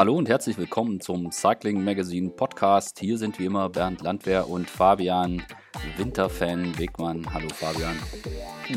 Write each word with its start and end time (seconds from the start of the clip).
Hallo 0.00 0.16
und 0.16 0.30
herzlich 0.30 0.56
willkommen 0.56 0.98
zum 0.98 1.30
Cycling 1.30 1.84
Magazine 1.84 2.30
Podcast. 2.30 2.98
Hier 3.00 3.18
sind 3.18 3.38
wie 3.38 3.44
immer 3.44 3.68
Bernd 3.68 4.00
Landwehr 4.00 4.48
und 4.48 4.70
Fabian 4.70 5.42
Winterfan 5.98 6.78
Wegmann. 6.78 7.30
Hallo 7.34 7.48
Fabian. 7.50 7.98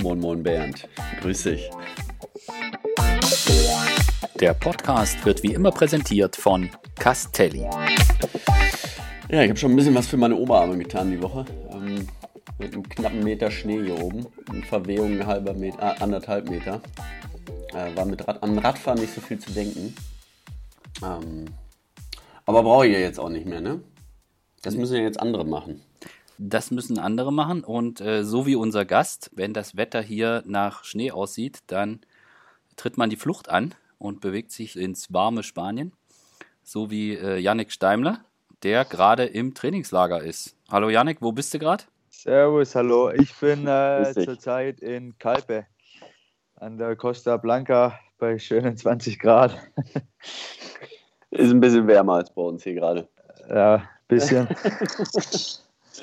Moin 0.01 0.19
Moin 0.19 0.43
Bernd. 0.43 0.85
Grüß 1.21 1.43
dich. 1.43 1.69
Der 4.37 4.53
Podcast 4.53 5.25
wird 5.25 5.43
wie 5.43 5.53
immer 5.53 5.71
präsentiert 5.71 6.35
von 6.35 6.69
Castelli. 6.99 7.69
Ja, 9.29 9.43
ich 9.43 9.49
habe 9.49 9.55
schon 9.57 9.71
ein 9.71 9.77
bisschen 9.77 9.95
was 9.95 10.07
für 10.07 10.17
meine 10.17 10.35
Oberarme 10.35 10.77
getan 10.77 11.09
die 11.09 11.21
Woche. 11.21 11.45
Ähm, 11.71 12.05
mit 12.59 12.73
einem 12.73 12.83
knappen 12.83 13.23
Meter 13.23 13.49
Schnee 13.49 13.81
hier 13.81 13.97
oben. 13.97 14.27
Und 14.49 14.65
Verwehung 14.65 15.13
ein 15.13 15.25
halber 15.25 15.53
Meter, 15.53 15.95
äh, 15.95 16.03
anderthalb 16.03 16.49
Meter. 16.49 16.81
Äh, 17.73 17.95
war 17.95 18.03
mit 18.03 18.27
Rad, 18.27 18.43
am 18.43 18.57
Radfahren 18.57 18.99
nicht 18.99 19.15
so 19.15 19.21
viel 19.21 19.39
zu 19.39 19.53
denken. 19.53 19.95
Ähm, 21.01 21.45
aber 22.45 22.63
brauche 22.63 22.87
ich 22.87 22.93
ja 22.93 22.99
jetzt 22.99 23.19
auch 23.19 23.29
nicht 23.29 23.45
mehr, 23.45 23.61
ne? 23.61 23.81
Das 24.61 24.75
müssen 24.75 24.95
ja 24.95 25.01
jetzt 25.01 25.19
andere 25.19 25.45
machen. 25.45 25.81
Das 26.37 26.71
müssen 26.71 26.99
andere 26.99 27.31
machen 27.31 27.63
und 27.63 28.01
äh, 28.01 28.23
so 28.23 28.45
wie 28.45 28.55
unser 28.55 28.85
Gast, 28.85 29.31
wenn 29.33 29.53
das 29.53 29.77
Wetter 29.77 30.01
hier 30.01 30.43
nach 30.45 30.83
Schnee 30.83 31.11
aussieht, 31.11 31.59
dann 31.67 32.01
tritt 32.75 32.97
man 32.97 33.09
die 33.09 33.15
Flucht 33.15 33.49
an 33.49 33.75
und 33.97 34.19
bewegt 34.19 34.51
sich 34.51 34.75
ins 34.77 35.13
warme 35.13 35.43
Spanien. 35.43 35.93
So 36.63 36.89
wie 36.89 37.13
äh, 37.13 37.37
Yannick 37.37 37.71
Steimler, 37.71 38.23
der 38.63 38.85
gerade 38.85 39.25
im 39.25 39.53
Trainingslager 39.53 40.23
ist. 40.23 40.55
Hallo 40.69 40.89
Yannick, 40.89 41.21
wo 41.21 41.31
bist 41.31 41.53
du 41.53 41.59
gerade? 41.59 41.83
Servus, 42.09 42.73
hallo. 42.75 43.11
Ich 43.11 43.33
bin 43.35 43.67
äh, 43.67 44.13
zurzeit 44.23 44.79
in 44.79 45.17
Calpe 45.19 45.65
an 46.55 46.77
der 46.77 46.95
Costa 46.95 47.37
Blanca 47.37 47.99
bei 48.17 48.39
schönen 48.39 48.77
20 48.77 49.19
Grad. 49.19 49.57
Ist 51.33 51.49
ein 51.49 51.59
bisschen 51.59 51.87
wärmer 51.87 52.13
als 52.13 52.29
bei 52.29 52.41
uns 52.43 52.63
hier 52.63 52.75
gerade. 52.75 53.07
Ja, 53.49 53.75
ein 53.75 53.87
bisschen. 54.07 54.47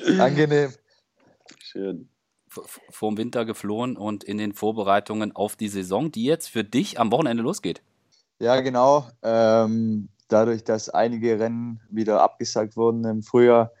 Angenehm. 0.19 0.71
Schön. 1.59 2.09
Vor 2.47 3.11
dem 3.11 3.17
Winter 3.17 3.45
geflohen 3.45 3.95
und 3.95 4.25
in 4.25 4.37
den 4.37 4.51
Vorbereitungen 4.51 5.33
auf 5.33 5.55
die 5.55 5.69
Saison, 5.69 6.11
die 6.11 6.25
jetzt 6.25 6.49
für 6.49 6.65
dich 6.65 6.99
am 6.99 7.13
Wochenende 7.13 7.43
losgeht. 7.43 7.81
Ja, 8.39 8.59
genau. 8.59 9.07
Ähm, 9.23 10.09
dadurch, 10.27 10.65
dass 10.65 10.89
einige 10.89 11.39
Rennen 11.39 11.79
wieder 11.89 12.21
abgesagt 12.21 12.75
wurden 12.75 13.05
im 13.05 13.23
Frühjahr, 13.23 13.71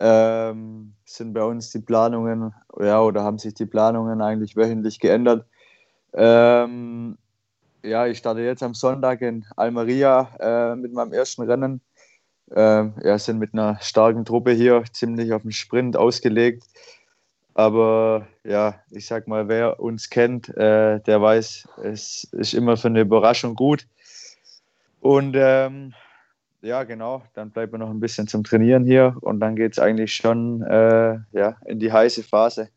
ähm, 0.00 0.94
sind 1.04 1.32
bei 1.32 1.44
uns 1.44 1.70
die 1.70 1.80
Planungen, 1.80 2.52
ja, 2.80 3.00
oder 3.00 3.22
haben 3.22 3.38
sich 3.38 3.54
die 3.54 3.66
Planungen 3.66 4.20
eigentlich 4.20 4.56
wöchentlich 4.56 4.98
geändert. 4.98 5.46
Ähm, 6.12 7.18
ja, 7.82 8.06
ich 8.06 8.18
starte 8.18 8.40
jetzt 8.40 8.62
am 8.62 8.74
Sonntag 8.74 9.20
in 9.22 9.44
Almeria 9.56 10.30
äh, 10.40 10.76
mit 10.76 10.92
meinem 10.92 11.12
ersten 11.12 11.42
Rennen. 11.42 11.80
Äh, 12.50 12.84
ja, 13.04 13.18
sind 13.18 13.38
mit 13.38 13.52
einer 13.52 13.78
starken 13.80 14.24
Truppe 14.24 14.52
hier 14.52 14.84
ziemlich 14.92 15.32
auf 15.32 15.42
den 15.42 15.52
Sprint 15.52 15.96
ausgelegt. 15.96 16.64
Aber 17.54 18.28
ja, 18.44 18.76
ich 18.90 19.06
sag 19.06 19.26
mal, 19.26 19.48
wer 19.48 19.80
uns 19.80 20.10
kennt, 20.10 20.48
äh, 20.56 21.00
der 21.00 21.20
weiß, 21.20 21.68
es 21.82 22.24
ist 22.32 22.54
immer 22.54 22.76
für 22.76 22.88
eine 22.88 23.00
Überraschung 23.00 23.54
gut. 23.54 23.86
Und 25.00 25.34
ähm, 25.36 25.92
ja, 26.62 26.84
genau, 26.84 27.22
dann 27.34 27.50
bleibt 27.50 27.72
man 27.72 27.80
noch 27.80 27.90
ein 27.90 28.00
bisschen 28.00 28.28
zum 28.28 28.44
Trainieren 28.44 28.84
hier 28.84 29.16
und 29.20 29.40
dann 29.40 29.56
geht 29.56 29.72
es 29.72 29.78
eigentlich 29.78 30.14
schon 30.14 30.62
äh, 30.62 31.18
ja, 31.32 31.56
in 31.66 31.78
die 31.78 31.92
heiße 31.92 32.22
Phase. 32.22 32.70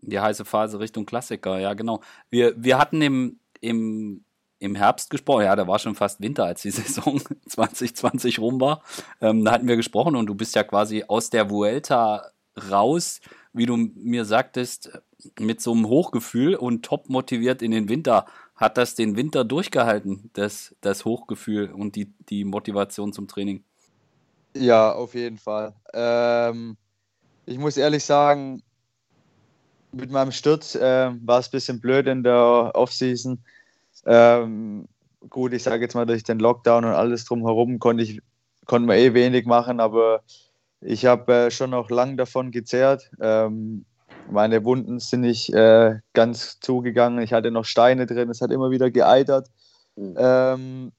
Die 0.00 0.20
heiße 0.20 0.44
Phase 0.44 0.78
Richtung 0.78 1.04
Klassiker, 1.04 1.58
ja, 1.58 1.74
genau. 1.74 2.00
Wir, 2.30 2.54
wir 2.56 2.78
hatten 2.78 3.02
im, 3.02 3.40
im, 3.66 4.24
im 4.58 4.74
Herbst 4.74 5.10
gesprochen, 5.10 5.44
ja, 5.44 5.56
da 5.56 5.66
war 5.66 5.78
schon 5.78 5.94
fast 5.94 6.20
Winter, 6.20 6.44
als 6.44 6.62
die 6.62 6.70
Saison 6.72 7.20
2020 7.48 8.38
rum 8.38 8.60
war. 8.60 8.82
Ähm, 9.20 9.44
da 9.44 9.52
hatten 9.52 9.68
wir 9.68 9.76
gesprochen 9.76 10.16
und 10.16 10.26
du 10.26 10.34
bist 10.34 10.54
ja 10.54 10.62
quasi 10.62 11.04
aus 11.06 11.30
der 11.30 11.50
Vuelta 11.50 12.30
raus, 12.70 13.20
wie 13.52 13.66
du 13.66 13.76
mir 13.76 14.24
sagtest, 14.24 14.98
mit 15.38 15.60
so 15.60 15.72
einem 15.72 15.88
Hochgefühl 15.88 16.54
und 16.54 16.84
top 16.84 17.08
motiviert 17.08 17.62
in 17.62 17.70
den 17.70 17.88
Winter. 17.88 18.26
Hat 18.54 18.78
das 18.78 18.94
den 18.94 19.16
Winter 19.16 19.44
durchgehalten, 19.44 20.30
das, 20.32 20.74
das 20.80 21.04
Hochgefühl 21.04 21.72
und 21.72 21.96
die, 21.96 22.12
die 22.28 22.44
Motivation 22.44 23.12
zum 23.12 23.28
Training? 23.28 23.64
Ja, 24.54 24.92
auf 24.92 25.14
jeden 25.14 25.36
Fall. 25.36 25.74
Ähm, 25.92 26.78
ich 27.44 27.58
muss 27.58 27.76
ehrlich 27.76 28.04
sagen, 28.04 28.62
mit 29.92 30.10
meinem 30.10 30.32
Sturz 30.32 30.74
äh, 30.74 31.10
war 31.24 31.40
es 31.40 31.48
ein 31.48 31.52
bisschen 31.52 31.80
blöd 31.80 32.06
in 32.06 32.22
der 32.22 32.70
Offseason. 32.74 33.38
Ähm, 34.06 34.88
gut, 35.28 35.52
ich 35.52 35.62
sage 35.62 35.82
jetzt 35.82 35.94
mal, 35.94 36.06
durch 36.06 36.22
den 36.22 36.38
Lockdown 36.38 36.84
und 36.84 36.92
alles 36.92 37.24
drumherum 37.24 37.78
konnte 37.78 38.04
ich 38.04 38.20
konnte 38.66 38.86
man 38.86 38.98
eh 38.98 39.14
wenig 39.14 39.46
machen, 39.46 39.80
aber 39.80 40.22
ich 40.80 41.06
habe 41.06 41.32
äh, 41.32 41.50
schon 41.50 41.70
noch 41.70 41.90
lang 41.90 42.16
davon 42.16 42.50
gezehrt. 42.50 43.10
Ähm, 43.20 43.84
meine 44.30 44.64
Wunden 44.64 44.98
sind 44.98 45.20
nicht 45.20 45.52
äh, 45.54 45.94
ganz 46.12 46.58
zugegangen. 46.60 47.22
Ich 47.22 47.32
hatte 47.32 47.50
noch 47.50 47.64
Steine 47.64 48.06
drin, 48.06 48.28
es 48.28 48.40
hat 48.40 48.50
immer 48.50 48.70
wieder 48.70 48.90
geeitert. 48.90 49.48
Mhm. 49.94 50.14
Ähm, 50.18 50.92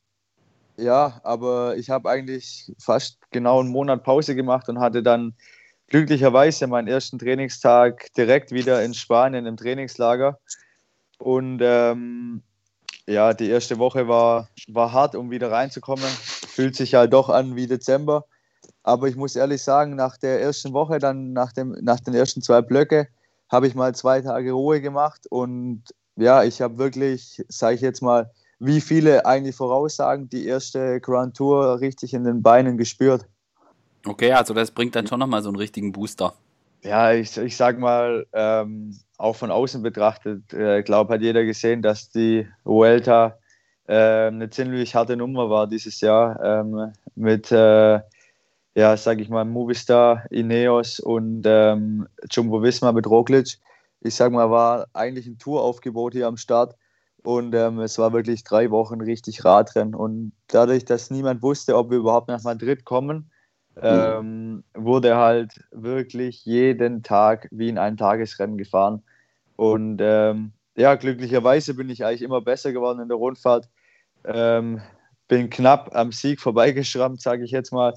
ja, 0.77 1.19
aber 1.23 1.75
ich 1.77 1.89
habe 1.89 2.09
eigentlich 2.09 2.71
fast 2.79 3.19
genau 3.31 3.59
einen 3.59 3.69
Monat 3.69 4.03
Pause 4.03 4.35
gemacht 4.35 4.69
und 4.69 4.79
hatte 4.79 5.03
dann 5.03 5.33
glücklicherweise 5.87 6.67
meinen 6.67 6.87
ersten 6.87 7.19
Trainingstag 7.19 8.13
direkt 8.15 8.51
wieder 8.51 8.83
in 8.83 8.93
Spanien 8.93 9.45
im 9.45 9.57
Trainingslager. 9.57 10.39
Und 11.17 11.59
ähm, 11.61 12.43
ja, 13.07 13.33
die 13.33 13.49
erste 13.49 13.79
Woche 13.79 14.07
war, 14.07 14.49
war 14.67 14.91
hart, 14.91 15.15
um 15.15 15.31
wieder 15.31 15.51
reinzukommen. 15.51 16.05
Fühlt 16.05 16.75
sich 16.75 16.93
halt 16.93 17.13
doch 17.13 17.29
an 17.29 17.55
wie 17.55 17.67
Dezember. 17.67 18.25
Aber 18.83 19.07
ich 19.07 19.15
muss 19.15 19.35
ehrlich 19.35 19.63
sagen, 19.63 19.95
nach 19.95 20.17
der 20.17 20.41
ersten 20.41 20.73
Woche, 20.73 20.99
dann 20.99 21.33
nach, 21.33 21.53
dem, 21.53 21.75
nach 21.81 21.99
den 21.99 22.13
ersten 22.13 22.41
zwei 22.41 22.61
Blöcke, 22.61 23.07
habe 23.49 23.67
ich 23.67 23.75
mal 23.75 23.95
zwei 23.95 24.21
Tage 24.21 24.51
Ruhe 24.51 24.81
gemacht. 24.81 25.25
Und 25.29 25.83
ja, 26.15 26.43
ich 26.43 26.61
habe 26.61 26.77
wirklich, 26.77 27.43
sage 27.47 27.75
ich 27.75 27.81
jetzt 27.81 28.01
mal, 28.01 28.31
wie 28.59 28.81
viele 28.81 29.25
eigentlich 29.25 29.55
voraussagen, 29.55 30.29
die 30.29 30.45
erste 30.45 30.99
Grand 30.99 31.37
Tour 31.37 31.79
richtig 31.79 32.13
in 32.13 32.23
den 32.23 32.41
Beinen 32.41 32.77
gespürt. 32.77 33.25
Okay, 34.05 34.31
also 34.33 34.53
das 34.53 34.71
bringt 34.71 34.95
dann 34.95 35.07
schon 35.07 35.19
nochmal 35.19 35.43
so 35.43 35.49
einen 35.49 35.57
richtigen 35.57 35.91
Booster. 35.91 36.33
Ja, 36.83 37.11
ich, 37.11 37.37
ich 37.37 37.55
sag 37.55 37.79
mal, 37.79 38.25
ähm, 38.33 38.97
auch 39.17 39.35
von 39.35 39.51
außen 39.51 39.81
betrachtet, 39.81 40.53
äh, 40.53 40.83
glaube 40.83 41.13
hat 41.13 41.21
jeder 41.21 41.43
gesehen, 41.43 41.81
dass 41.81 42.09
die 42.09 42.47
Vuelta 42.63 43.37
äh, 43.87 44.27
eine 44.27 44.49
ziemlich 44.49 44.95
harte 44.95 45.17
Nummer 45.17 45.49
war 45.49 45.67
dieses 45.67 46.01
Jahr 46.01 46.39
ähm, 46.43 46.93
mit, 47.15 47.51
äh, 47.51 47.99
ja, 48.75 48.97
sag 48.97 49.19
ich 49.19 49.29
mal, 49.29 49.45
Movistar, 49.45 50.25
Ineos 50.29 50.99
und 50.99 51.43
ähm, 51.45 52.07
Jumbo 52.29 52.61
Visma 52.61 52.91
mit 52.91 53.07
Roglic. 53.07 53.57
Ich 54.01 54.15
sag 54.15 54.31
mal, 54.31 54.51
war 54.51 54.87
eigentlich 54.93 55.25
ein 55.25 55.39
Touraufgebot 55.39 56.13
hier 56.13 56.27
am 56.27 56.37
Start 56.37 56.75
und 57.23 57.55
ähm, 57.55 57.79
es 57.79 57.97
war 57.97 58.13
wirklich 58.13 58.43
drei 58.43 58.69
Wochen 58.69 59.01
richtig 59.01 59.43
Radrennen 59.43 59.95
und 59.95 60.33
dadurch, 60.47 60.85
dass 60.85 61.09
niemand 61.09 61.41
wusste, 61.41 61.75
ob 61.75 61.89
wir 61.89 61.97
überhaupt 61.97 62.27
nach 62.27 62.43
Madrid 62.43 62.85
kommen, 62.85 63.31
ähm, 63.81 64.63
wurde 64.73 65.15
halt 65.17 65.53
wirklich 65.71 66.45
jeden 66.45 67.03
Tag 67.03 67.47
wie 67.51 67.69
in 67.69 67.77
ein 67.77 67.97
Tagesrennen 67.97 68.57
gefahren. 68.57 69.03
Und 69.55 69.99
ähm, 70.01 70.51
ja, 70.75 70.95
glücklicherweise 70.95 71.73
bin 71.73 71.89
ich 71.89 72.05
eigentlich 72.05 72.21
immer 72.21 72.41
besser 72.41 72.71
geworden 72.71 72.99
in 72.99 73.07
der 73.07 73.17
Rundfahrt. 73.17 73.67
Ähm, 74.25 74.81
bin 75.27 75.49
knapp 75.49 75.95
am 75.95 76.11
Sieg 76.11 76.39
vorbeigeschrammt, 76.39 77.21
sage 77.21 77.43
ich 77.43 77.51
jetzt 77.51 77.71
mal. 77.71 77.93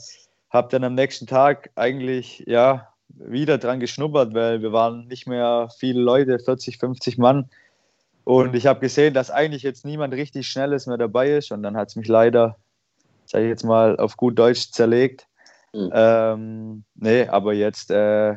Habe 0.50 0.68
dann 0.70 0.84
am 0.84 0.94
nächsten 0.94 1.26
Tag 1.26 1.70
eigentlich 1.76 2.42
ja 2.46 2.88
wieder 3.08 3.58
dran 3.58 3.80
geschnuppert, 3.80 4.34
weil 4.34 4.62
wir 4.62 4.72
waren 4.72 5.06
nicht 5.06 5.26
mehr 5.26 5.68
viele 5.78 6.00
Leute, 6.00 6.38
40, 6.38 6.78
50 6.78 7.18
Mann. 7.18 7.50
Und 8.24 8.54
ich 8.54 8.66
habe 8.66 8.80
gesehen, 8.80 9.14
dass 9.14 9.30
eigentlich 9.30 9.62
jetzt 9.62 9.84
niemand 9.84 10.14
richtig 10.14 10.48
Schnelles 10.48 10.86
mehr 10.86 10.98
dabei 10.98 11.36
ist. 11.36 11.52
Und 11.52 11.62
dann 11.62 11.76
hat 11.76 11.88
es 11.88 11.96
mich 11.96 12.08
leider, 12.08 12.56
sage 13.26 13.44
ich 13.44 13.50
jetzt 13.50 13.64
mal, 13.64 13.96
auf 13.98 14.16
gut 14.16 14.38
Deutsch 14.38 14.70
zerlegt. 14.70 15.26
Mhm. 15.72 15.90
Ähm, 15.92 16.84
nee, 16.94 17.26
aber 17.26 17.52
jetzt, 17.54 17.90
äh, 17.90 18.36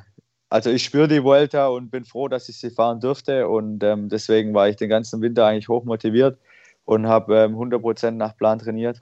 also 0.50 0.70
ich 0.70 0.84
spüre 0.84 1.08
die 1.08 1.24
Vuelta 1.24 1.68
und 1.68 1.90
bin 1.90 2.06
froh, 2.06 2.28
dass 2.28 2.50
ich 2.50 2.58
sie 2.58 2.70
fahren 2.70 3.00
durfte 3.00 3.48
und 3.48 3.84
ähm, 3.84 4.10
deswegen 4.10 4.54
war 4.54 4.70
ich 4.70 4.76
den 4.76 4.90
ganzen 4.90 5.22
Winter 5.22 5.46
eigentlich 5.46 5.70
hoch 5.70 5.84
motiviert 5.84 6.38
und 6.86 7.08
habe 7.08 7.38
ähm, 7.38 7.56
100% 7.56 8.12
nach 8.12 8.38
Plan 8.38 8.60
trainiert. 8.60 9.02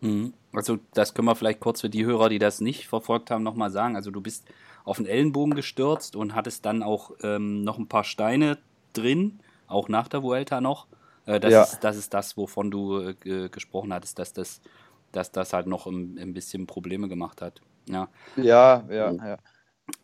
Mhm. 0.00 0.32
Also 0.52 0.78
das 0.94 1.14
können 1.14 1.28
wir 1.28 1.34
vielleicht 1.34 1.60
kurz 1.60 1.80
für 1.82 1.90
die 1.90 2.04
Hörer, 2.04 2.28
die 2.28 2.38
das 2.38 2.60
nicht 2.60 2.88
verfolgt 2.88 3.30
haben, 3.30 3.42
nochmal 3.42 3.70
sagen. 3.70 3.96
Also 3.96 4.10
du 4.10 4.20
bist 4.20 4.46
auf 4.84 4.96
den 4.96 5.06
Ellenbogen 5.06 5.54
gestürzt 5.54 6.16
und 6.16 6.34
hattest 6.34 6.64
dann 6.64 6.82
auch 6.82 7.12
ähm, 7.22 7.62
noch 7.62 7.78
ein 7.78 7.88
paar 7.88 8.04
Steine 8.04 8.58
drin, 8.92 9.40
auch 9.66 9.88
nach 9.88 10.08
der 10.08 10.22
Vuelta 10.22 10.60
noch. 10.60 10.86
Äh, 11.26 11.40
das, 11.40 11.52
ja. 11.52 11.62
ist, 11.62 11.80
das 11.80 11.96
ist 11.96 12.14
das, 12.14 12.36
wovon 12.36 12.70
du 12.70 13.14
äh, 13.24 13.48
gesprochen 13.50 13.92
hattest, 13.92 14.18
dass 14.18 14.32
das 14.32 14.62
dass 15.12 15.32
das 15.32 15.52
halt 15.52 15.66
noch 15.66 15.86
ein, 15.86 16.18
ein 16.18 16.34
bisschen 16.34 16.66
Probleme 16.66 17.08
gemacht 17.08 17.42
hat. 17.42 17.60
Ja, 17.88 18.08
ja, 18.36 18.84
ja. 18.90 19.12
ja. 19.12 19.38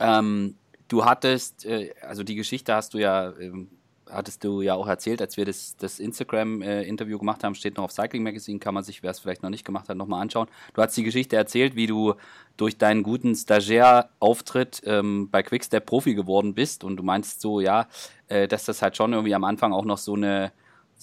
Ähm, 0.01 0.57
du 0.89 1.05
hattest, 1.05 1.67
äh, 1.67 1.95
also 2.03 2.23
die 2.23 2.35
Geschichte 2.35 2.75
hast 2.75 2.95
du 2.95 2.99
ja 2.99 3.33
ähm, 3.39 3.71
hattest 4.11 4.45
du 4.45 4.61
ja 4.61 4.75
auch 4.75 4.87
erzählt, 4.87 5.21
als 5.21 5.37
wir 5.37 5.45
das, 5.45 5.77
das 5.77 5.99
Instagram-Interview 5.99 7.19
gemacht 7.19 7.45
haben, 7.45 7.55
steht 7.55 7.77
noch 7.77 7.85
auf 7.85 7.93
Cycling 7.93 8.23
Magazine, 8.23 8.59
kann 8.59 8.75
man 8.75 8.85
sich, 8.85 9.03
wer 9.03 9.11
es 9.11 9.19
vielleicht 9.19 9.43
noch 9.43 9.51
nicht 9.51 9.65
gemacht 9.65 9.89
hat, 9.89 9.97
nochmal 9.97 10.23
anschauen. 10.23 10.49
Du 10.75 10.83
hast 10.83 10.97
die 10.97 11.03
Geschichte 11.03 11.37
erzählt, 11.37 11.77
wie 11.77 11.87
du 11.87 12.15
durch 12.57 12.79
deinen 12.79 13.03
guten 13.03 13.35
Stagiairauftritt 13.35 14.83
ähm, 14.85 15.29
bei 15.31 15.43
Quickstep 15.43 15.87
Profi 15.87 16.15
geworden 16.15 16.55
bist 16.55 16.85
und 16.85 16.97
du 16.97 17.03
meinst 17.03 17.41
so, 17.41 17.61
ja, 17.61 17.89
äh, 18.29 18.47
dass 18.49 18.65
das 18.65 18.83
halt 18.83 18.97
schon 18.97 19.13
irgendwie 19.13 19.35
am 19.35 19.45
Anfang 19.45 19.73
auch 19.73 19.85
noch 19.85 19.99
so 19.99 20.15
eine 20.15 20.53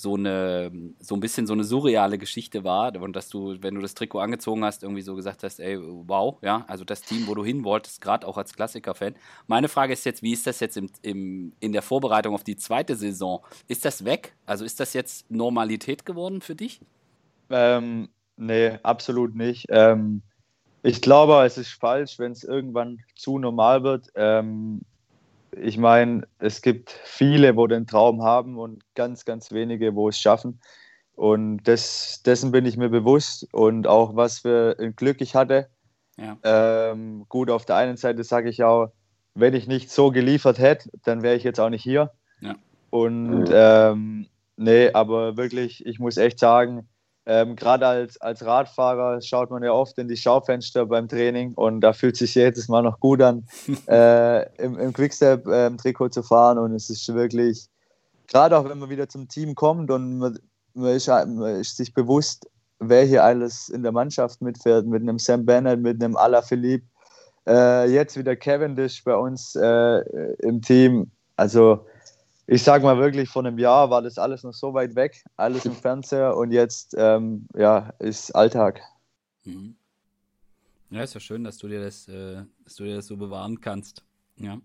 so 0.01 0.15
eine, 0.15 0.71
so 0.99 1.15
ein 1.15 1.19
bisschen 1.19 1.45
so 1.45 1.53
eine 1.53 1.63
surreale 1.63 2.17
Geschichte 2.17 2.63
war 2.63 2.95
und 2.95 3.15
dass 3.15 3.29
du, 3.29 3.57
wenn 3.61 3.75
du 3.75 3.81
das 3.81 3.93
Trikot 3.93 4.19
angezogen 4.19 4.65
hast, 4.65 4.83
irgendwie 4.83 5.01
so 5.01 5.15
gesagt 5.15 5.43
hast, 5.43 5.59
ey, 5.59 5.79
wow, 5.79 6.37
ja, 6.41 6.65
also 6.67 6.83
das 6.83 7.01
Team, 7.01 7.27
wo 7.27 7.35
du 7.35 7.45
hin 7.45 7.63
wolltest, 7.63 8.01
gerade 8.01 8.27
auch 8.27 8.37
als 8.37 8.53
Klassiker-Fan. 8.53 9.15
Meine 9.47 9.67
Frage 9.67 9.93
ist 9.93 10.05
jetzt, 10.05 10.23
wie 10.23 10.33
ist 10.33 10.47
das 10.47 10.59
jetzt 10.59 10.77
im, 10.77 10.89
im, 11.01 11.53
in 11.59 11.71
der 11.71 11.81
Vorbereitung 11.81 12.33
auf 12.33 12.43
die 12.43 12.55
zweite 12.55 12.95
Saison? 12.95 13.45
Ist 13.67 13.85
das 13.85 14.03
weg? 14.03 14.33
Also 14.45 14.65
ist 14.65 14.79
das 14.79 14.93
jetzt 14.93 15.29
Normalität 15.29 16.05
geworden 16.05 16.41
für 16.41 16.55
dich? 16.55 16.81
Ähm, 17.49 18.09
nee, 18.37 18.79
absolut 18.83 19.35
nicht. 19.35 19.65
Ähm, 19.69 20.23
ich 20.83 21.01
glaube, 21.01 21.43
es 21.45 21.57
ist 21.57 21.73
falsch, 21.73 22.17
wenn 22.17 22.31
es 22.31 22.43
irgendwann 22.43 22.99
zu 23.15 23.37
normal 23.37 23.83
wird. 23.83 24.07
Ähm, 24.15 24.81
ich 25.59 25.77
meine, 25.77 26.27
es 26.39 26.61
gibt 26.61 26.91
viele, 27.03 27.55
wo 27.55 27.67
den 27.67 27.87
Traum 27.87 28.23
haben 28.23 28.57
und 28.57 28.83
ganz, 28.95 29.25
ganz 29.25 29.51
wenige, 29.51 29.95
wo 29.95 30.09
es 30.09 30.17
schaffen. 30.17 30.59
Und 31.15 31.63
das, 31.65 32.23
dessen 32.23 32.51
bin 32.51 32.65
ich 32.65 32.77
mir 32.77 32.89
bewusst 32.89 33.47
und 33.53 33.85
auch 33.87 34.15
was 34.15 34.39
für 34.39 34.75
ein 34.79 34.95
Glück 34.95 35.21
ich 35.21 35.35
hatte. 35.35 35.69
Ja. 36.17 36.37
Ähm, 36.43 37.25
gut, 37.29 37.49
auf 37.49 37.65
der 37.65 37.75
einen 37.75 37.97
Seite 37.97 38.23
sage 38.23 38.49
ich 38.49 38.63
auch, 38.63 38.91
wenn 39.33 39.53
ich 39.53 39.67
nicht 39.67 39.91
so 39.91 40.11
geliefert 40.11 40.57
hätte, 40.57 40.89
dann 41.03 41.21
wäre 41.21 41.35
ich 41.35 41.43
jetzt 41.43 41.59
auch 41.59 41.69
nicht 41.69 41.83
hier. 41.83 42.11
Ja. 42.41 42.55
Und 42.89 43.49
ähm, 43.51 44.27
nee, 44.57 44.91
aber 44.93 45.37
wirklich, 45.37 45.85
ich 45.85 45.99
muss 45.99 46.17
echt 46.17 46.39
sagen, 46.39 46.87
ähm, 47.25 47.55
Gerade 47.55 47.85
als, 47.85 48.19
als 48.19 48.43
Radfahrer 48.43 49.21
schaut 49.21 49.51
man 49.51 49.63
ja 49.63 49.71
oft 49.71 49.97
in 49.99 50.07
die 50.07 50.17
Schaufenster 50.17 50.87
beim 50.87 51.07
Training 51.07 51.53
und 51.53 51.81
da 51.81 51.93
fühlt 51.93 52.17
sich 52.17 52.33
jedes 52.33 52.67
Mal 52.67 52.81
noch 52.81 52.99
gut 52.99 53.21
an, 53.21 53.45
äh, 53.87 54.43
im, 54.57 54.77
im 54.79 54.91
Quickstep-Trikot 54.91 56.05
ähm, 56.05 56.11
zu 56.11 56.23
fahren. 56.23 56.57
Und 56.57 56.73
es 56.73 56.89
ist 56.89 57.13
wirklich, 57.13 57.67
gerade 58.27 58.57
auch 58.57 58.67
wenn 58.67 58.79
man 58.79 58.89
wieder 58.89 59.07
zum 59.07 59.27
Team 59.27 59.53
kommt 59.53 59.91
und 59.91 60.17
man, 60.17 60.39
man, 60.73 60.95
ist, 60.95 61.07
man 61.07 61.59
ist 61.59 61.77
sich 61.77 61.93
bewusst, 61.93 62.49
wer 62.79 63.05
hier 63.05 63.23
alles 63.23 63.69
in 63.69 63.83
der 63.83 63.91
Mannschaft 63.91 64.41
mitfährt, 64.41 64.87
mit 64.87 65.03
einem 65.03 65.19
Sam 65.19 65.45
Bennett, 65.45 65.79
mit 65.79 66.03
einem 66.03 66.15
Alaphilippe, 66.15 66.87
äh, 67.47 67.87
jetzt 67.91 68.17
wieder 68.17 68.35
Cavendish 68.35 69.03
bei 69.03 69.15
uns 69.15 69.55
äh, 69.55 69.99
im 70.39 70.61
Team. 70.61 71.11
Also 71.35 71.85
ich 72.47 72.63
sage 72.63 72.83
mal 72.83 72.97
wirklich, 72.97 73.29
vor 73.29 73.45
einem 73.45 73.57
Jahr 73.57 73.89
war 73.89 74.01
das 74.01 74.17
alles 74.17 74.43
noch 74.43 74.53
so 74.53 74.73
weit 74.73 74.95
weg, 74.95 75.23
alles 75.37 75.65
im 75.65 75.73
Fernseher 75.73 76.35
und 76.35 76.51
jetzt 76.51 76.95
ähm, 76.97 77.47
ja, 77.55 77.93
ist 77.99 78.31
Alltag. 78.31 78.81
Mhm. 79.45 79.75
Ja, 80.89 81.03
ist 81.03 81.13
ja 81.13 81.19
schön, 81.19 81.43
dass 81.43 81.57
du 81.57 81.67
dir 81.67 81.81
das, 81.81 82.07
äh, 82.07 82.43
dass 82.63 82.75
du 82.75 82.83
dir 82.83 82.95
das 82.95 83.07
so 83.07 83.15
bewahren 83.15 83.61
kannst. 83.61 84.03
Ja. 84.37 84.59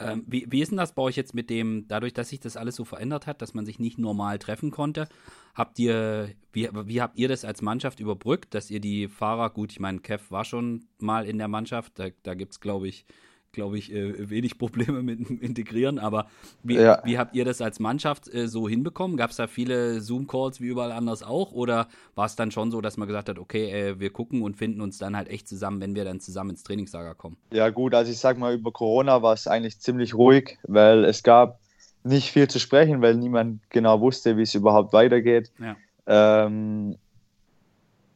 Ähm, 0.00 0.22
wie, 0.28 0.46
wie 0.48 0.60
ist 0.60 0.70
denn 0.70 0.78
das 0.78 0.92
bei 0.92 1.02
euch 1.02 1.16
jetzt 1.16 1.34
mit 1.34 1.50
dem, 1.50 1.86
dadurch, 1.88 2.12
dass 2.12 2.28
sich 2.28 2.38
das 2.38 2.56
alles 2.56 2.76
so 2.76 2.84
verändert 2.84 3.26
hat, 3.26 3.42
dass 3.42 3.54
man 3.54 3.66
sich 3.66 3.80
nicht 3.80 3.98
normal 3.98 4.38
treffen 4.38 4.70
konnte? 4.70 5.08
Habt 5.54 5.80
ihr, 5.80 6.30
wie, 6.52 6.68
wie 6.72 7.02
habt 7.02 7.18
ihr 7.18 7.26
das 7.26 7.44
als 7.44 7.62
Mannschaft 7.62 7.98
überbrückt, 7.98 8.54
dass 8.54 8.70
ihr 8.70 8.78
die 8.78 9.08
Fahrer, 9.08 9.50
gut, 9.50 9.72
ich 9.72 9.80
meine, 9.80 9.98
Kev 9.98 10.30
war 10.30 10.44
schon 10.44 10.84
mal 10.98 11.26
in 11.26 11.38
der 11.38 11.48
Mannschaft, 11.48 11.98
da, 11.98 12.08
da 12.22 12.34
gibt 12.34 12.52
es, 12.52 12.60
glaube 12.60 12.86
ich, 12.86 13.06
glaube 13.52 13.78
ich, 13.78 13.92
äh, 13.92 14.30
wenig 14.30 14.58
Probleme 14.58 15.02
mit 15.02 15.28
dem 15.28 15.40
Integrieren. 15.40 15.98
Aber 15.98 16.26
wie, 16.62 16.76
ja. 16.76 17.00
wie 17.04 17.18
habt 17.18 17.34
ihr 17.34 17.44
das 17.44 17.60
als 17.60 17.80
Mannschaft 17.80 18.32
äh, 18.32 18.46
so 18.46 18.68
hinbekommen? 18.68 19.16
Gab 19.16 19.30
es 19.30 19.36
da 19.36 19.46
viele 19.46 20.00
Zoom-Calls 20.00 20.60
wie 20.60 20.66
überall 20.66 20.92
anders 20.92 21.22
auch? 21.22 21.52
Oder 21.52 21.88
war 22.14 22.26
es 22.26 22.36
dann 22.36 22.50
schon 22.50 22.70
so, 22.70 22.80
dass 22.80 22.96
man 22.96 23.08
gesagt 23.08 23.28
hat, 23.28 23.38
okay, 23.38 23.70
äh, 23.70 24.00
wir 24.00 24.10
gucken 24.10 24.42
und 24.42 24.56
finden 24.56 24.80
uns 24.80 24.98
dann 24.98 25.16
halt 25.16 25.28
echt 25.28 25.48
zusammen, 25.48 25.80
wenn 25.80 25.94
wir 25.94 26.04
dann 26.04 26.20
zusammen 26.20 26.50
ins 26.50 26.62
Trainingslager 26.62 27.14
kommen? 27.14 27.36
Ja, 27.52 27.70
gut, 27.70 27.94
also 27.94 28.12
ich 28.12 28.18
sag 28.18 28.38
mal, 28.38 28.54
über 28.54 28.72
Corona 28.72 29.22
war 29.22 29.32
es 29.32 29.46
eigentlich 29.46 29.80
ziemlich 29.80 30.14
ruhig, 30.14 30.58
weil 30.64 31.04
es 31.04 31.22
gab 31.22 31.60
nicht 32.04 32.30
viel 32.30 32.48
zu 32.48 32.60
sprechen, 32.60 33.02
weil 33.02 33.14
niemand 33.16 33.60
genau 33.70 34.00
wusste, 34.00 34.36
wie 34.36 34.42
es 34.42 34.54
überhaupt 34.54 34.92
weitergeht. 34.92 35.50
Ja. 35.58 35.76
Ähm, 36.06 36.96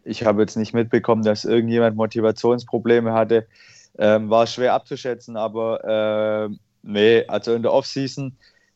ich 0.05 0.25
habe 0.25 0.43
jetzt 0.43 0.57
nicht 0.57 0.75
mitbekommen, 0.75 1.23
dass 1.23 1.45
irgendjemand 1.45 1.97
Motivationsprobleme 1.97 3.13
hatte. 3.13 3.47
Ähm, 3.99 4.31
war 4.31 4.47
schwer 4.47 4.75
abzuschätzen, 4.75 5.37
aber 5.37 6.49
äh, 6.51 6.57
nee, 6.83 7.25
also 7.27 7.55
in 7.55 7.63
der 7.63 7.73
Offseason 7.73 8.35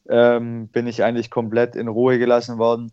ähm, 0.09 0.69
bin 0.69 0.87
ich 0.87 1.03
eigentlich 1.03 1.31
komplett 1.31 1.75
in 1.75 1.89
Ruhe 1.89 2.19
gelassen 2.19 2.59
worden. 2.59 2.93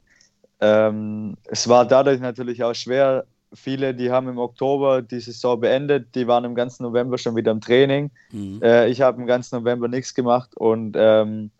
Ähm, 0.61 1.35
es 1.45 1.67
war 1.67 1.85
dadurch 1.85 2.21
natürlich 2.21 2.63
auch 2.63 2.73
schwer. 2.73 3.25
Viele, 3.53 3.93
die 3.93 4.09
haben 4.09 4.29
im 4.29 4.37
Oktober 4.37 5.01
die 5.01 5.19
Saison 5.19 5.59
beendet, 5.59 6.15
die 6.15 6.25
waren 6.27 6.45
im 6.45 6.55
ganzen 6.55 6.83
November 6.83 7.17
schon 7.17 7.35
wieder 7.35 7.51
im 7.51 7.61
Training. 7.61 8.09
Mhm. 8.31 8.61
Äh, 8.63 8.87
ich 8.87 9.01
habe 9.01 9.21
im 9.21 9.27
ganzen 9.27 9.57
November 9.57 9.87
nichts 9.87 10.13
gemacht 10.13 10.55
und 10.55 10.95
ähm, 10.97 11.51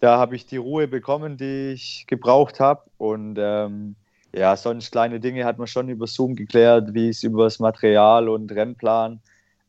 da 0.00 0.18
habe 0.18 0.36
ich 0.36 0.46
die 0.46 0.56
Ruhe 0.56 0.88
bekommen, 0.88 1.36
die 1.36 1.72
ich 1.72 2.04
gebraucht 2.06 2.60
habe. 2.60 2.82
Und 2.98 3.38
ähm, 3.40 3.96
ja, 4.32 4.56
sonst 4.56 4.90
kleine 4.90 5.20
Dinge 5.20 5.44
hat 5.44 5.58
man 5.58 5.66
schon 5.66 5.88
über 5.88 6.06
Zoom 6.06 6.36
geklärt, 6.36 6.92
wie 6.94 7.08
es 7.08 7.22
über 7.22 7.44
das 7.44 7.58
Material 7.58 8.28
und 8.28 8.52
Rennplan 8.52 9.20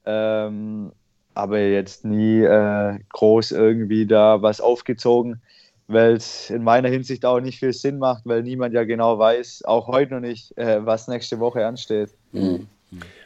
ähm, 0.08 0.92
aber 1.34 1.60
jetzt 1.60 2.06
nie 2.06 2.42
äh, 2.42 2.98
groß 3.10 3.52
irgendwie 3.52 4.08
da 4.08 4.42
was 4.42 4.60
aufgezogen, 4.60 5.42
weil 5.88 6.14
es 6.14 6.50
in 6.50 6.64
meiner 6.64 6.90
Hinsicht 6.90 7.26
auch 7.26 7.40
nicht 7.40 7.60
viel 7.60 7.74
Sinn 7.74 8.00
macht, 8.00 8.24
weil 8.26 8.42
niemand 8.42 8.74
ja 8.74 8.84
genau 8.86 9.20
weiß, 9.20 9.64
auch 9.66 9.88
heute 9.88 10.16
noch 10.16 10.22
nicht, 10.22 10.58
äh, 10.58 10.84
was 10.86 11.08
nächste 11.08 11.40
Woche 11.40 11.66
ansteht. 11.66 12.10
Mhm. 12.32 12.68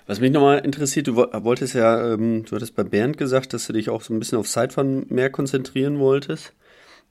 Was 0.08 0.20
mich 0.20 0.32
nochmal 0.32 0.60
interessiert, 0.60 1.08
du 1.08 1.16
wolltest 1.16 1.76
ja, 1.76 2.14
ähm, 2.14 2.44
du 2.46 2.56
hattest 2.56 2.76
bei 2.76 2.84
Bernd 2.84 3.18
gesagt, 3.18 3.54
dass 3.54 3.68
du 3.68 3.74
dich 3.74 3.90
auch 3.90 4.02
so 4.02 4.14
ein 4.14 4.20
bisschen 4.20 4.40
auf 4.40 4.48
Sidefahren 4.48 5.06
mehr 5.10 5.30
konzentrieren 5.30 6.00
wolltest. 6.00 6.54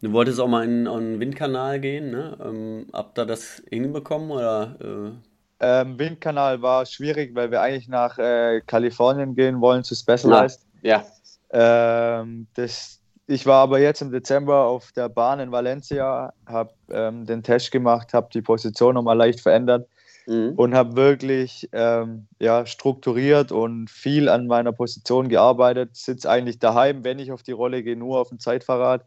Du 0.03 0.13
wolltest 0.13 0.41
auch 0.41 0.49
mal 0.49 0.65
in, 0.65 0.83
in 0.83 0.89
einen 0.89 1.21
Windkanal 1.21 1.79
gehen, 1.79 2.11
ne? 2.11 2.37
Ähm, 2.45 2.87
habt 2.93 3.19
ihr 3.19 3.27
das 3.27 3.63
hinbekommen 3.71 4.31
oder 4.31 4.77
äh, 4.81 5.30
ähm, 5.61 5.99
Windkanal 5.99 6.63
war 6.63 6.87
schwierig, 6.87 7.35
weil 7.35 7.51
wir 7.51 7.61
eigentlich 7.61 7.89
nach 7.89 8.19
äh, 8.19 8.63
Kalifornien 8.67 9.35
gehen 9.35 9.61
wollen 9.61 9.85
zu 9.85 9.95
Specialized. 9.95 10.67
Ja. 10.83 11.05
Ähm, 11.53 12.47
das, 12.55 13.01
ich 13.27 13.45
war 13.47 13.63
aber 13.63 13.79
jetzt 13.79 14.01
im 14.01 14.11
Dezember 14.11 14.65
auf 14.65 14.93
der 14.93 15.09
Bahn 15.09 15.41
in 15.41 15.53
Valencia, 15.53 16.33
habe 16.47 16.73
ähm, 16.91 17.27
den 17.27 17.43
Test 17.43 17.71
gemacht, 17.73 18.15
habe 18.15 18.29
die 18.33 18.43
Position 18.43 18.95
nochmal 18.95 19.17
leicht 19.17 19.41
verändert 19.41 19.87
mhm. 20.27 20.55
und 20.57 20.75
habe 20.75 20.97
wirklich 20.97 21.69
ähm, 21.73 22.27
ja, 22.39 22.65
strukturiert 22.65 23.53
und 23.53 23.91
viel 23.91 24.29
an 24.29 24.47
meiner 24.47 24.73
Position 24.73 25.29
gearbeitet. 25.29 25.95
Sitze 25.95 26.31
eigentlich 26.31 26.59
daheim, 26.59 27.05
wenn 27.05 27.19
ich 27.19 27.33
auf 27.33 27.43
die 27.43 27.53
Rolle 27.53 27.83
gehe, 27.83 27.97
nur 27.97 28.19
auf 28.19 28.31
dem 28.31 28.39
Zeitfahrrad. 28.39 29.05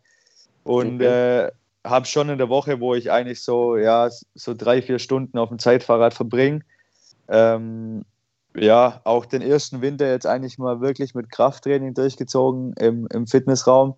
Und 0.64 0.96
okay. 0.96 1.46
äh, 1.46 1.52
habe 1.86 2.06
schon 2.06 2.30
in 2.30 2.38
der 2.38 2.50
Woche, 2.50 2.80
wo 2.80 2.96
ich 2.96 3.12
eigentlich 3.12 3.44
so, 3.44 3.78
ja, 3.78 4.10
so 4.36 4.54
drei, 4.54 4.82
vier 4.82 5.00
Stunden 5.00 5.38
auf 5.38 5.50
dem 5.50 5.60
Zeitfahrrad 5.60 6.14
verbringe. 6.14 6.62
Ähm, 7.28 8.06
ja, 8.56 9.02
auch 9.04 9.26
den 9.26 9.42
ersten 9.42 9.82
Winter 9.82 10.10
jetzt 10.10 10.28
eigentlich 10.28 10.58
mal 10.58 10.80
wirklich 10.82 11.16
mit 11.16 11.32
Krafttraining 11.32 11.94
durchgezogen 11.94 12.74
im, 12.74 13.08
im 13.08 13.28
Fitnessraum. 13.28 13.96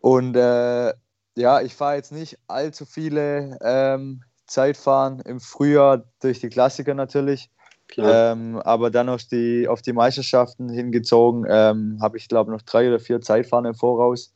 Und 0.00 0.36
äh, 0.36 0.92
ja, 1.36 1.60
ich 1.62 1.74
fahre 1.74 1.96
jetzt 1.96 2.12
nicht 2.12 2.38
allzu 2.48 2.84
viele 2.84 3.58
ähm, 3.62 4.22
Zeitfahren 4.46 5.20
im 5.20 5.40
Frühjahr 5.40 6.04
durch 6.20 6.40
die 6.40 6.48
Klassiker 6.48 6.94
natürlich. 6.94 7.50
Ähm, 7.96 8.56
aber 8.64 8.90
dann 8.90 9.08
auf 9.08 9.24
die, 9.24 9.68
auf 9.68 9.82
die 9.82 9.92
Meisterschaften 9.92 10.68
hingezogen, 10.68 11.44
ähm, 11.48 11.98
habe 12.00 12.16
ich 12.16 12.28
glaube 12.28 12.50
noch 12.50 12.62
drei 12.62 12.88
oder 12.88 12.98
vier 12.98 13.20
Zeitfahren 13.20 13.66
im 13.66 13.74
Voraus. 13.74 14.32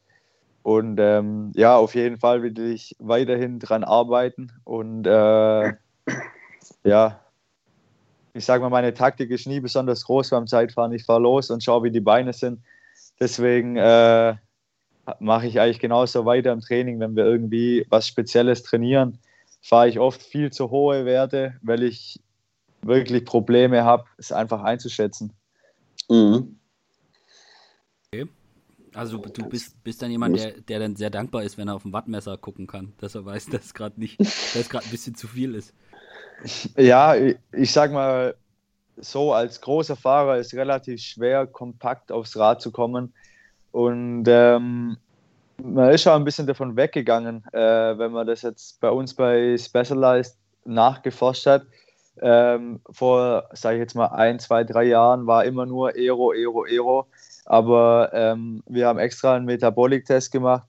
Und 0.62 0.98
ähm, 1.00 1.52
ja, 1.54 1.76
auf 1.76 1.94
jeden 1.94 2.18
Fall 2.18 2.42
will 2.42 2.58
ich 2.58 2.94
weiterhin 2.98 3.58
dran 3.58 3.84
arbeiten. 3.84 4.52
Und 4.64 5.06
äh, 5.06 5.72
ja, 6.84 7.20
ich 8.34 8.44
sage 8.44 8.62
mal, 8.62 8.70
meine 8.70 8.94
Taktik 8.94 9.30
ist 9.30 9.46
nie 9.46 9.60
besonders 9.60 10.04
groß 10.04 10.30
beim 10.30 10.46
Zeitfahren. 10.46 10.92
Ich 10.92 11.04
fahre 11.04 11.20
los 11.20 11.50
und 11.50 11.62
schaue, 11.62 11.84
wie 11.84 11.90
die 11.90 12.00
Beine 12.00 12.32
sind. 12.32 12.60
Deswegen 13.20 13.76
äh, 13.76 14.34
mache 15.18 15.46
ich 15.46 15.60
eigentlich 15.60 15.80
genauso 15.80 16.24
weiter 16.24 16.52
im 16.52 16.60
Training. 16.60 17.00
Wenn 17.00 17.16
wir 17.16 17.24
irgendwie 17.24 17.86
was 17.88 18.06
Spezielles 18.06 18.62
trainieren, 18.62 19.18
fahre 19.60 19.88
ich 19.88 19.98
oft 19.98 20.22
viel 20.22 20.52
zu 20.52 20.70
hohe 20.70 21.04
Werte, 21.04 21.54
weil 21.62 21.82
ich 21.82 22.20
wirklich 22.82 23.24
Probleme 23.24 23.84
habe, 23.84 24.04
es 24.18 24.32
einfach 24.32 24.62
einzuschätzen. 24.62 25.32
Mhm. 26.08 26.57
Also 28.98 29.18
du, 29.18 29.30
du 29.30 29.48
bist, 29.48 29.82
bist 29.84 30.02
dann 30.02 30.10
jemand, 30.10 30.36
der, 30.36 30.60
der 30.60 30.80
dann 30.80 30.96
sehr 30.96 31.08
dankbar 31.08 31.44
ist, 31.44 31.56
wenn 31.56 31.68
er 31.68 31.76
auf 31.76 31.84
ein 31.84 31.92
Wattmesser 31.92 32.36
gucken 32.36 32.66
kann, 32.66 32.94
dass 32.98 33.14
er 33.14 33.24
weiß, 33.24 33.46
dass 33.52 33.66
es 33.66 33.74
gerade 33.74 33.98
nicht, 34.00 34.18
dass 34.18 34.68
gerade 34.68 34.84
ein 34.86 34.90
bisschen 34.90 35.14
zu 35.14 35.28
viel 35.28 35.54
ist. 35.54 35.72
Ja, 36.76 37.14
ich, 37.14 37.36
ich 37.52 37.72
sag 37.72 37.92
mal, 37.92 38.34
so 38.96 39.32
als 39.32 39.60
großer 39.60 39.94
Fahrer 39.94 40.38
ist 40.38 40.52
relativ 40.52 41.00
schwer, 41.00 41.46
kompakt 41.46 42.10
aufs 42.10 42.36
Rad 42.36 42.60
zu 42.60 42.72
kommen. 42.72 43.14
Und 43.70 44.24
ähm, 44.26 44.96
man 45.62 45.90
ist 45.90 46.02
schon 46.02 46.14
ein 46.14 46.24
bisschen 46.24 46.48
davon 46.48 46.76
weggegangen, 46.76 47.44
äh, 47.52 47.98
wenn 47.98 48.10
man 48.10 48.26
das 48.26 48.42
jetzt 48.42 48.80
bei 48.80 48.90
uns 48.90 49.14
bei 49.14 49.56
Specialized 49.56 50.36
nachgeforscht 50.64 51.46
hat. 51.46 51.66
Ähm, 52.20 52.80
vor, 52.90 53.44
sage 53.52 53.76
ich 53.76 53.80
jetzt 53.80 53.94
mal, 53.94 54.06
ein, 54.06 54.40
zwei, 54.40 54.64
drei 54.64 54.84
Jahren 54.84 55.28
war 55.28 55.44
immer 55.44 55.66
nur 55.66 55.90
Aero, 55.90 56.32
Aero, 56.32 56.64
Aero. 56.64 57.06
Aber 57.48 58.10
ähm, 58.12 58.62
wir 58.66 58.86
haben 58.86 58.98
extra 58.98 59.34
einen 59.34 59.46
Metabolik-Test 59.46 60.30
gemacht, 60.32 60.68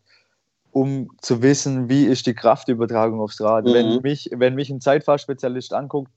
um 0.71 1.09
zu 1.19 1.41
wissen, 1.41 1.89
wie 1.89 2.05
ist 2.05 2.25
die 2.25 2.33
Kraftübertragung 2.33 3.19
aufs 3.19 3.41
Rad. 3.41 3.65
Mhm. 3.65 3.73
Wenn, 3.73 4.01
mich, 4.01 4.29
wenn 4.33 4.55
mich 4.55 4.69
ein 4.69 4.79
Zeitfahrspezialist 4.79 5.73
anguckt, 5.73 6.09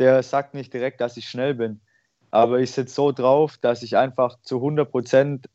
der 0.00 0.24
sagt 0.24 0.54
nicht 0.54 0.74
direkt, 0.74 1.00
dass 1.00 1.16
ich 1.16 1.28
schnell 1.28 1.54
bin. 1.54 1.80
Aber 2.32 2.58
ich 2.58 2.72
sitze 2.72 2.96
so 2.96 3.12
drauf, 3.12 3.58
dass 3.58 3.84
ich 3.84 3.96
einfach 3.96 4.40
zu 4.42 4.56
100 4.56 4.90
Prozent 4.90 5.48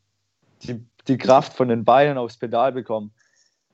die, 0.62 0.82
die 1.08 1.18
Kraft 1.18 1.52
von 1.52 1.68
den 1.68 1.84
Beinen 1.84 2.16
aufs 2.16 2.38
Pedal 2.38 2.72
bekomme. 2.72 3.10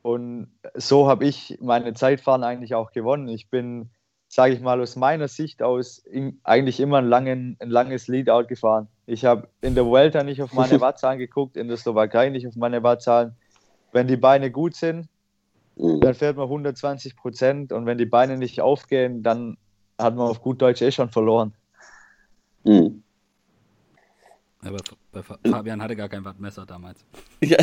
Und 0.02 0.48
so 0.74 1.06
habe 1.06 1.24
ich 1.24 1.56
meine 1.60 1.94
Zeitfahren 1.94 2.42
eigentlich 2.42 2.74
auch 2.74 2.90
gewonnen. 2.90 3.28
Ich 3.28 3.48
bin, 3.48 3.90
sage 4.26 4.54
ich 4.54 4.60
mal, 4.60 4.80
aus 4.80 4.96
meiner 4.96 5.28
Sicht 5.28 5.62
aus 5.62 5.98
in, 5.98 6.40
eigentlich 6.42 6.80
immer 6.80 6.98
ein, 6.98 7.06
langen, 7.06 7.56
ein 7.60 7.70
langes 7.70 8.08
Leadout 8.08 8.48
gefahren. 8.48 8.88
Ich 9.10 9.24
habe 9.24 9.48
in 9.60 9.74
der 9.74 9.84
Vuelta 9.84 10.22
nicht 10.22 10.40
auf 10.40 10.52
meine 10.52 10.80
Wattzahlen 10.80 11.18
geguckt, 11.18 11.56
in 11.56 11.66
der 11.66 11.76
Slowakei 11.76 12.28
nicht 12.28 12.46
auf 12.46 12.54
meine 12.54 12.84
Wattzahlen. 12.84 13.34
Wenn 13.90 14.06
die 14.06 14.16
Beine 14.16 14.52
gut 14.52 14.76
sind, 14.76 15.08
mhm. 15.74 16.00
dann 16.00 16.14
fährt 16.14 16.36
man 16.36 16.44
120 16.44 17.16
Prozent 17.16 17.72
und 17.72 17.86
wenn 17.86 17.98
die 17.98 18.06
Beine 18.06 18.38
nicht 18.38 18.60
aufgehen, 18.60 19.24
dann 19.24 19.56
hat 19.98 20.14
man 20.14 20.28
auf 20.28 20.40
gut 20.40 20.62
Deutsch 20.62 20.80
eh 20.80 20.92
schon 20.92 21.10
verloren. 21.10 21.54
Mhm. 22.62 23.02
Aber 24.62 24.78
bei 25.12 25.22
Fabian 25.22 25.82
hatte 25.82 25.96
gar 25.96 26.08
kein 26.08 26.24
Wattmesser 26.24 26.66
damals. 26.66 27.04
Ja. 27.42 27.56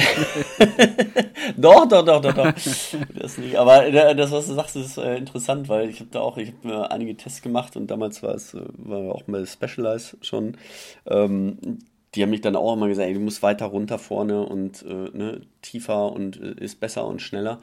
doch, 1.57 1.87
doch, 1.87 2.03
doch, 2.03 2.21
doch, 2.21 2.33
doch. 2.33 2.51
Das 2.53 3.37
nicht. 3.37 3.55
Aber 3.55 3.85
äh, 3.85 4.15
das, 4.15 4.31
was 4.31 4.47
du 4.47 4.55
sagst, 4.55 4.75
ist 4.75 4.97
äh, 4.97 5.17
interessant, 5.17 5.69
weil 5.69 5.89
ich 5.89 5.99
habe 5.99 6.09
da 6.11 6.21
auch, 6.21 6.37
ich 6.37 6.53
habe 6.63 6.89
einige 6.89 7.15
Tests 7.15 7.43
gemacht 7.43 7.75
und 7.75 7.91
damals 7.91 8.23
war 8.23 8.33
es, 8.33 8.55
äh, 8.55 8.61
war 8.77 9.13
auch 9.13 9.27
mal 9.27 9.45
Specialized 9.45 10.17
schon. 10.25 10.57
Ähm, 11.05 11.79
die 12.15 12.23
haben 12.23 12.31
mich 12.31 12.41
dann 12.41 12.55
auch 12.55 12.73
immer 12.73 12.87
gesagt, 12.87 13.07
ey, 13.07 13.13
du 13.13 13.19
musst 13.19 13.43
weiter 13.43 13.67
runter 13.67 13.99
vorne 13.99 14.41
und 14.43 14.81
äh, 14.83 15.09
ne, 15.15 15.41
tiefer 15.61 16.11
und 16.11 16.41
äh, 16.41 16.55
ist 16.63 16.79
besser 16.79 17.05
und 17.05 17.21
schneller. 17.21 17.61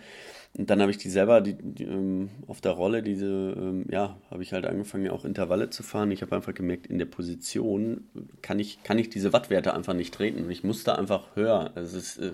Und 0.56 0.70
dann 0.70 0.80
habe 0.80 0.90
ich 0.92 0.98
die 0.98 1.10
selber 1.10 1.40
die, 1.40 1.54
die, 1.54 1.82
ähm, 1.84 2.30
auf 2.46 2.60
der 2.60 2.72
Rolle, 2.72 3.02
diese, 3.02 3.26
ähm, 3.26 3.86
ja, 3.90 4.16
habe 4.30 4.42
ich 4.44 4.52
halt 4.52 4.66
angefangen, 4.66 5.08
auch 5.10 5.24
Intervalle 5.24 5.70
zu 5.70 5.82
fahren. 5.82 6.12
Ich 6.12 6.22
habe 6.22 6.36
einfach 6.36 6.54
gemerkt, 6.54 6.86
in 6.86 6.98
der 6.98 7.06
Position 7.06 8.08
kann 8.40 8.60
ich, 8.60 8.82
kann 8.84 8.98
ich 8.98 9.10
diese 9.10 9.32
Wattwerte 9.32 9.74
einfach 9.74 9.94
nicht 9.94 10.14
treten. 10.14 10.48
Ich 10.50 10.62
musste 10.62 10.96
einfach 10.96 11.34
höher. 11.34 11.72
Es 11.74 11.92
ist, 11.92 12.18
äh, 12.18 12.32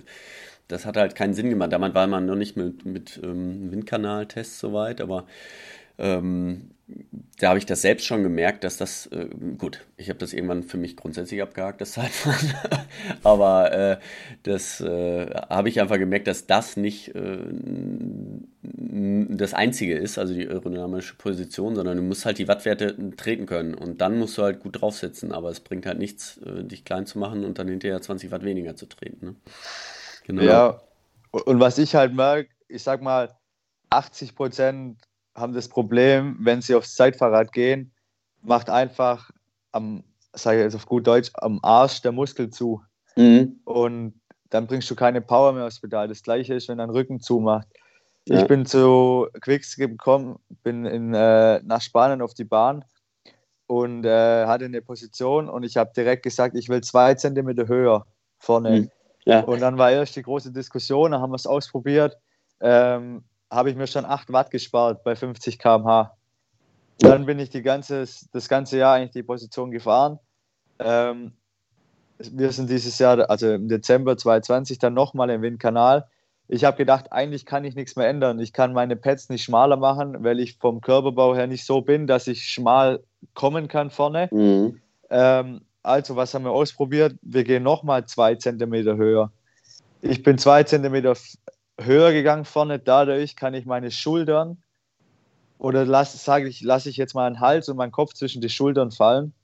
das 0.69 0.85
hat 0.85 0.99
halt 0.99 1.15
keinen 1.15 1.33
Sinn 1.33 1.49
gemacht. 1.49 1.73
Damals 1.73 1.95
war 1.95 2.07
man 2.07 2.27
noch 2.27 2.37
nicht 2.37 2.57
mit, 2.57 2.85
mit 2.85 3.19
ähm, 3.23 3.71
Windkanaltests 3.73 4.61
soweit, 4.61 5.01
aber 5.01 5.27
ähm, 6.01 6.71
da 7.39 7.49
habe 7.49 7.59
ich 7.59 7.67
das 7.67 7.83
selbst 7.83 8.05
schon 8.05 8.23
gemerkt, 8.23 8.65
dass 8.65 8.77
das, 8.77 9.07
äh, 9.07 9.29
gut, 9.57 9.87
ich 9.97 10.09
habe 10.09 10.19
das 10.19 10.33
irgendwann 10.33 10.63
für 10.63 10.77
mich 10.77 10.97
grundsätzlich 10.97 11.41
abgehakt, 11.41 11.81
das 11.81 11.93
Zeitfahren, 11.93 12.55
aber 13.23 13.73
äh, 13.73 13.99
das 14.43 14.81
äh, 14.81 15.31
habe 15.49 15.69
ich 15.69 15.81
einfach 15.81 15.99
gemerkt, 15.99 16.27
dass 16.27 16.47
das 16.47 16.77
nicht 16.77 17.15
äh, 17.15 17.39
das 18.63 19.55
Einzige 19.55 19.97
ist, 19.97 20.19
also 20.19 20.35
die 20.35 20.49
aerodynamische 20.49 21.15
Position, 21.15 21.75
sondern 21.75 21.97
du 21.97 22.03
musst 22.03 22.27
halt 22.27 22.39
die 22.39 22.49
Wattwerte 22.49 22.97
treten 23.17 23.47
können 23.47 23.75
und 23.75 24.01
dann 24.01 24.19
musst 24.19 24.37
du 24.37 24.43
halt 24.43 24.61
gut 24.61 24.81
draufsetzen, 24.81 25.33
aber 25.33 25.51
es 25.51 25.61
bringt 25.61 25.87
halt 25.87 25.99
nichts, 25.99 26.39
äh, 26.39 26.65
dich 26.65 26.85
klein 26.85 27.07
zu 27.07 27.19
machen 27.19 27.45
und 27.45 27.59
dann 27.59 27.69
hinterher 27.69 28.01
20 28.01 28.31
Watt 28.31 28.45
weniger 28.45 28.77
zu 28.77 28.87
treten. 28.87 29.25
Ne? 29.25 29.35
Genau. 30.27 30.43
Ja, 30.43 30.81
und 31.31 31.61
was 31.61 31.79
ich 31.79 31.95
halt 31.95 32.15
merke, 32.15 32.51
ich 32.69 32.83
sag 32.83 33.03
mal, 33.03 33.35
80 33.91 34.35
Prozent 34.35 34.99
haben 35.35 35.53
das 35.53 35.69
Problem, 35.69 36.37
wenn 36.41 36.61
sie 36.63 36.75
aufs 36.75 36.95
Zeitfahrrad 36.95 37.53
gehen, 37.53 37.93
macht 38.43 38.71
einfach 38.71 39.31
am, 39.73 40.05
sage 40.33 40.59
ich 40.59 40.65
jetzt 40.65 40.75
auf 40.75 40.87
gut 40.87 41.07
Deutsch, 41.07 41.31
am 41.35 41.61
Arsch 41.63 42.03
der 42.03 42.13
Muskel 42.13 42.51
zu. 42.51 42.83
Mhm. 43.17 43.61
Und 43.65 44.21
dann 44.51 44.67
bringst 44.67 44.91
du 44.91 44.97
keine 44.97 45.21
Power 45.21 45.53
mehr 45.53 45.67
aufs 45.67 45.81
Pedal. 45.81 46.09
Das 46.09 46.23
gleiche 46.23 46.55
ist, 46.55 46.69
wenn 46.69 46.79
dein 46.79 46.91
Rücken 46.91 47.21
zumacht. 47.21 47.69
Ja. 48.29 48.41
Ich 48.41 48.47
bin 48.47 48.67
zu 48.67 49.29
Quickskip 49.41 49.93
gekommen, 49.93 50.39
bin 50.63 50.85
in, 50.85 51.15
äh, 51.15 51.61
nach 51.65 51.81
Spanien 51.81 52.23
auf 52.23 52.35
die 52.35 52.45
Bahn 52.45 52.85
und 53.67 54.05
äh, 54.05 54.47
hatte 54.47 54.67
eine 54.67 54.83
Position 54.83 55.49
und 55.49 55.63
ich 55.63 55.77
habe 55.77 55.93
direkt 55.97 56.25
gesagt, 56.25 56.57
ich 56.57 56.69
will 56.69 56.83
zwei 56.83 57.15
Zentimeter 57.15 57.67
höher 57.67 58.07
vorne. 58.39 58.83
Mhm. 58.83 58.91
Ja. 59.25 59.41
Und 59.41 59.61
dann 59.61 59.79
war 59.79 59.91
erst 59.91 60.17
die 60.17 60.23
große 60.23 60.53
Diskussion, 60.53 61.13
dann 61.13 61.21
haben 61.21 61.31
wir 61.31 61.37
es 61.37 61.47
ausprobiert. 61.47 62.17
Ähm, 62.61 63.25
habe 63.51 63.71
ich 63.71 63.77
mir 63.77 63.87
schon 63.87 64.05
8 64.05 64.33
Watt 64.33 64.51
gespart 64.51 65.03
bei 65.05 65.17
50 65.17 65.59
km/h. 65.59 66.17
Dann 66.99 67.27
bin 67.27 67.39
ich 67.39 67.51
ganze, 67.63 68.05
das 68.33 68.49
ganze 68.49 68.79
Jahr 68.79 68.95
eigentlich 68.95 69.13
die 69.13 69.23
Position 69.23 69.71
gefahren. 69.71 70.19
Ähm, 70.79 71.33
wir 72.19 72.53
sind 72.53 72.69
dieses 72.69 72.99
Jahr, 72.99 73.31
also 73.31 73.55
im 73.55 73.69
Dezember 73.69 74.17
2020, 74.17 74.79
dann 74.79 74.95
nochmal 74.95 75.31
im 75.31 75.43
Windkanal. 75.43 76.07
Ich 76.49 76.65
habe 76.65 76.77
gedacht, 76.77 77.13
eigentlich 77.13 77.47
kann 77.47 77.65
ich 77.65 77.75
nichts 77.75 77.97
mehr 77.97 78.09
ändern. 78.09 78.39
Ich 78.41 78.53
kann 78.53 78.73
meine 78.73 78.97
Pads 78.97 79.29
nicht 79.29 79.45
schmaler 79.45 79.77
machen, 79.77 80.23
weil 80.25 80.41
ich 80.41 80.59
vom 80.59 80.81
Körperbau 80.81 81.35
her 81.35 81.47
nicht 81.47 81.65
so 81.65 81.81
bin, 81.81 82.07
dass 82.07 82.27
ich 82.27 82.45
schmal 82.45 83.03
kommen 83.35 83.69
kann 83.69 83.91
vorne. 83.91 84.29
Mhm. 84.33 84.81
Ähm, 85.09 85.61
also, 85.83 86.17
was 86.17 86.35
haben 86.35 86.45
wir 86.45 86.51
ausprobiert? 86.51 87.15
Wir 87.23 87.45
gehen 87.45 87.63
nochmal 87.63 88.05
zwei 88.07 88.35
Zentimeter 88.35 88.97
höher. 88.97 89.31
Ich 90.03 90.23
bin 90.23 90.39
zwei 90.39 90.65
Zentimeter 90.65 91.15
höher 91.85 92.13
gegangen 92.13 92.45
vorne. 92.45 92.79
Dadurch 92.79 93.37
kann 93.37 93.55
ich 93.55 93.67
meine 93.67 93.91
Schultern 93.91 94.63
oder 95.59 96.05
sage 96.05 96.49
ich, 96.49 96.63
lasse 96.63 96.89
ich 96.89 96.97
jetzt 96.97 97.15
mal 97.15 97.27
einen 97.27 97.41
Hals 97.41 97.69
und 97.69 97.77
meinen 97.77 97.93
Kopf 97.93 98.15
zwischen 98.15 98.41
die 98.41 98.49
Schultern 98.49 98.91
fallen 98.91 99.35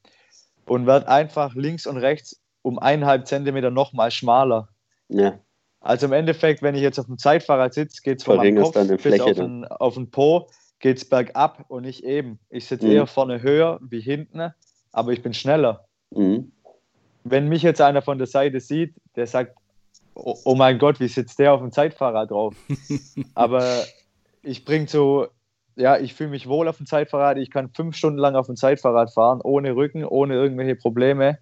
und 0.64 0.86
werde 0.86 1.08
einfach 1.08 1.54
links 1.54 1.86
und 1.86 1.98
rechts 1.98 2.40
um 2.62 2.78
eineinhalb 2.78 3.26
Zentimeter 3.26 3.70
nochmal 3.70 4.10
schmaler. 4.10 4.68
Ja. 5.08 5.38
Also 5.80 6.06
im 6.06 6.12
Endeffekt, 6.12 6.62
wenn 6.62 6.74
ich 6.74 6.80
jetzt 6.80 6.98
auf 6.98 7.06
dem 7.06 7.18
Zeitfahrrad 7.18 7.74
sitze, 7.74 8.02
geht 8.02 8.18
es 8.18 8.24
von 8.24 8.38
meinem 8.38 8.60
Kopf 8.60 8.74
bis 9.02 9.20
auf 9.20 9.32
den, 9.32 9.64
auf 9.66 9.94
den 9.94 10.10
Po, 10.10 10.48
geht 10.80 10.96
es 10.96 11.08
bergab 11.08 11.64
und 11.68 11.82
nicht 11.82 12.02
eben. 12.02 12.40
Ich 12.50 12.66
sitze 12.66 12.86
mhm. 12.86 12.92
eher 12.92 13.06
vorne 13.06 13.42
höher 13.42 13.78
wie 13.82 14.00
hinten, 14.00 14.52
aber 14.92 15.12
ich 15.12 15.22
bin 15.22 15.32
schneller. 15.32 15.86
Mhm. 16.10 16.50
Wenn 17.22 17.48
mich 17.48 17.62
jetzt 17.62 17.80
einer 17.80 18.02
von 18.02 18.18
der 18.18 18.26
Seite 18.26 18.58
sieht, 18.60 18.94
der 19.14 19.26
sagt, 19.26 19.56
oh, 20.16 20.38
oh 20.44 20.54
mein 20.54 20.78
Gott, 20.78 21.00
wie 21.00 21.08
sitzt 21.08 21.38
der 21.38 21.52
auf 21.52 21.60
dem 21.60 21.72
Zeitfahrrad 21.72 22.30
drauf? 22.30 22.54
Aber 23.34 23.84
ich 24.42 24.64
bringe 24.64 24.88
so, 24.88 25.28
ja, 25.76 25.98
ich 25.98 26.14
fühle 26.14 26.30
mich 26.30 26.48
wohl 26.48 26.68
auf 26.68 26.78
dem 26.78 26.86
Zeitfahrrad. 26.86 27.36
Ich 27.36 27.50
kann 27.50 27.70
fünf 27.70 27.96
Stunden 27.96 28.18
lang 28.18 28.34
auf 28.34 28.46
dem 28.46 28.56
Zeitfahrrad 28.56 29.12
fahren, 29.12 29.40
ohne 29.42 29.76
Rücken, 29.76 30.04
ohne 30.04 30.34
irgendwelche 30.34 30.76
Probleme. 30.76 31.38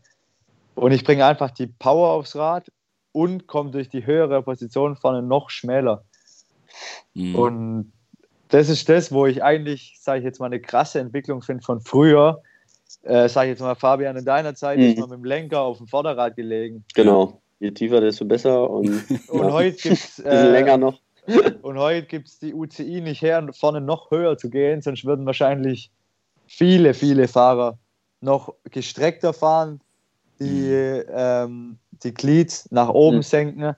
Und 0.75 0.93
ich 0.93 1.05
bringe 1.05 1.25
einfach 1.25 1.53
die 1.53 1.69
Power 1.69 2.11
aufs 2.11 2.35
Rad 2.35 2.71
und 3.13 3.47
komme 3.47 3.71
durch 3.71 3.89
die 3.89 4.05
höhere 4.05 4.43
Position 4.43 4.97
vorne 4.97 5.23
noch 5.23 5.51
schmäler. 5.51 6.05
Mhm. 7.15 7.35
Und 7.37 7.93
das 8.49 8.69
ist 8.69 8.89
das, 8.89 9.13
wo 9.13 9.27
ich 9.27 9.43
eigentlich, 9.43 9.99
sage 10.01 10.19
ich 10.19 10.25
jetzt 10.25 10.41
mal, 10.41 10.47
eine 10.47 10.61
krasse 10.61 10.99
Entwicklung 10.99 11.43
finde 11.43 11.63
von 11.63 11.81
früher. 11.81 12.43
Äh, 13.03 13.29
sage 13.29 13.49
ich 13.49 13.53
jetzt 13.53 13.61
mal, 13.61 13.77
Fabian, 13.77 14.17
in 14.17 14.25
deiner 14.25 14.55
Zeit 14.55 14.79
mhm. 14.79 14.85
ist 14.85 14.99
man 14.99 15.11
mit 15.11 15.19
dem 15.19 15.25
Lenker 15.25 15.61
auf 15.61 15.79
dem 15.79 15.87
Vorderrad 15.87 16.35
gelegen. 16.35 16.85
Genau. 16.95 17.41
Je 17.65 17.71
tiefer, 17.71 18.03
desto 18.03 18.27
besser. 18.27 18.69
Und, 18.69 18.89
und 19.29 19.41
ja, 19.41 19.53
heute 19.53 19.77
gibt 19.83 19.95
es 19.95 20.19
äh, 20.19 20.51
länger 20.51 20.77
noch. 20.77 21.01
Und 21.63 21.79
heute 21.79 22.07
gibt 22.07 22.29
es 22.29 22.39
die 22.39 22.53
UCI 22.53 23.01
nicht 23.01 23.23
her, 23.23 23.49
vorne 23.55 23.81
noch 23.81 24.11
höher 24.11 24.37
zu 24.37 24.51
gehen, 24.51 24.83
sonst 24.83 25.07
würden 25.07 25.25
wahrscheinlich 25.25 25.91
viele, 26.47 26.93
viele 26.93 27.29
Fahrer 27.29 27.79
noch 28.21 28.53
gestreckter 28.71 29.33
fahren, 29.33 29.81
die, 30.39 30.45
mhm. 30.45 31.05
ähm, 31.09 31.79
die 31.93 32.13
Glieds 32.13 32.71
nach 32.71 32.91
oben 32.91 33.17
mhm. 33.17 33.23
senken. 33.23 33.77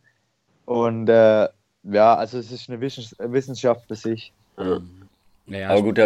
Und 0.65 1.09
äh, 1.09 1.49
ja, 1.85 2.17
also 2.17 2.39
es 2.39 2.51
ist 2.51 2.69
eine 2.69 2.81
Wissenschaft 2.81 3.87
für 3.87 3.95
sich. 3.95 4.33
Ja. 5.47 5.69
Aber 5.69 5.83
gut, 5.83 5.99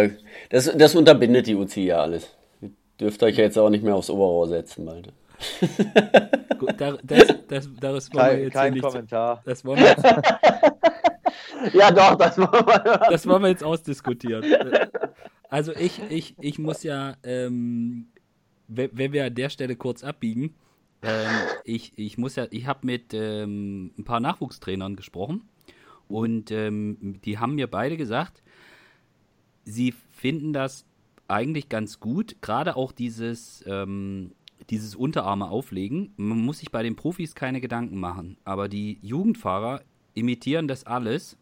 das, 0.51 0.71
das 0.77 0.93
unterbindet 0.93 1.47
die 1.47 1.55
UCI 1.55 1.85
ja 1.87 2.01
alles. 2.03 2.27
Ihr 2.61 2.69
dürft 2.99 3.23
euch 3.23 3.37
ja 3.37 3.45
jetzt 3.45 3.57
auch 3.57 3.71
nicht 3.71 3.83
mehr 3.83 3.95
aufs 3.95 4.11
Oberrohr 4.11 4.47
setzen, 4.47 4.85
bald. 4.85 5.11
Gut, 6.57 6.79
das, 6.79 6.97
das, 7.47 7.69
das 7.79 8.13
wollen 8.13 8.23
kein, 8.23 8.37
wir 8.37 8.43
jetzt 8.43 8.53
kein 8.53 8.81
Kommentar. 8.81 9.41
Das 9.45 9.65
wollen 9.65 9.79
wir 9.79 9.87
jetzt, 9.87 10.03
ja, 11.73 11.91
doch, 11.91 12.15
das 12.15 12.37
wollen 12.37 12.67
wir. 12.67 12.97
Das 13.09 13.27
wollen 13.27 13.41
wir 13.43 13.49
jetzt 13.49 13.63
ausdiskutieren. 13.63 14.45
Also 15.49 15.73
ich, 15.73 16.01
ich, 16.09 16.35
ich 16.39 16.59
muss 16.59 16.83
ja, 16.83 17.15
ähm, 17.23 18.07
wenn 18.67 19.11
wir 19.11 19.25
an 19.25 19.35
der 19.35 19.49
Stelle 19.49 19.75
kurz 19.75 20.03
abbiegen, 20.03 20.55
ähm, 21.01 21.31
ich, 21.65 21.93
ich 21.97 22.17
muss 22.17 22.35
ja, 22.35 22.47
ich 22.51 22.67
habe 22.67 22.85
mit 22.85 23.13
ähm, 23.13 23.91
ein 23.97 24.05
paar 24.05 24.19
Nachwuchstrainern 24.19 24.95
gesprochen 24.95 25.49
und 26.07 26.51
ähm, 26.51 27.19
die 27.25 27.39
haben 27.39 27.55
mir 27.55 27.67
beide 27.67 27.97
gesagt, 27.97 28.43
sie 29.65 29.93
finden 30.15 30.53
das 30.53 30.85
eigentlich 31.27 31.69
ganz 31.69 31.99
gut, 31.99 32.35
gerade 32.41 32.75
auch 32.75 32.91
dieses 32.91 33.63
ähm, 33.67 34.33
dieses 34.71 34.95
Unterarme 34.95 35.49
auflegen. 35.49 36.13
Man 36.17 36.39
muss 36.39 36.59
sich 36.59 36.71
bei 36.71 36.81
den 36.81 36.95
Profis 36.95 37.35
keine 37.35 37.61
Gedanken 37.61 37.99
machen. 37.99 38.37
Aber 38.43 38.69
die 38.69 38.97
Jugendfahrer 39.01 39.83
imitieren 40.13 40.67
das 40.67 40.85
alles 40.85 41.37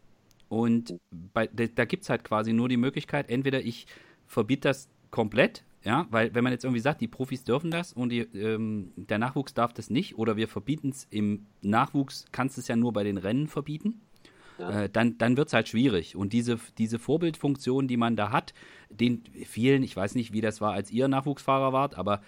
und 0.50 0.98
bei, 1.32 1.46
da, 1.46 1.84
gibt 1.84 2.02
es 2.02 2.10
halt 2.10 2.24
quasi 2.24 2.52
nur 2.52 2.68
die 2.68 2.76
Möglichkeit, 2.76 3.30
entweder 3.30 3.60
ich 3.60 3.86
verbiete 4.26 4.68
das 4.68 4.88
komplett, 5.12 5.64
ja, 5.84 6.06
weil 6.10 6.34
wenn 6.34 6.42
man 6.42 6.52
jetzt 6.52 6.64
irgendwie 6.64 6.80
sagt, 6.80 7.00
die 7.00 7.08
Profis 7.08 7.44
dürfen 7.44 7.70
das 7.70 7.92
und 7.92 8.10
die, 8.10 8.20
ähm, 8.36 8.92
der 8.96 9.18
Nachwuchs 9.18 9.54
darf 9.54 9.72
das 9.72 9.90
nicht 9.90 10.18
oder 10.18 10.36
wir 10.36 10.48
verbieten 10.48 10.90
es 10.90 11.06
im 11.10 11.46
Nachwuchs, 11.62 12.26
kannst 12.32 12.56
du 12.56 12.60
es 12.62 12.68
ja 12.68 12.74
nur 12.74 12.92
bei 12.92 13.04
den 13.04 13.16
Rennen 13.16 13.46
verbieten. 13.46 14.00
Ja. 14.58 14.82
Äh, 14.82 14.90
dann, 14.90 15.18
dann 15.18 15.36
wird 15.36 15.48
es 15.48 15.54
halt 15.54 15.68
schwierig. 15.68 16.16
Und 16.16 16.32
diese, 16.32 16.58
diese 16.76 16.98
Vorbildfunktion, 16.98 17.88
die 17.88 17.96
man 17.96 18.16
da 18.16 18.30
hat, 18.30 18.52
den 18.90 19.22
vielen, 19.46 19.82
ich 19.82 19.96
weiß 19.96 20.16
nicht, 20.16 20.32
wie 20.32 20.40
das 20.42 20.60
war, 20.60 20.72
als 20.72 20.90
ihr 20.90 21.08
Nachwuchsfahrer 21.08 21.72
wart, 21.72 21.96
aber 21.96 22.20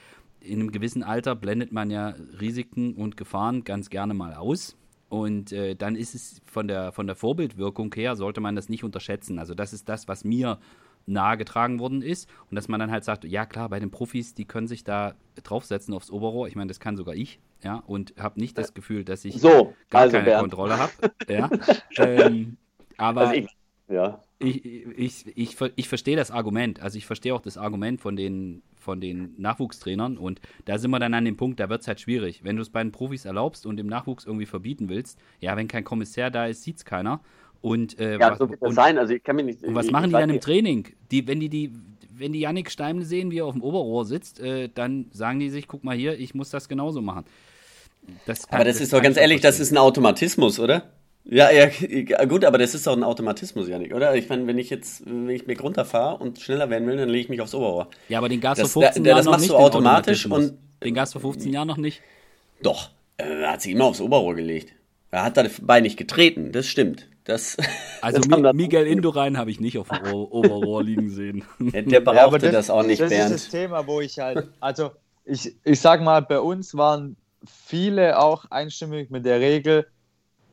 in 0.45 0.61
einem 0.61 0.73
gewissen 0.73 1.03
Alter 1.03 1.35
blendet 1.35 1.73
man 1.73 1.91
ja 1.91 2.15
Risiken 2.41 2.95
und 2.95 3.17
Gefahren 3.17 3.65
ganz 3.65 3.91
gerne 3.91 4.15
mal 4.15 4.35
aus. 4.35 4.77
Und 5.09 5.53
äh, 5.53 5.75
dann 5.75 5.95
ist 5.95 6.15
es 6.15 6.41
von 6.47 6.69
der, 6.69 6.93
von 6.93 7.07
der 7.07 7.17
Vorbildwirkung 7.17 7.95
her, 7.95 8.17
sollte 8.17 8.41
man 8.41 8.57
das 8.57 8.69
nicht 8.69 8.83
unterschätzen. 8.83 9.39
Also 9.39 9.55
das 9.55 9.73
ist 9.73 9.89
das, 9.89 10.09
was 10.09 10.25
mir 10.25 10.59
nahegetragen 11.07 11.81
worden 11.81 12.03
ist. 12.03 12.29
Und 12.51 12.57
dass 12.57 12.69
man 12.69 12.81
dann 12.81 12.91
halt 12.91 13.05
sagt, 13.05 13.25
ja 13.25 13.45
klar, 13.45 13.69
bei 13.69 13.81
den 13.81 13.91
Profis, 13.91 14.35
die 14.35 14.47
können 14.47 14.69
sich 14.69 14.85
da 14.85 15.15
draufsetzen 15.43 15.95
aufs 15.95 16.11
Oberrohr. 16.11 16.49
Ich 16.49 16.57
meine, 16.57 16.69
das 16.69 16.81
kann 16.81 16.97
sogar 16.97 17.15
ich, 17.15 17.41
ja, 17.63 17.83
und 17.87 18.15
habe 18.19 18.41
nicht 18.41 18.57
das 18.57 18.75
Gefühl, 18.75 19.05
dass 19.05 19.25
ich 19.25 19.41
so, 19.41 19.75
gar 19.91 20.03
also 20.03 20.13
keine 20.15 20.25
Bernd. 20.25 20.41
Kontrolle 20.41 20.79
habe. 20.79 20.93
Ja. 21.29 21.51
ähm, 21.99 22.57
aber 22.97 23.21
also 23.23 23.35
ich, 23.35 23.49
ja. 23.89 24.21
Ich, 24.43 24.65
ich, 24.65 25.37
ich, 25.37 25.57
ich 25.77 25.89
verstehe 25.89 26.17
das 26.17 26.31
Argument. 26.31 26.81
Also 26.81 26.99
ich 26.99 27.07
verstehe 27.07 27.35
auch 27.35 27.41
das 27.41 27.57
Argument 27.57 28.01
von 28.01 28.17
den 28.17 28.63
von 28.83 29.01
den 29.01 29.35
Nachwuchstrainern. 29.39 30.19
Und 30.19 30.41
da 30.65 30.77
sind 30.79 30.91
wir 30.91 30.99
dann 30.99 31.15
an 31.15 31.25
dem 31.25 31.37
Punkt, 31.37 31.61
da 31.61 31.69
wird 31.69 31.83
es 31.83 31.89
halt 31.89 32.01
schwierig. 32.01 32.41
Wenn 32.43 32.57
du 32.57 32.63
es 32.63 32.71
bei 32.71 32.83
den 32.83 32.93
Profis 32.93 33.25
erlaubst 33.25 33.65
und 33.65 33.77
dem 33.77 33.87
Nachwuchs 33.87 34.27
irgendwie 34.27 34.47
verbieten 34.47 34.89
willst, 34.89 35.19
ja, 35.41 35.57
wenn 35.57 35.69
kein 35.69 35.85
Kommissär 35.85 36.31
da 36.31 36.47
ist, 36.47 36.63
sieht 36.63 36.79
es 36.79 36.85
keiner. 36.85 37.21
Und, 37.61 37.99
äh, 38.01 38.19
ja, 38.19 38.33
was, 38.33 38.39
so 38.39 38.51
wird 38.51 38.61
das 38.61 38.75
sein. 38.75 38.99
Also 38.99 39.15
ich 39.15 39.23
kann 39.23 39.37
mich 39.37 39.45
nicht. 39.45 39.63
Und 39.63 39.75
was 39.75 39.91
machen 39.91 40.11
die 40.11 40.13
dann 40.13 40.31
im 40.31 40.41
Training? 40.41 40.89
Die, 41.13 41.27
wenn 41.29 41.39
die 41.39 41.49
die, 41.49 41.73
wenn 42.11 42.33
die 42.33 42.41
Yannick 42.41 42.71
Steimle 42.71 43.05
sehen, 43.05 43.31
wie 43.31 43.39
er 43.39 43.47
auf 43.47 43.55
dem 43.55 43.63
Oberrohr 43.63 44.05
sitzt, 44.05 44.41
äh, 44.41 44.69
dann 44.69 45.07
sagen 45.13 45.39
die 45.39 45.49
sich, 45.49 45.69
guck 45.69 45.85
mal 45.85 45.97
hier, 45.97 46.19
ich 46.19 46.35
muss 46.35 46.51
das 46.51 46.69
genauso 46.69 47.01
machen. 47.01 47.25
Das 48.27 48.49
kann, 48.49 48.57
aber 48.57 48.65
das, 48.65 48.77
das 48.77 48.85
ist 48.85 48.93
doch 48.93 49.03
ganz 49.03 49.17
ehrlich, 49.17 49.41
das 49.41 49.61
ist 49.61 49.71
ein 49.71 49.79
Automatismus, 49.79 50.59
oder? 50.59 50.91
Ja, 51.25 51.51
ja, 51.51 51.67
gut, 52.27 52.45
aber 52.45 52.59
das 52.59 52.75
ist 52.75 52.87
doch 52.87 52.97
ein 52.97 53.05
Automatismus, 53.05 53.69
Janik, 53.69 53.95
oder? 53.95 54.15
Ich 54.15 54.29
meine, 54.29 54.47
wenn 54.47 54.59
ich 54.59 54.71
jetzt, 54.71 55.07
wenn 55.07 55.31
ich 55.31 55.47
mich 55.47 55.63
runterfahre 55.63 56.17
und 56.17 56.41
schneller 56.41 56.69
werden 56.69 56.89
will, 56.89 56.97
dann 56.97 57.09
lege 57.09 57.23
ich 57.25 57.29
mich 57.29 57.41
aufs 57.41 57.55
Oberrohr. 57.55 57.89
Ja, 58.09 58.19
aber 58.19 58.29
den 58.29 58.41
Gas 58.41 58.59
das, 58.59 58.73
vor 58.73 58.83
15 58.83 59.05
da, 59.05 59.11
Jahren 59.11 59.25
noch 59.25 59.33
nicht. 59.39 59.43
Das 59.45 59.49
machst 59.49 59.51
du 59.51 59.77
automatisch 59.77 60.27
und. 60.27 60.59
Den 60.83 60.95
Gas 60.95 61.13
vor 61.13 61.21
15 61.21 61.53
Jahren 61.53 61.69
noch 61.69 61.77
nicht? 61.77 62.01
Doch, 62.61 62.91
er 63.17 63.53
hat 63.53 63.63
sich 63.63 63.73
immer 63.73 63.85
aufs 63.85 64.01
Oberrohr 64.01 64.35
gelegt. 64.35 64.73
Er 65.13 65.25
hat 65.25 65.37
dabei 65.37 65.81
nicht 65.81 65.97
getreten, 65.97 66.51
das 66.51 66.67
stimmt. 66.67 67.07
Das, 67.25 67.57
also 68.01 68.21
das 68.21 68.53
Miguel 68.53 68.87
Indurain 68.87 69.39
habe 69.39 69.51
ich 69.51 69.61
nicht 69.61 69.79
auf 69.79 69.89
dem 69.89 70.13
Oberrohr 70.13 70.83
liegen 70.83 71.11
sehen. 71.11 71.45
Der 71.61 72.01
brauchte 72.01 72.47
ja, 72.47 72.53
das, 72.53 72.67
das, 72.67 72.71
auch 72.71 72.83
nicht, 72.83 73.01
das 73.01 73.11
Bernd. 73.11 73.33
Das 73.33 73.43
ist 73.43 73.53
das 73.53 73.61
Thema, 73.61 73.87
wo 73.87 74.01
ich 74.01 74.19
halt, 74.19 74.49
also 74.59 74.91
ich, 75.25 75.55
ich 75.63 75.81
sag 75.81 76.03
mal, 76.03 76.21
bei 76.21 76.41
uns 76.41 76.77
waren 76.77 77.17
viele 77.47 78.19
auch 78.19 78.51
einstimmig 78.51 79.11
mit 79.11 79.25
der 79.25 79.39
Regel, 79.39 79.87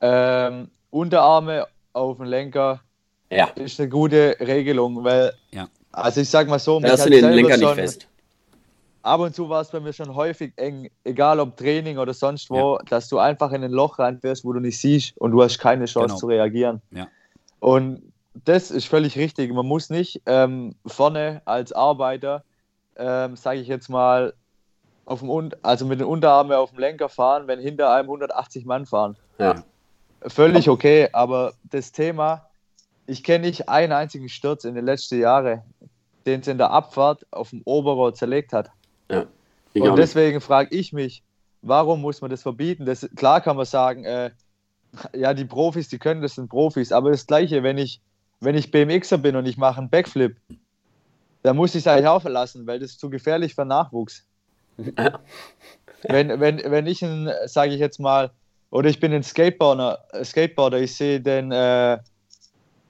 ähm, 0.01 0.69
Unterarme 0.89 1.67
auf 1.93 2.17
dem 2.17 2.25
Lenker 2.25 2.81
ja. 3.29 3.45
ist 3.55 3.79
eine 3.79 3.89
gute 3.89 4.35
Regelung, 4.39 5.03
weil, 5.03 5.33
ja. 5.51 5.67
also 5.91 6.21
ich 6.21 6.29
sag 6.29 6.47
mal 6.47 6.59
so, 6.59 6.79
man 6.79 6.91
hast 6.91 7.05
du 7.05 7.09
den 7.09 7.29
Lenker 7.31 7.57
nicht 7.57 7.73
fest. 7.73 8.07
Ab 9.01 9.21
und 9.21 9.33
zu 9.33 9.47
war 9.47 9.61
es 9.61 9.69
bei 9.69 9.79
mir 9.79 9.93
schon 9.93 10.13
häufig 10.13 10.51
eng, 10.57 10.89
egal 11.05 11.39
ob 11.39 11.55
Training 11.55 11.97
oder 11.97 12.13
sonst 12.13 12.49
wo, 12.49 12.75
ja. 12.75 12.83
dass 12.89 13.07
du 13.07 13.17
einfach 13.17 13.51
in 13.53 13.63
ein 13.63 13.71
Loch 13.71 13.97
reinfährst, 13.97 14.43
wo 14.43 14.51
du 14.51 14.59
nicht 14.59 14.79
siehst 14.79 15.17
und 15.17 15.31
du 15.31 15.41
hast 15.41 15.57
keine 15.57 15.85
Chance 15.85 16.07
genau. 16.07 16.17
zu 16.17 16.27
reagieren. 16.27 16.81
Ja. 16.91 17.07
Und 17.59 18.11
das 18.33 18.71
ist 18.71 18.87
völlig 18.87 19.17
richtig. 19.17 19.53
Man 19.53 19.65
muss 19.65 19.89
nicht 19.89 20.21
ähm, 20.25 20.75
vorne 20.85 21.41
als 21.45 21.71
Arbeiter, 21.71 22.43
ähm, 22.97 23.35
sage 23.35 23.59
ich 23.59 23.67
jetzt 23.67 23.89
mal, 23.89 24.33
auf 25.05 25.21
dem, 25.21 25.51
also 25.63 25.85
mit 25.85 25.99
den 25.99 26.07
Unterarmen 26.07 26.53
auf 26.53 26.71
dem 26.71 26.79
Lenker 26.79 27.09
fahren, 27.09 27.47
wenn 27.47 27.59
hinter 27.59 27.91
einem 27.91 28.09
180 28.09 28.65
Mann 28.65 28.85
fahren. 28.85 29.17
Ja. 29.39 29.63
Völlig 30.27 30.69
okay, 30.69 31.10
aber 31.13 31.53
das 31.63 31.91
Thema, 31.91 32.49
ich 33.08 33.23
kenne 33.23 33.47
nicht 33.47 33.69
einen 33.69 33.93
einzigen 33.93 34.29
Sturz 34.29 34.65
in 34.65 34.75
den 34.75 34.86
letzten 34.86 35.19
Jahren, 35.19 35.62
den 36.25 36.41
es 36.41 36.47
in 36.47 36.58
der 36.58 36.71
Abfahrt 36.71 37.25
auf 37.32 37.51
dem 37.51 37.62
Oberrohr 37.65 38.13
zerlegt 38.13 38.53
hat. 38.53 38.69
Ja, 39.10 39.25
Und 39.73 39.97
deswegen 39.97 40.41
frage 40.41 40.75
ich 40.75 40.93
mich, 40.93 41.23
warum 41.62 42.01
muss 42.01 42.21
man 42.21 42.29
das 42.29 42.41
verbieten? 42.41 42.86
Das, 42.86 43.08
klar 43.15 43.41
kann 43.41 43.55
man 43.55 43.65
sagen, 43.65 44.03
äh, 44.03 44.32
ja, 45.15 45.34
die 45.34 45.45
Profis, 45.45 45.88
die 45.88 45.99
können 45.99 46.21
das, 46.21 46.36
sind 46.36 46.49
Profis, 46.49 46.91
aber 46.91 47.12
das 47.12 47.25
Gleiche, 47.25 47.63
wenn 47.63 47.77
ich, 47.77 48.01
wenn 48.41 48.55
ich 48.55 48.71
BMXer 48.71 49.17
bin 49.17 49.36
und 49.36 49.45
ich 49.45 49.58
mache 49.58 49.79
einen 49.79 49.89
Backflip, 49.89 50.38
dann 51.43 51.55
muss 51.55 51.75
ich 51.75 51.84
es 51.84 51.88
eigentlich 51.88 52.08
auch 52.08 52.21
verlassen, 52.21 52.67
weil 52.67 52.79
das 52.79 52.91
ist 52.91 52.99
zu 52.99 53.10
gefährlich 53.10 53.55
für 53.55 53.65
Nachwuchs. 53.65 54.25
wenn, 54.77 56.39
wenn, 56.39 56.62
wenn 56.63 56.88
ich, 56.88 57.05
sage 57.45 57.73
ich 57.73 57.79
jetzt 57.79 57.99
mal, 57.99 58.32
oder 58.71 58.89
ich 58.89 58.99
bin 58.99 59.13
ein 59.13 59.23
Skateboarder, 59.23 59.99
Skateboarder 60.23 60.79
ich 60.79 60.95
sehe 60.95 61.19
den 61.19 61.51
äh, 61.51 61.97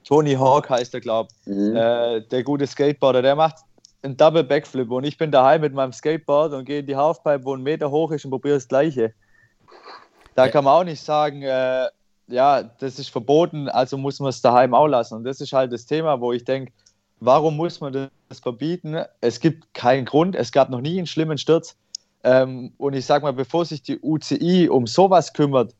Tony 0.04 0.34
Hawk 0.34 0.68
heißt 0.68 0.94
er, 0.94 1.00
glaube 1.00 1.30
ich, 1.46 1.52
mhm. 1.52 1.76
äh, 1.76 2.20
der 2.22 2.42
gute 2.42 2.66
Skateboarder, 2.66 3.22
der 3.22 3.36
macht 3.36 3.56
einen 4.02 4.16
Double 4.16 4.44
Backflip 4.44 4.90
und 4.90 5.04
ich 5.04 5.18
bin 5.18 5.30
daheim 5.30 5.60
mit 5.60 5.74
meinem 5.74 5.92
Skateboard 5.92 6.52
und 6.52 6.64
gehe 6.64 6.80
in 6.80 6.86
die 6.86 6.96
Halfpipe, 6.96 7.44
wo 7.44 7.54
ein 7.54 7.62
Meter 7.62 7.90
hoch 7.90 8.10
ist 8.12 8.24
und 8.24 8.30
probiere 8.30 8.54
das 8.54 8.68
Gleiche. 8.68 9.12
Da 10.34 10.48
kann 10.48 10.64
man 10.64 10.74
auch 10.74 10.84
nicht 10.84 11.02
sagen, 11.02 11.42
äh, 11.42 11.88
ja, 12.28 12.62
das 12.62 12.98
ist 12.98 13.10
verboten, 13.10 13.68
also 13.68 13.98
muss 13.98 14.20
man 14.20 14.30
es 14.30 14.40
daheim 14.40 14.74
auch 14.74 14.86
lassen. 14.86 15.16
Und 15.16 15.24
das 15.24 15.40
ist 15.40 15.52
halt 15.52 15.72
das 15.72 15.86
Thema, 15.86 16.20
wo 16.20 16.32
ich 16.32 16.44
denke, 16.44 16.72
warum 17.18 17.56
muss 17.56 17.80
man 17.80 17.92
das 18.28 18.40
verbieten? 18.40 18.96
Es 19.20 19.40
gibt 19.40 19.74
keinen 19.74 20.04
Grund, 20.04 20.34
es 20.36 20.52
gab 20.52 20.70
noch 20.70 20.80
nie 20.80 20.96
einen 20.96 21.06
schlimmen 21.06 21.38
Sturz. 21.38 21.76
Ähm, 22.22 22.72
und 22.76 22.94
ich 22.94 23.06
sage 23.06 23.24
mal, 23.24 23.32
bevor 23.32 23.64
sich 23.64 23.82
die 23.82 23.98
UCI 24.00 24.68
um 24.68 24.86
sowas 24.86 25.32
kümmert, 25.32 25.74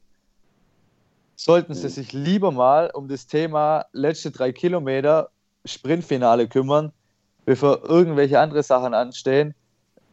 sollten 1.36 1.74
sie 1.74 1.88
sich 1.88 2.12
lieber 2.12 2.50
mal 2.50 2.90
um 2.92 3.08
das 3.08 3.26
Thema 3.26 3.86
letzte 3.92 4.30
drei 4.30 4.52
Kilometer 4.52 5.30
Sprintfinale 5.64 6.48
kümmern, 6.48 6.92
bevor 7.44 7.84
irgendwelche 7.84 8.38
andere 8.40 8.62
Sachen 8.62 8.94
anstehen. 8.94 9.54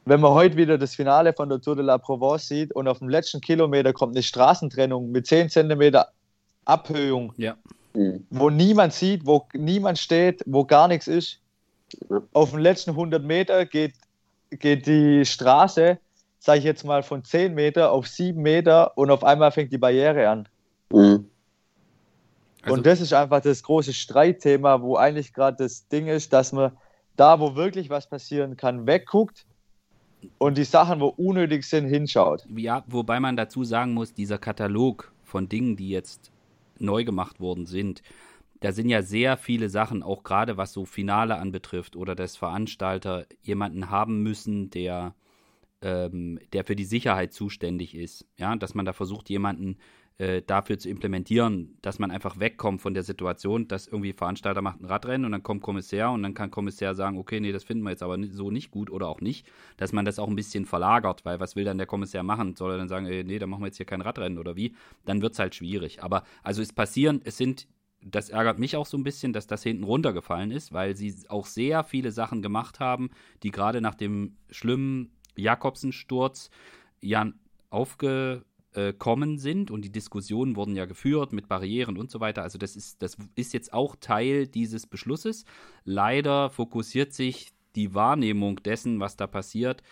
Wenn 0.06 0.22
man 0.22 0.32
heute 0.32 0.56
wieder 0.56 0.78
das 0.78 0.96
Finale 0.96 1.34
von 1.34 1.50
der 1.50 1.60
Tour 1.60 1.76
de 1.76 1.84
la 1.84 1.98
Provence 1.98 2.48
sieht 2.48 2.72
und 2.74 2.88
auf 2.88 3.00
dem 3.00 3.10
letzten 3.10 3.42
Kilometer 3.42 3.92
kommt 3.92 4.16
eine 4.16 4.24
Straßentrennung 4.24 5.12
mit 5.12 5.28
10 5.28 5.50
cm 5.50 5.98
Abhöhung, 6.64 7.34
ja. 7.36 7.56
wo 8.30 8.50
niemand 8.50 8.94
sieht, 8.94 9.26
wo 9.26 9.46
niemand 9.54 10.00
steht, 10.00 10.44
wo 10.46 10.64
gar 10.64 10.88
nichts 10.88 11.08
ist. 11.08 11.40
Auf 12.32 12.52
den 12.52 12.60
letzten 12.60 12.92
100 12.92 13.24
Meter 13.24 13.66
geht, 13.66 13.96
geht 14.52 14.88
die 14.88 15.26
Straße 15.26 15.98
sage 16.48 16.60
ich 16.60 16.64
jetzt 16.64 16.86
mal, 16.86 17.04
von 17.04 17.26
10 17.26 17.56
Meter 17.56 17.92
auf 17.92 18.08
7 18.08 18.42
Meter 18.42 18.98
und 18.98 19.12
auf 19.12 19.26
einmal 19.26 19.52
fängt 19.52 19.74
die 19.74 19.78
Barriere 19.78 20.30
an. 20.30 20.48
Mhm. 20.94 21.30
Also, 22.62 22.74
und 22.74 22.86
das 22.86 23.02
ist 23.02 23.12
einfach 23.12 23.42
das 23.42 23.64
große 23.64 23.92
Streitthema, 23.92 24.82
wo 24.82 24.96
eigentlich 24.96 25.34
gerade 25.34 25.58
das 25.58 25.90
Ding 25.90 26.08
ist, 26.08 26.32
dass 26.32 26.54
man 26.54 26.72
da, 27.18 27.42
wo 27.42 27.58
wirklich 27.58 27.90
was 27.90 28.08
passieren 28.08 28.56
kann, 28.56 28.88
wegguckt 28.88 29.46
und 30.38 30.58
die 30.58 30.64
Sachen, 30.64 31.02
wo 31.02 31.08
unnötig 31.08 31.66
sind, 31.66 31.90
hinschaut. 31.90 32.46
Ja, 32.56 32.86
wobei 32.88 33.20
man 33.20 33.36
dazu 33.36 33.66
sagen 33.66 33.94
muss, 33.94 34.14
dieser 34.14 34.38
Katalog 34.38 35.12
von 35.26 35.50
Dingen, 35.50 35.76
die 35.76 35.90
jetzt 35.90 36.32
neu 36.80 37.04
gemacht 37.04 37.42
worden 37.42 37.66
sind, 37.66 38.02
da 38.62 38.72
sind 38.72 38.88
ja 38.88 39.02
sehr 39.02 39.36
viele 39.36 39.68
Sachen, 39.68 40.02
auch 40.02 40.24
gerade 40.24 40.56
was 40.56 40.72
so 40.72 40.86
Finale 40.86 41.40
anbetrifft 41.40 41.98
oder 41.98 42.16
dass 42.16 42.38
Veranstalter 42.38 43.26
jemanden 43.42 43.90
haben 43.90 44.24
müssen, 44.24 44.70
der 44.70 45.14
ähm, 45.82 46.40
der 46.54 46.64
für 46.64 46.76
die 46.76 46.86
Sicherheit 46.86 47.34
zuständig 47.34 47.96
ist. 47.96 48.26
Ja, 48.38 48.56
dass 48.56 48.74
man 48.74 48.86
da 48.86 48.94
versucht, 48.94 49.30
jemanden 49.30 49.78
äh, 50.18 50.42
dafür 50.42 50.80
zu 50.80 50.90
implementieren, 50.90 51.78
dass 51.82 52.00
man 52.00 52.10
einfach 52.10 52.40
wegkommt 52.40 52.82
von 52.82 52.96
der 52.96 53.04
Situation, 53.04 53.68
dass 53.68 53.88
irgendwie 53.88 54.14
Veranstalter 54.14 54.64
macht 54.64 54.82
ein 54.82 54.86
Radrennen 54.86 55.26
und 55.26 55.32
dann 55.32 55.44
kommt 55.44 55.62
Kommissär 55.62 56.10
und 56.10 56.24
dann 56.24 56.34
kann 56.34 56.50
Kommissär 56.50 56.96
sagen, 56.96 57.20
okay, 57.20 57.40
nee, 57.40 57.52
das 57.52 57.64
finden 57.64 57.84
wir 57.84 57.92
jetzt 57.92 58.02
aber 58.02 58.18
so 58.32 58.50
nicht 58.50 58.72
gut 58.72 58.90
oder 58.90 59.08
auch 59.08 59.22
nicht, 59.22 59.46
dass 59.78 59.94
man 59.94 60.06
das 60.06 60.18
auch 60.18 60.28
ein 60.28 60.36
bisschen 60.36 60.66
verlagert, 60.66 61.24
weil 61.24 61.40
was 61.40 61.56
will 61.56 61.66
dann 61.66 61.78
der 61.78 61.86
Kommissär 61.86 62.24
machen? 62.24 62.56
Soll 62.56 62.72
er 62.72 62.78
dann 62.80 62.90
sagen, 62.90 63.06
ey, 63.06 63.24
nee, 63.24 63.38
dann 63.38 63.50
machen 63.50 63.62
wir 63.62 63.68
jetzt 63.68 63.78
hier 63.78 63.86
kein 63.86 64.02
Radrennen 64.02 64.40
oder 64.40 64.56
wie? 64.56 64.74
Dann 65.06 65.22
wird 65.22 65.34
es 65.34 65.40
halt 65.40 65.54
schwierig. 65.54 66.02
Aber 66.02 66.24
also 66.42 66.64
es 66.64 66.74
passieren, 66.74 67.22
es 67.24 67.38
sind 67.38 67.68
das 68.02 68.30
ärgert 68.30 68.60
mich 68.60 68.76
auch 68.76 68.86
so 68.86 68.98
ein 68.98 69.04
bisschen, 69.04 69.34
dass 69.34 69.48
das 69.48 69.64
hinten 69.64 69.84
runtergefallen 69.84 70.52
ist, 70.52 70.72
weil 70.72 70.96
sie 70.96 71.14
auch 71.30 71.46
sehr 71.46 71.84
viele 71.84 72.12
Sachen 72.12 72.42
gemacht 72.42 72.80
haben, 72.80 73.10
die 73.44 73.52
gerade 73.52 73.82
nach 73.82 73.96
dem 73.96 74.38
schlimmen 74.50 75.17
Jakobsen-Sturz 75.38 76.50
ja 77.02 77.32
aufgekommen 77.70 79.38
sind 79.38 79.72
und 79.72 79.84
die 79.84 79.92
Diskussionen 79.92 80.56
wurden 80.56 80.76
ja 80.76 80.86
geführt 80.86 81.34
mit 81.34 81.48
Barrieren 81.48 81.98
und 81.98 82.12
so 82.12 82.20
weiter. 82.20 82.44
Also 82.44 82.58
das 82.58 82.76
ist, 82.76 83.02
das 83.02 83.18
ist 83.36 83.54
jetzt 83.54 83.74
auch 83.74 83.96
Teil 84.00 84.48
dieses 84.48 84.88
Beschlusses. 84.88 85.46
Leider 85.84 86.50
fokussiert 86.50 87.14
sich 87.14 87.52
die 87.76 87.94
Wahrnehmung 87.94 88.62
dessen, 88.64 89.00
was 89.00 89.18
da 89.18 89.28
passiert, 89.28 89.84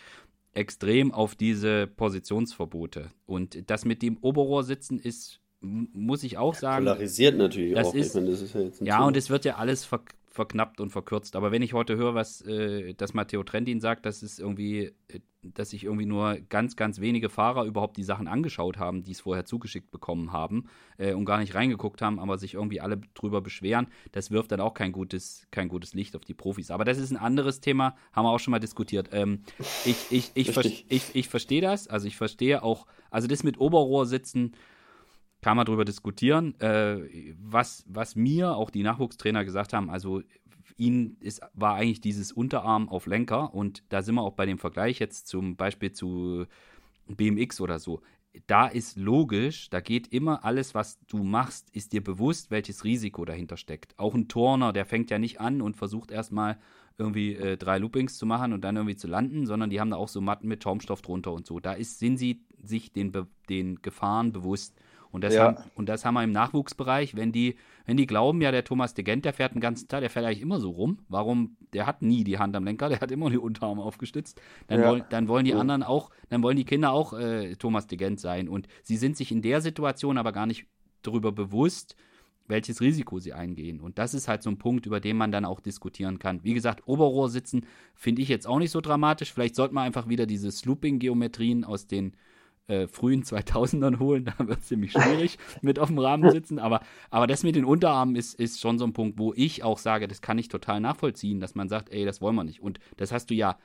extrem 0.54 1.12
auf 1.12 1.36
diese 1.36 1.88
Positionsverbote. 1.88 3.12
Und 3.26 3.70
das 3.70 3.86
mit 3.86 4.02
dem 4.02 4.18
Oberrohr 4.18 4.64
sitzen 4.64 5.00
ist 5.00 5.42
muss 5.66 6.24
ich 6.24 6.38
auch 6.38 6.54
sagen. 6.56 6.86
Polarisiert 6.86 7.38
natürlich 7.38 7.74
das 7.74 7.88
auch. 7.88 7.96
Ist, 7.96 8.16
meine, 8.16 8.30
das 8.30 8.42
ist 8.42 8.54
ja, 8.54 8.86
ja 8.86 9.04
und 9.04 9.18
es 9.18 9.30
wird 9.30 9.46
ja 9.46 9.56
alles 9.56 9.86
ver 9.86 10.02
verknappt 10.36 10.82
und 10.82 10.90
verkürzt. 10.90 11.36
Aber 11.38 11.52
wenn 11.52 11.62
ich 11.62 11.74
heute 11.74 11.96
höre, 11.96 12.14
was 12.14 12.42
äh, 12.42 12.94
das 12.94 13.14
Matteo 13.14 13.42
Trendin 13.44 13.80
sagt, 13.80 14.06
dass 14.06 14.22
es 14.22 14.38
irgendwie, 14.38 14.92
äh, 15.08 15.22
dass 15.42 15.70
sich 15.70 15.86
irgendwie 15.86 16.06
nur 16.06 16.38
ganz, 16.50 16.76
ganz 16.76 17.00
wenige 17.00 17.30
Fahrer 17.30 17.64
überhaupt 17.64 17.96
die 17.96 18.04
Sachen 18.04 18.28
angeschaut 18.28 18.78
haben, 18.78 19.04
die 19.04 19.14
es 19.14 19.22
vorher 19.22 19.46
zugeschickt 19.46 19.92
bekommen 19.92 20.34
haben 20.34 20.66
äh, 20.98 21.14
und 21.14 21.24
gar 21.24 21.40
nicht 21.40 21.56
reingeguckt 21.56 22.02
haben, 22.02 22.20
aber 22.20 22.38
sich 22.38 22.56
irgendwie 22.56 22.82
alle 22.82 23.00
drüber 23.14 23.40
beschweren, 23.40 23.88
das 24.12 24.30
wirft 24.30 24.52
dann 24.52 24.60
auch 24.60 24.74
kein 24.74 24.92
gutes, 24.92 25.48
kein 25.52 25.70
gutes 25.70 25.94
Licht 25.94 26.18
auf 26.18 26.26
die 26.26 26.34
Profis. 26.34 26.70
Aber 26.70 26.84
das 26.84 26.98
ist 26.98 27.12
ein 27.12 27.18
anderes 27.18 27.62
Thema, 27.62 27.96
haben 28.12 28.26
wir 28.26 28.32
auch 28.32 28.40
schon 28.40 28.52
mal 28.52 28.60
diskutiert. 28.60 29.10
Ähm, 29.14 29.44
ich 29.86 30.12
ich, 30.12 30.32
ich, 30.36 30.52
ver 30.52 30.66
ich, 30.66 31.16
ich 31.16 31.30
verstehe 31.30 31.62
das, 31.62 31.88
also 31.88 32.08
ich 32.08 32.18
verstehe 32.18 32.62
auch, 32.62 32.88
also 33.10 33.28
das 33.28 33.44
mit 33.44 33.58
Oberrohr 33.58 34.06
sitzen, 34.06 34.52
kann 35.46 35.58
man 35.58 35.68
darüber 35.68 35.86
diskutieren. 35.86 36.60
Äh, 36.60 37.36
was, 37.40 37.86
was 37.88 38.16
mir 38.16 38.56
auch 38.56 38.72
die 38.72 38.82
Nachwuchstrainer 38.82 39.46
gesagt 39.46 39.74
haben, 39.74 39.92
also 39.92 40.24
ihnen 40.76 41.18
ist, 41.20 41.40
war 41.54 41.76
eigentlich 41.76 42.02
dieses 42.02 42.32
Unterarm 42.32 42.90
auf 42.90 43.06
Lenker 43.06 43.54
und 43.54 43.84
da 43.90 44.02
sind 44.02 44.16
wir 44.16 44.24
auch 44.24 44.34
bei 44.34 44.48
dem 44.48 44.58
Vergleich 44.58 44.98
jetzt 44.98 45.28
zum 45.28 45.56
Beispiel 45.56 45.92
zu 45.92 46.48
BMX 47.06 47.62
oder 47.62 47.78
so. 47.78 48.02
Da 48.48 48.66
ist 48.66 48.98
logisch, 48.98 49.70
da 49.70 49.82
geht 49.82 50.08
immer 50.08 50.44
alles, 50.44 50.74
was 50.74 51.00
du 51.06 51.24
machst, 51.24 51.70
ist 51.76 51.94
dir 51.94 52.04
bewusst, 52.04 52.50
welches 52.50 52.84
Risiko 52.84 53.24
dahinter 53.24 53.58
steckt. 53.58 53.94
Auch 54.00 54.16
ein 54.16 54.28
Turner, 54.28 54.74
der 54.74 54.88
fängt 54.88 55.12
ja 55.12 55.20
nicht 55.20 55.42
an 55.42 55.62
und 55.62 55.78
versucht 55.78 56.10
erstmal 56.10 56.58
irgendwie 56.98 57.36
äh, 57.36 57.56
drei 57.56 57.78
Loopings 57.78 58.18
zu 58.18 58.26
machen 58.26 58.52
und 58.52 58.62
dann 58.62 58.78
irgendwie 58.78 58.96
zu 58.96 59.08
landen, 59.08 59.46
sondern 59.46 59.70
die 59.70 59.80
haben 59.80 59.92
da 59.92 59.98
auch 59.98 60.10
so 60.10 60.22
Matten 60.22 60.48
mit 60.48 60.64
Schaumstoff 60.64 61.04
drunter 61.04 61.34
und 61.34 61.46
so. 61.46 61.60
Da 61.60 61.74
ist, 61.74 62.00
sind 62.00 62.18
sie 62.18 62.42
sich 62.64 62.92
den, 62.94 63.14
den 63.48 63.76
Gefahren 63.84 64.32
bewusst. 64.32 64.76
Und 65.16 65.24
das, 65.24 65.34
ja. 65.34 65.44
haben, 65.46 65.58
und 65.76 65.88
das 65.88 66.04
haben 66.04 66.16
wir 66.16 66.26
im 66.26 66.34
Nachwuchsbereich, 66.34 67.16
wenn 67.16 67.32
die, 67.32 67.56
wenn 67.86 67.96
die 67.96 68.06
glauben, 68.06 68.42
ja, 68.42 68.52
der 68.52 68.66
Thomas 68.66 68.94
de 68.94 69.06
Gent, 69.06 69.24
der 69.24 69.32
fährt 69.32 69.56
den 69.56 69.62
ganzen 69.62 69.88
Tag, 69.88 70.02
der 70.02 70.10
fährt 70.10 70.26
eigentlich 70.26 70.42
immer 70.42 70.60
so 70.60 70.72
rum. 70.72 71.00
Warum? 71.08 71.56
Der 71.72 71.88
hat 71.88 72.02
nie 72.02 72.26
die 72.26 72.38
Hand 72.38 72.54
am 72.54 72.66
Lenker, 72.66 72.90
der 72.90 73.00
hat 73.00 73.12
immer 73.12 73.30
die 73.30 73.38
Unterarme 73.38 73.82
aufgestützt. 73.82 74.42
Dann, 74.68 74.82
ja. 74.82 74.90
wollen, 74.90 75.04
dann 75.10 75.30
wollen 75.30 75.46
die 75.46 75.54
anderen 75.54 75.84
auch, 75.84 76.10
dann 76.28 76.44
wollen 76.44 76.58
die 76.58 76.66
Kinder 76.66 76.92
auch 76.92 77.14
äh, 77.14 77.56
Thomas 77.56 77.88
de 77.88 77.98
Gent 77.98 78.20
sein. 78.20 78.50
Und 78.50 78.68
sie 78.84 78.98
sind 78.98 79.16
sich 79.16 79.32
in 79.32 79.42
der 79.42 79.62
Situation 79.62 80.18
aber 80.18 80.34
gar 80.34 80.48
nicht 80.48 80.66
darüber 81.02 81.32
bewusst, 81.32 81.96
welches 82.50 82.82
Risiko 82.82 83.20
sie 83.20 83.32
eingehen. 83.32 83.80
Und 83.80 83.98
das 83.98 84.14
ist 84.14 84.28
halt 84.28 84.44
so 84.44 84.50
ein 84.50 84.58
Punkt, 84.58 84.86
über 84.86 85.00
den 85.00 85.16
man 85.16 85.32
dann 85.32 85.46
auch 85.46 85.62
diskutieren 85.62 86.20
kann. 86.20 86.44
Wie 86.44 86.54
gesagt, 86.54 86.90
Oberrohr 86.90 87.30
sitzen 87.30 87.66
finde 87.94 88.22
ich 88.22 88.28
jetzt 88.28 88.48
auch 88.48 88.60
nicht 88.60 88.72
so 88.72 88.82
dramatisch. 88.82 89.32
Vielleicht 89.32 89.56
sollte 89.56 89.74
man 89.74 89.86
einfach 89.86 90.10
wieder 90.10 90.26
diese 90.26 90.52
Slooping-Geometrien 90.52 91.64
aus 91.64 91.88
den 91.88 92.18
äh, 92.68 92.88
frühen 92.88 93.24
2000ern 93.24 94.00
holen, 94.00 94.26
da 94.38 94.48
wird 94.48 94.60
es 94.60 94.68
ziemlich 94.68 94.92
schwierig 94.92 95.38
mit 95.62 95.80
auf 95.80 95.90
dem 95.90 96.00
Rahmen 96.00 96.32
sitzen. 96.32 96.60
Aber, 96.60 96.82
aber 97.10 97.28
das 97.28 97.44
mit 97.44 97.56
den 97.56 97.66
Unterarmen 97.66 98.16
ist, 98.16 98.34
ist 98.36 98.60
schon 98.60 98.80
so 98.80 98.86
ein 98.86 98.94
Punkt, 98.94 99.20
wo 99.20 99.34
ich 99.36 99.64
auch 99.64 99.78
sage, 99.78 100.08
das 100.08 100.22
kann 100.22 100.38
ich 100.38 100.48
total 100.48 100.80
nachvollziehen, 100.80 101.40
dass 101.40 101.56
man 101.56 101.70
sagt, 101.70 101.90
ey, 101.90 102.06
das 102.06 102.22
wollen 102.22 102.36
wir 102.36 102.44
nicht. 102.44 102.62
Und 102.62 102.80
das 102.98 103.12
hast 103.12 103.30
du 103.30 103.34
ja 103.34 103.58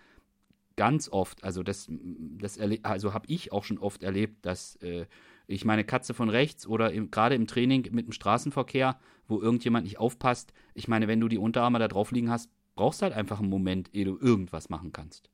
ganz 0.76 1.08
oft, 1.10 1.44
also 1.44 1.62
das, 1.62 1.88
das 1.90 2.58
also 2.82 3.12
habe 3.12 3.26
ich 3.28 3.52
auch 3.52 3.64
schon 3.64 3.78
oft 3.78 4.02
erlebt, 4.02 4.46
dass 4.46 4.76
äh, 4.76 5.06
ich 5.46 5.64
meine 5.64 5.84
Katze 5.84 6.14
von 6.14 6.30
rechts 6.30 6.66
oder 6.66 6.90
gerade 6.92 7.34
im 7.34 7.46
Training 7.46 7.88
mit 7.90 8.06
dem 8.06 8.12
Straßenverkehr, 8.12 8.98
wo 9.26 9.42
irgendjemand 9.42 9.84
nicht 9.84 9.98
aufpasst, 9.98 10.52
ich 10.74 10.88
meine, 10.88 11.08
wenn 11.08 11.20
du 11.20 11.28
die 11.28 11.38
Unterarme 11.38 11.78
da 11.78 11.88
drauf 11.88 12.12
liegen 12.12 12.30
hast, 12.30 12.50
brauchst 12.76 13.02
du 13.02 13.04
halt 13.04 13.14
einfach 13.14 13.40
einen 13.40 13.50
Moment, 13.50 13.94
ehe 13.94 14.04
du 14.04 14.16
irgendwas 14.18 14.70
machen 14.70 14.92
kannst. 14.92 15.28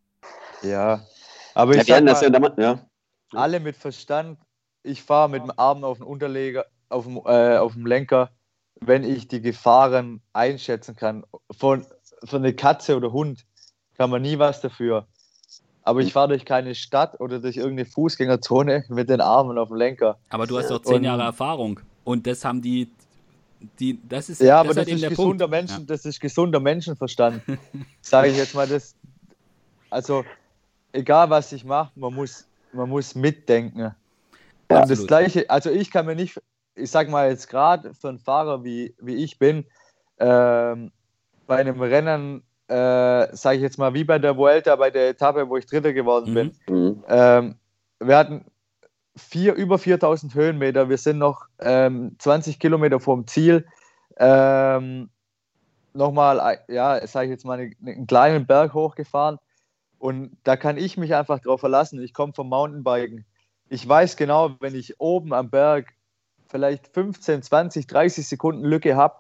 Ja, 0.62 1.07
aber 1.55 1.76
ich 1.76 1.87
ja, 1.87 2.14
sag 2.14 2.40
mal, 2.40 2.55
ja, 2.57 2.62
ja 2.62 2.87
alle 3.32 3.60
mit 3.60 3.76
Verstand. 3.76 4.38
Ich 4.82 5.02
fahre 5.02 5.28
mit 5.28 5.42
dem 5.42 5.52
Arm 5.56 5.84
auf 5.84 5.98
dem 5.98 6.06
Unterleger, 6.06 6.66
auf 6.88 7.04
dem, 7.04 7.16
äh, 7.24 7.56
auf 7.56 7.72
dem 7.72 7.86
Lenker, 7.86 8.30
wenn 8.80 9.04
ich 9.04 9.28
die 9.28 9.40
Gefahren 9.40 10.20
einschätzen 10.32 10.96
kann. 10.96 11.24
Von, 11.50 11.84
von 12.24 12.44
einer 12.44 12.52
Katze 12.52 12.96
oder 12.96 13.12
Hund 13.12 13.44
kann 13.96 14.10
man 14.10 14.22
nie 14.22 14.38
was 14.38 14.60
dafür. 14.60 15.06
Aber 15.82 16.00
ich 16.00 16.12
fahre 16.12 16.28
durch 16.28 16.44
keine 16.44 16.74
Stadt 16.74 17.20
oder 17.20 17.38
durch 17.38 17.56
irgendeine 17.56 17.86
Fußgängerzone 17.86 18.84
mit 18.88 19.08
den 19.08 19.20
Armen 19.20 19.56
auf 19.56 19.68
dem 19.68 19.76
Lenker. 19.76 20.18
Aber 20.30 20.46
du 20.46 20.58
hast 20.58 20.68
doch 20.68 20.82
zehn 20.82 21.04
Jahre 21.04 21.22
Erfahrung. 21.22 21.78
Und 22.02 22.26
das 22.26 22.44
haben 22.44 22.60
die, 22.60 22.90
die 23.78 23.98
das 24.08 24.28
ist 24.28 24.40
Ja, 24.40 24.60
aber 24.60 24.74
das, 24.74 24.86
das 24.86 24.94
ist, 24.94 25.08
gesunder 25.08 25.46
Menschen, 25.46 25.80
ja. 25.80 25.86
das 25.86 26.04
ist 26.04 26.20
gesunder 26.20 26.58
Menschenverstand. 26.58 27.40
Sage 28.00 28.28
ich 28.28 28.36
jetzt 28.36 28.54
mal, 28.54 28.66
das. 28.66 28.96
Also, 29.88 30.24
egal 30.92 31.30
was 31.30 31.52
ich 31.52 31.64
mache, 31.64 31.92
man 31.94 32.12
muss 32.12 32.48
man 32.76 32.88
muss 32.88 33.14
mitdenken. 33.14 33.92
Ja, 34.70 34.80
und 34.80 34.90
das 34.90 35.06
Gleiche, 35.06 35.48
also 35.48 35.70
ich 35.70 35.90
kann 35.90 36.06
mir 36.06 36.16
nicht, 36.16 36.40
ich 36.74 36.90
sag 36.90 37.08
mal 37.08 37.30
jetzt 37.30 37.48
gerade 37.48 37.94
für 37.94 38.08
einen 38.08 38.18
Fahrer 38.18 38.64
wie, 38.64 38.94
wie 39.00 39.16
ich 39.16 39.38
bin, 39.38 39.64
ähm, 40.18 40.90
bei 41.46 41.56
einem 41.56 41.80
Rennen, 41.80 42.42
äh, 42.68 43.34
sage 43.34 43.56
ich 43.56 43.62
jetzt 43.62 43.78
mal, 43.78 43.94
wie 43.94 44.04
bei 44.04 44.18
der 44.18 44.36
Vuelta, 44.36 44.74
bei 44.76 44.90
der 44.90 45.10
Etappe, 45.10 45.48
wo 45.48 45.56
ich 45.56 45.66
Dritter 45.66 45.92
geworden 45.92 46.34
bin. 46.34 46.52
Mhm. 46.68 47.04
Ähm, 47.08 47.54
wir 48.00 48.16
hatten 48.16 48.44
vier, 49.16 49.54
über 49.54 49.78
4000 49.78 50.34
Höhenmeter, 50.34 50.88
wir 50.88 50.98
sind 50.98 51.18
noch 51.18 51.46
ähm, 51.60 52.16
20 52.18 52.58
Kilometer 52.58 52.98
vom 52.98 53.26
Ziel. 53.26 53.66
Ähm, 54.18 55.10
nochmal, 55.92 56.58
ja, 56.68 57.06
sage 57.06 57.26
ich 57.26 57.30
jetzt 57.30 57.44
mal, 57.44 57.58
einen, 57.58 57.76
einen 57.84 58.06
kleinen 58.06 58.46
Berg 58.46 58.74
hochgefahren 58.74 59.38
und 59.98 60.37
da 60.44 60.56
kann 60.56 60.76
ich 60.76 60.96
mich 60.96 61.14
einfach 61.14 61.40
drauf 61.40 61.61
verlassen. 61.61 62.02
Ich 62.02 62.12
komme 62.12 62.32
vom 62.32 62.48
Mountainbiken. 62.48 63.24
Ich 63.68 63.87
weiß 63.87 64.16
genau, 64.16 64.56
wenn 64.61 64.74
ich 64.74 65.00
oben 65.00 65.32
am 65.32 65.50
Berg 65.50 65.94
vielleicht 66.48 66.88
15, 66.88 67.42
20, 67.42 67.87
30 67.87 68.28
Sekunden 68.28 68.64
Lücke 68.64 68.96
habe, 68.96 69.16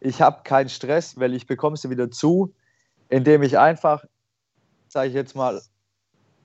ich 0.00 0.20
habe 0.20 0.42
keinen 0.44 0.68
Stress, 0.68 1.18
weil 1.18 1.34
ich 1.34 1.46
bekomme 1.46 1.76
sie 1.76 1.90
wieder 1.90 2.10
zu, 2.10 2.54
indem 3.08 3.42
ich 3.42 3.58
einfach, 3.58 4.04
sage 4.88 5.08
ich 5.08 5.14
jetzt 5.14 5.34
mal, 5.34 5.60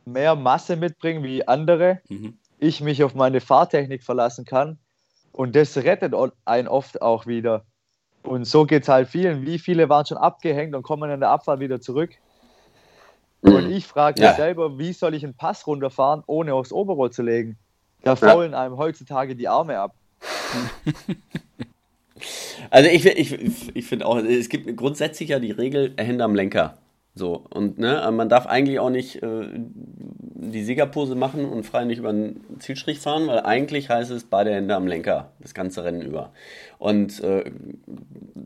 mehr 0.06 0.36
Masse 0.36 0.76
mitbringe 0.76 1.24
wie 1.24 1.48
andere. 1.48 2.02
Mhm. 2.10 2.38
Ich 2.58 2.82
mich 2.82 3.04
auf 3.04 3.14
meine 3.14 3.42
Fahrtechnik 3.42 4.04
verlassen 4.04 4.46
kann. 4.46 4.80
Und 5.32 5.56
das 5.56 5.76
rettet 5.78 6.14
einen 6.46 6.68
oft 6.68 7.02
auch 7.02 7.26
wieder. 7.26 7.66
Und 8.24 8.46
so 8.46 8.66
geht 8.66 8.84
es 8.84 8.90
halt 8.90 9.10
vielen. 9.10 9.46
Wie 9.46 9.60
viele 9.60 9.90
waren 9.90 10.06
schon 10.06 10.18
abgehängt 10.18 10.76
und 10.76 10.84
kommen 10.84 11.12
in 11.12 11.20
der 11.20 11.30
Abfahrt 11.30 11.60
wieder 11.60 11.82
zurück? 11.82 12.12
Und 13.44 13.72
ich 13.72 13.86
frage 13.86 14.22
mich 14.22 14.30
ja. 14.30 14.36
selber, 14.36 14.78
wie 14.80 14.94
soll 14.94 15.14
ich 15.14 15.24
einen 15.24 15.36
Pass 15.36 15.68
runterfahren, 15.68 16.24
ohne 16.28 16.54
aufs 16.54 16.72
Oberrohr 16.72 17.12
zu 17.12 17.24
legen? 17.24 17.58
Da 18.02 18.16
faulen 18.16 18.54
einem 18.54 18.78
heutzutage 18.78 19.36
die 19.36 19.48
Arme 19.48 19.80
ab. 19.80 19.96
Also 22.70 22.90
ich, 22.90 23.06
ich, 23.06 23.76
ich 23.76 23.86
finde 23.86 24.06
auch, 24.06 24.18
es 24.18 24.48
gibt 24.50 24.78
grundsätzlich 24.78 25.30
ja 25.30 25.40
die 25.40 25.52
Regel, 25.52 25.94
Hände 25.98 26.24
am 26.24 26.34
Lenker. 26.34 26.78
So, 27.16 27.46
und 27.52 27.78
ne, 27.78 28.10
man 28.12 28.28
darf 28.28 28.48
eigentlich 28.48 28.80
auch 28.80 28.90
nicht 28.90 29.22
äh, 29.22 29.48
die 29.54 30.64
Siegerpose 30.64 31.14
machen 31.14 31.46
und 31.46 31.64
frei 31.64 31.86
nicht 31.86 32.00
über 32.00 32.12
den 32.12 32.42
Zielstrich 32.58 33.00
fahren, 33.00 33.28
weil 33.28 33.42
eigentlich 33.42 33.90
heißt 33.90 34.10
es 34.10 34.24
beide 34.24 34.52
Hände 34.52 34.76
am 34.76 34.88
Lenker, 34.88 35.32
das 35.40 35.54
ganze 35.54 35.84
Rennen 35.84 36.02
über. 36.02 36.34
Und 36.80 37.24
äh, 37.24 37.52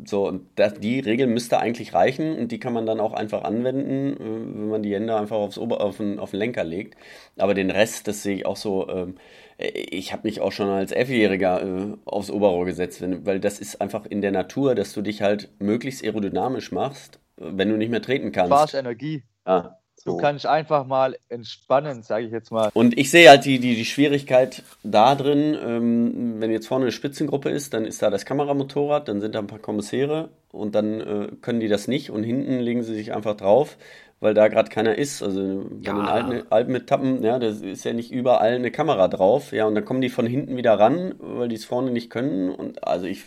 so, 0.06 0.28
und 0.28 0.48
das, 0.56 0.74
die 0.74 1.00
Regel 1.00 1.28
müsste 1.28 1.60
eigentlich 1.60 1.94
reichen 1.94 2.38
und 2.38 2.52
die 2.52 2.60
kann 2.60 2.74
man 2.74 2.86
dann 2.86 3.00
auch 3.00 3.14
einfach 3.14 3.46
anwenden, 3.46 4.14
äh, 4.14 4.20
wenn 4.20 4.70
man 4.70 4.84
die 4.84 4.94
Hände 4.94 5.16
einfach 5.16 5.38
aufs 5.38 5.58
Ober 5.58 5.80
auf, 5.80 5.98
den, 5.98 6.20
auf 6.20 6.32
den 6.32 6.40
Lenker 6.40 6.66
legt. 6.66 6.98
Aber 7.38 7.54
den 7.54 7.72
Rest, 7.72 8.10
das 8.10 8.22
sehe 8.22 8.36
ich 8.36 8.46
auch 8.46 8.58
so. 8.58 8.90
Ähm, 8.90 9.16
ich 9.58 10.12
habe 10.12 10.28
mich 10.28 10.42
auch 10.42 10.52
schon 10.52 10.68
als 10.68 10.92
Elfjähriger 10.92 11.64
äh, 11.64 11.94
aufs 12.04 12.30
Oberrohr 12.30 12.66
gesetzt, 12.66 13.02
wenn, 13.02 13.26
weil 13.26 13.40
das 13.40 13.60
ist 13.60 13.80
einfach 13.80 14.06
in 14.06 14.22
der 14.22 14.32
Natur, 14.32 14.76
dass 14.76 14.94
du 14.94 15.02
dich 15.02 15.22
halt 15.22 15.50
möglichst 15.60 16.04
aerodynamisch 16.04 16.74
machst 16.74 17.22
wenn 17.38 17.70
du 17.70 17.78
nicht 17.78 17.90
mehr 17.90 18.02
treten 18.02 18.32
kannst. 18.32 18.50
Sparst 18.50 18.74
Energie. 18.74 19.24
Ah, 19.46 19.78
so. 20.08 20.12
Du 20.12 20.18
kannst 20.18 20.46
einfach 20.46 20.86
mal 20.86 21.18
entspannen, 21.28 22.04
sage 22.04 22.26
ich 22.26 22.32
jetzt 22.32 22.52
mal. 22.52 22.70
Und 22.74 22.98
ich 22.98 23.10
sehe 23.10 23.30
halt 23.30 23.46
die, 23.46 23.60
die, 23.60 23.76
die 23.76 23.86
Schwierigkeit 23.86 24.64
da 24.84 25.16
drin, 25.16 25.58
ähm, 25.62 26.36
wenn 26.40 26.52
jetzt 26.52 26.68
vorne 26.68 26.86
eine 26.86 26.92
Spitzengruppe 26.92 27.50
ist, 27.50 27.74
dann 27.74 27.84
ist 27.84 28.02
da 28.02 28.10
das 28.10 28.26
Kameramotorrad, 28.26 29.08
dann 29.08 29.22
sind 29.22 29.34
da 29.34 29.40
ein 29.40 29.48
paar 29.48 29.60
Kommissäre 29.60 30.30
und 30.52 30.76
dann 30.76 31.02
äh, 31.02 31.28
können 31.42 31.60
die 31.60 31.68
das 31.68 31.88
nicht 31.88 32.12
und 32.12 32.24
hinten 32.24 32.60
legen 32.60 32.84
sie 32.84 32.94
sich 32.94 33.14
einfach 33.14 33.36
drauf, 33.36 33.78
weil 34.20 34.36
da 34.36 34.48
gerade 34.50 34.70
keiner 34.70 34.96
ist. 34.96 35.24
Also 35.24 35.66
bei 35.68 35.88
ja. 35.88 35.94
den 35.94 36.06
alten 36.06 36.52
Alpenetappen, 36.52 37.24
ja, 37.24 37.40
da 37.40 37.48
ist 37.48 37.84
ja 37.84 37.94
nicht 37.94 38.12
überall 38.12 38.54
eine 38.54 38.72
Kamera 38.72 39.08
drauf, 39.08 39.52
ja, 39.52 39.66
und 39.66 39.74
dann 39.74 39.84
kommen 39.84 40.02
die 40.02 40.10
von 40.10 40.28
hinten 40.28 40.58
wieder 40.58 40.80
ran, 40.80 41.16
weil 41.18 41.50
die 41.50 41.56
es 41.56 41.66
vorne 41.66 41.90
nicht 41.90 42.12
können 42.12 42.50
und 42.50 42.84
also 42.88 43.08
ich, 43.08 43.24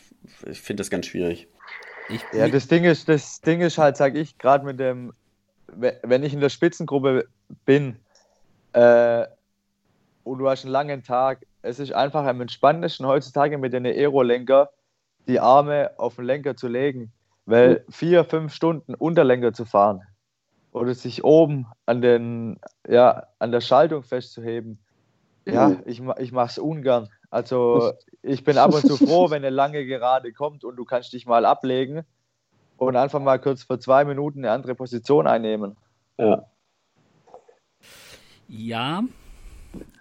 ich 0.49 0.61
finde 0.61 0.83
das 0.83 0.91
ganz 0.91 1.07
schwierig. 1.07 1.49
Ich, 2.11 2.25
ja, 2.33 2.49
das 2.49 2.67
Ding 2.69 2.85
ist, 2.85 3.09
das 3.09 3.41
Ding 3.41 3.61
ist 3.61 3.79
halt, 3.79 3.97
sag 3.97 4.17
ich, 4.17 4.37
gerade 4.39 4.65
mit 4.65 4.81
dem, 4.81 5.13
wenn 5.69 6.23
ich 6.23 6.35
in 6.35 6.41
der 6.41 6.49
Spitzengruppe 6.49 7.27
bin 7.65 7.97
äh, 8.73 9.27
und 10.25 10.39
du 10.39 10.49
hast 10.49 10.65
einen 10.65 10.73
langen 10.73 11.03
Tag, 11.03 11.47
es 11.63 11.79
ist 11.79 11.93
einfach 11.93 12.25
am 12.25 12.41
entspanntesten 12.41 13.07
heutzutage 13.07 13.59
mit 13.59 13.73
den 13.73 13.87
Aerolenker 13.87 14.71
die 15.29 15.41
Arme 15.41 15.91
auf 15.99 16.17
den 16.17 16.25
Lenker 16.25 16.57
zu 16.57 16.69
legen, 16.69 17.13
weil 17.47 17.85
vier, 17.91 18.25
fünf 18.25 18.55
Stunden 18.55 18.95
Unterlenker 18.95 19.53
zu 19.53 19.65
fahren 19.65 20.03
oder 20.73 20.95
sich 20.95 21.25
oben 21.25 21.67
an, 21.87 22.01
den, 22.01 22.59
ja, 22.89 23.27
an 23.39 23.53
der 23.53 23.61
Schaltung 23.61 24.03
festzuheben, 24.03 24.79
ja, 25.47 25.77
ich, 25.85 26.03
ich 26.19 26.33
mache 26.33 26.51
es 26.51 26.59
ungern. 26.59 27.09
Also 27.31 27.93
ich 28.23 28.43
bin 28.45 28.59
ab 28.59 28.75
und 28.75 28.87
zu 28.87 28.97
froh, 28.97 29.31
wenn 29.31 29.45
eine 29.45 29.51
lange 29.51 29.87
Gerade 29.87 30.33
kommt 30.33 30.65
und 30.65 30.77
du 30.77 30.85
kannst 30.85 31.13
dich 31.13 31.27
mal 31.27 31.45
ablegen 31.45 32.03
und 32.77 32.97
einfach 32.97 33.21
mal 33.21 33.39
kurz 33.39 33.63
für 33.63 33.79
zwei 33.79 34.05
Minuten 34.05 34.41
eine 34.41 34.51
andere 34.51 34.75
Position 34.75 35.27
einnehmen. 35.27 35.77
Ja. 36.19 36.45
Ja, 38.49 39.05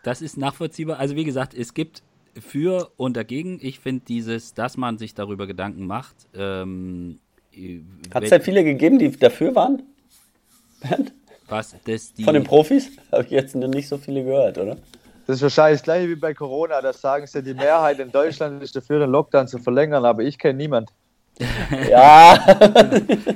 das 0.03 0.23
ist 0.23 0.37
nachvollziehbar. 0.37 0.97
Also 0.97 1.15
wie 1.15 1.23
gesagt, 1.23 1.53
es 1.53 1.75
gibt 1.75 2.01
für 2.39 2.91
und 2.97 3.15
dagegen. 3.15 3.59
Ich 3.61 3.79
finde 3.79 4.03
dieses, 4.07 4.55
dass 4.55 4.75
man 4.75 4.97
sich 4.97 5.13
darüber 5.13 5.45
Gedanken 5.45 5.85
macht. 5.85 6.15
Ähm, 6.33 7.19
Hat 8.11 8.23
es 8.23 8.31
ja 8.31 8.39
viele 8.39 8.63
gegeben, 8.63 8.97
die 8.97 9.11
dafür 9.11 9.53
waren? 9.53 9.83
Was, 11.47 11.75
das 11.85 12.13
die 12.13 12.23
Von 12.23 12.33
den 12.33 12.43
Profis? 12.43 12.91
Habe 13.11 13.23
ich 13.23 13.31
jetzt 13.31 13.55
noch 13.55 13.67
nicht 13.67 13.87
so 13.87 13.97
viele 13.97 14.23
gehört, 14.23 14.57
oder? 14.57 14.77
Das 15.29 15.35
ist 15.35 15.43
wahrscheinlich 15.43 15.81
das 15.81 15.83
gleiche 15.83 16.09
wie 16.09 16.15
bei 16.15 16.33
Corona. 16.33 16.81
Das 16.81 17.01
sagen 17.01 17.27
sie, 17.27 17.43
die 17.43 17.53
Mehrheit 17.53 17.99
in 17.99 18.11
Deutschland 18.11 18.63
ist 18.63 18.75
dafür, 18.75 18.97
den 18.97 19.11
Lockdown 19.11 19.47
zu 19.47 19.59
verlängern, 19.59 20.03
aber 20.03 20.23
ich 20.23 20.39
kenne 20.39 20.55
niemanden. 20.55 20.91
ja. 21.87 22.39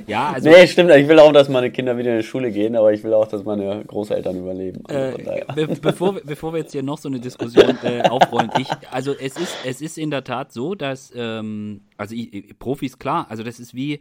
ja, 0.07 0.31
also. 0.33 0.49
Nee, 0.49 0.65
stimmt. 0.65 0.89
Ich 0.89 1.07
will 1.07 1.19
auch, 1.19 1.31
dass 1.31 1.49
meine 1.49 1.69
Kinder 1.69 1.95
wieder 1.95 2.13
in 2.13 2.17
die 2.17 2.23
Schule 2.23 2.49
gehen, 2.49 2.75
aber 2.75 2.91
ich 2.93 3.03
will 3.03 3.13
auch, 3.13 3.27
dass 3.27 3.43
meine 3.43 3.85
Großeltern 3.85 4.39
überleben. 4.39 4.81
Also 4.87 5.17
äh, 5.19 5.45
be 5.53 5.67
bevor, 5.79 6.15
bevor 6.23 6.53
wir 6.53 6.61
jetzt 6.61 6.71
hier 6.71 6.81
noch 6.81 6.97
so 6.97 7.09
eine 7.09 7.19
Diskussion 7.19 7.77
äh, 7.83 8.01
aufrollen, 8.09 8.49
ich, 8.57 8.69
also 8.89 9.13
es 9.13 9.37
ist, 9.37 9.55
es 9.63 9.79
ist 9.79 9.99
in 9.99 10.09
der 10.09 10.23
Tat 10.23 10.51
so, 10.51 10.73
dass, 10.73 11.13
ähm, 11.15 11.81
also 11.95 12.15
ich, 12.15 12.57
Profis, 12.57 12.97
klar, 12.97 13.27
also 13.29 13.43
das 13.43 13.59
ist 13.59 13.75
wie, 13.75 13.99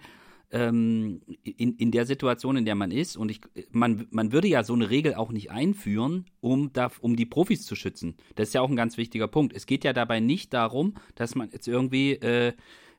ähm, 0.53 1.23
in, 1.43 1.77
in 1.77 1.91
der 1.91 2.07
Situation, 2.07 2.57
in 2.57 2.65
der 2.65 2.75
man 2.75 2.91
ist. 2.91 3.17
Und 3.17 3.31
ich, 3.31 3.41
man, 3.71 4.07
man 4.11 4.33
würde 4.33 4.49
ja 4.49 4.63
so 4.63 4.75
eine 4.75 4.91
Regel 4.91 5.15
auch 5.15 5.33
nicht 5.33 5.51
einführen, 5.51 6.27
um, 6.41 6.73
da, 6.73 6.91
um 7.01 7.17
die 7.17 7.27
Profis 7.27 7.65
zu 7.67 7.75
schützen. 7.75 8.17
Das 8.35 8.49
ist 8.49 8.55
ja 8.55 8.61
auch 8.61 8.71
ein 8.71 8.77
ganz 8.77 8.97
wichtiger 8.97 9.29
Punkt. 9.29 9.55
Es 9.55 9.67
geht 9.67 9.83
ja 9.83 9.93
dabei 9.93 10.21
nicht 10.21 10.53
darum, 10.53 10.95
dass 11.15 11.35
man 11.35 11.51
jetzt 11.51 11.67
irgendwie 11.67 12.13
äh, 12.13 12.53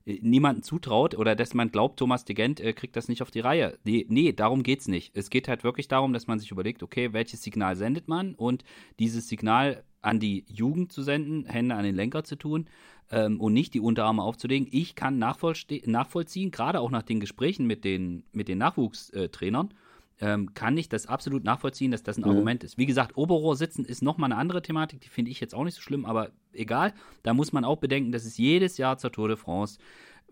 niemanden 0.06 0.64
zutraut 0.64 1.16
oder 1.16 1.36
dass 1.36 1.54
man 1.54 1.72
glaubt, 1.72 2.00
Thomas 2.00 2.26
de 2.26 2.36
Gent 2.36 2.60
äh, 2.60 2.74
kriegt 2.74 2.96
das 2.96 3.08
nicht 3.08 3.22
auf 3.22 3.32
die 3.32 3.40
Reihe. 3.40 3.78
Nee, 3.84 4.06
nee, 4.10 4.34
darum 4.34 4.64
geht 4.64 4.82
es 4.82 4.88
nicht. 4.88 5.16
Es 5.16 5.30
geht 5.30 5.48
halt 5.48 5.64
wirklich 5.64 5.88
darum, 5.88 6.12
dass 6.12 6.28
man 6.28 6.40
sich 6.40 6.52
überlegt, 6.52 6.84
okay, 6.84 7.14
welches 7.14 7.44
Signal 7.44 7.76
sendet 7.76 8.08
man 8.08 8.34
und 8.36 8.64
dieses 9.00 9.30
Signal 9.30 9.84
an 10.04 10.20
die 10.20 10.46
Jugend 10.48 10.92
zu 10.92 11.02
senden, 11.02 11.46
Hände 11.46 11.76
an 11.76 11.84
den 11.84 11.96
Lenker 11.96 12.24
zu 12.24 12.36
tun 12.36 12.68
ähm, 13.10 13.40
und 13.40 13.54
nicht 13.54 13.74
die 13.74 13.80
Unterarme 13.80 14.22
aufzulegen. 14.22 14.68
Ich 14.70 14.96
kann 14.96 15.18
nachvollziehen, 15.18 16.52
gerade 16.52 16.80
auch 16.80 16.92
nach 16.92 17.04
den 17.04 17.20
Gesprächen 17.20 17.66
mit 17.66 17.84
den, 17.84 18.24
mit 18.32 18.48
den 18.48 18.60
Nachwuchstrainern, 18.60 19.74
ähm, 20.20 20.54
kann 20.54 20.78
ich 20.78 20.90
das 20.90 21.08
absolut 21.08 21.44
nachvollziehen, 21.44 21.92
dass 21.92 22.04
das 22.04 22.18
ein 22.18 22.22
mhm. 22.22 22.30
Argument 22.30 22.64
ist. 22.64 22.78
Wie 22.78 22.86
gesagt, 22.86 23.18
Oberrohr 23.18 23.56
sitzen 23.56 23.86
ist 23.86 24.04
nochmal 24.04 24.32
eine 24.32 24.40
andere 24.40 24.62
Thematik, 24.62 25.02
die 25.02 25.10
finde 25.10 25.32
ich 25.32 25.40
jetzt 25.40 25.56
auch 25.56 25.64
nicht 25.64 25.76
so 25.76 25.82
schlimm, 25.82 26.06
aber 26.06 26.32
egal. 26.52 26.94
Da 27.24 27.34
muss 27.34 27.52
man 27.52 27.66
auch 27.66 27.78
bedenken, 27.78 28.12
dass 28.12 28.26
es 28.26 28.38
jedes 28.38 28.78
Jahr 28.78 28.98
zur 28.98 29.12
Tour 29.12 29.30
de 29.30 29.38
France 29.38 29.80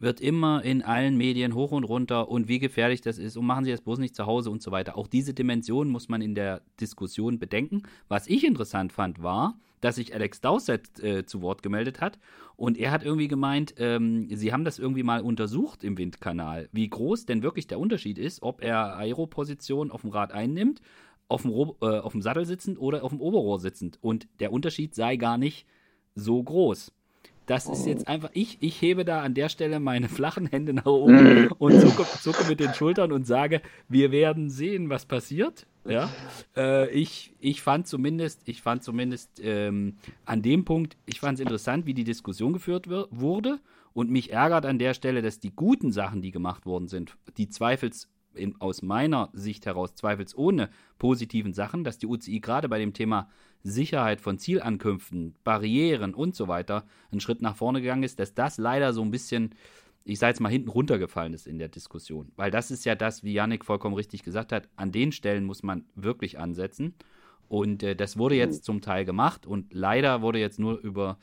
wird 0.01 0.19
immer 0.19 0.63
in 0.63 0.81
allen 0.81 1.15
Medien 1.15 1.53
hoch 1.53 1.71
und 1.71 1.83
runter 1.83 2.29
und 2.29 2.47
wie 2.47 2.59
gefährlich 2.59 3.01
das 3.01 3.17
ist 3.17 3.37
und 3.37 3.45
machen 3.45 3.65
Sie 3.65 3.71
das 3.71 3.81
bloß 3.81 3.99
nicht 3.99 4.15
zu 4.15 4.25
Hause 4.25 4.49
und 4.49 4.61
so 4.61 4.71
weiter. 4.71 4.97
Auch 4.97 5.07
diese 5.07 5.33
Dimension 5.33 5.89
muss 5.89 6.09
man 6.09 6.21
in 6.21 6.35
der 6.35 6.61
Diskussion 6.79 7.39
bedenken. 7.39 7.83
Was 8.07 8.27
ich 8.27 8.45
interessant 8.45 8.91
fand, 8.91 9.21
war, 9.21 9.59
dass 9.79 9.95
sich 9.95 10.13
Alex 10.13 10.41
Dowsett 10.41 10.99
äh, 11.03 11.25
zu 11.25 11.41
Wort 11.41 11.63
gemeldet 11.63 12.01
hat 12.01 12.19
und 12.55 12.77
er 12.77 12.91
hat 12.91 13.03
irgendwie 13.03 13.27
gemeint, 13.27 13.75
ähm, 13.77 14.27
sie 14.29 14.53
haben 14.53 14.63
das 14.63 14.79
irgendwie 14.79 15.03
mal 15.03 15.21
untersucht 15.21 15.83
im 15.83 15.97
Windkanal, 15.97 16.69
wie 16.71 16.87
groß 16.87 17.25
denn 17.25 17.43
wirklich 17.43 17.67
der 17.67 17.79
Unterschied 17.79 18.17
ist, 18.19 18.43
ob 18.43 18.61
er 18.61 18.97
Aeroposition 18.97 19.91
auf 19.91 20.01
dem 20.01 20.11
Rad 20.11 20.31
einnimmt, 20.31 20.81
auf 21.27 21.43
dem, 21.43 21.51
äh, 21.51 21.99
auf 21.99 22.11
dem 22.11 22.21
Sattel 22.21 22.45
sitzend 22.45 22.79
oder 22.79 23.03
auf 23.03 23.11
dem 23.11 23.21
Oberrohr 23.21 23.59
sitzend. 23.59 23.97
Und 24.01 24.27
der 24.39 24.51
Unterschied 24.51 24.93
sei 24.93 25.15
gar 25.15 25.37
nicht 25.37 25.65
so 26.13 26.41
groß. 26.43 26.91
Das 27.51 27.67
ist 27.67 27.85
jetzt 27.85 28.07
einfach, 28.07 28.29
ich, 28.31 28.59
ich 28.61 28.81
hebe 28.81 29.03
da 29.03 29.21
an 29.23 29.33
der 29.33 29.49
Stelle 29.49 29.81
meine 29.81 30.07
flachen 30.07 30.47
Hände 30.47 30.71
nach 30.71 30.85
oben 30.85 31.49
und 31.57 31.81
zucke, 31.81 32.05
zucke 32.21 32.47
mit 32.47 32.61
den 32.61 32.73
Schultern 32.73 33.11
und 33.11 33.27
sage, 33.27 33.61
wir 33.89 34.13
werden 34.13 34.49
sehen, 34.49 34.89
was 34.89 35.05
passiert. 35.05 35.67
Ja, 35.83 36.09
äh, 36.55 36.89
ich, 36.91 37.33
ich 37.41 37.61
fand 37.61 37.87
zumindest, 37.87 38.43
ich 38.45 38.61
fand 38.61 38.83
zumindest 38.83 39.41
ähm, 39.43 39.97
an 40.23 40.41
dem 40.41 40.63
Punkt, 40.63 40.95
ich 41.05 41.19
fand 41.19 41.39
es 41.39 41.41
interessant, 41.41 41.85
wie 41.85 41.93
die 41.93 42.05
Diskussion 42.05 42.53
geführt 42.53 42.87
wurde. 42.87 43.59
Und 43.91 44.09
mich 44.09 44.31
ärgert 44.31 44.65
an 44.65 44.79
der 44.79 44.93
Stelle, 44.93 45.21
dass 45.21 45.41
die 45.41 45.53
guten 45.53 45.91
Sachen, 45.91 46.21
die 46.21 46.31
gemacht 46.31 46.65
worden 46.65 46.87
sind, 46.87 47.17
die 47.35 47.49
zweifels 47.49 48.07
in, 48.33 48.59
aus 48.59 48.81
meiner 48.81 49.29
Sicht 49.33 49.65
heraus 49.65 49.95
zweifelsohne 49.95 50.69
positiven 50.97 51.53
Sachen, 51.53 51.83
dass 51.83 51.97
die 51.97 52.07
UCI 52.07 52.39
gerade 52.39 52.69
bei 52.69 52.79
dem 52.79 52.93
Thema 52.93 53.29
Sicherheit 53.63 54.21
von 54.21 54.37
Zielankünften, 54.37 55.35
Barrieren 55.43 56.13
und 56.13 56.35
so 56.35 56.47
weiter 56.47 56.85
einen 57.11 57.21
Schritt 57.21 57.41
nach 57.41 57.55
vorne 57.55 57.81
gegangen 57.81 58.03
ist, 58.03 58.19
dass 58.19 58.33
das 58.33 58.57
leider 58.57 58.93
so 58.93 59.01
ein 59.01 59.11
bisschen, 59.11 59.55
ich 60.03 60.19
sage 60.19 60.31
jetzt 60.31 60.39
mal, 60.39 60.49
hinten 60.49 60.69
runtergefallen 60.69 61.33
ist 61.33 61.47
in 61.47 61.59
der 61.59 61.69
Diskussion. 61.69 62.31
Weil 62.35 62.51
das 62.51 62.71
ist 62.71 62.85
ja 62.85 62.95
das, 62.95 63.23
wie 63.23 63.33
Yannick 63.33 63.65
vollkommen 63.65 63.95
richtig 63.95 64.23
gesagt 64.23 64.51
hat, 64.51 64.67
an 64.75 64.91
den 64.91 65.11
Stellen 65.11 65.45
muss 65.45 65.63
man 65.63 65.85
wirklich 65.95 66.39
ansetzen. 66.39 66.95
Und 67.47 67.83
äh, 67.83 67.95
das 67.95 68.17
wurde 68.17 68.35
jetzt 68.35 68.63
zum 68.63 68.81
Teil 68.81 69.05
gemacht 69.05 69.45
und 69.45 69.73
leider 69.73 70.21
wurde 70.21 70.39
jetzt 70.39 70.57
nur 70.57 70.79
über 70.79 71.17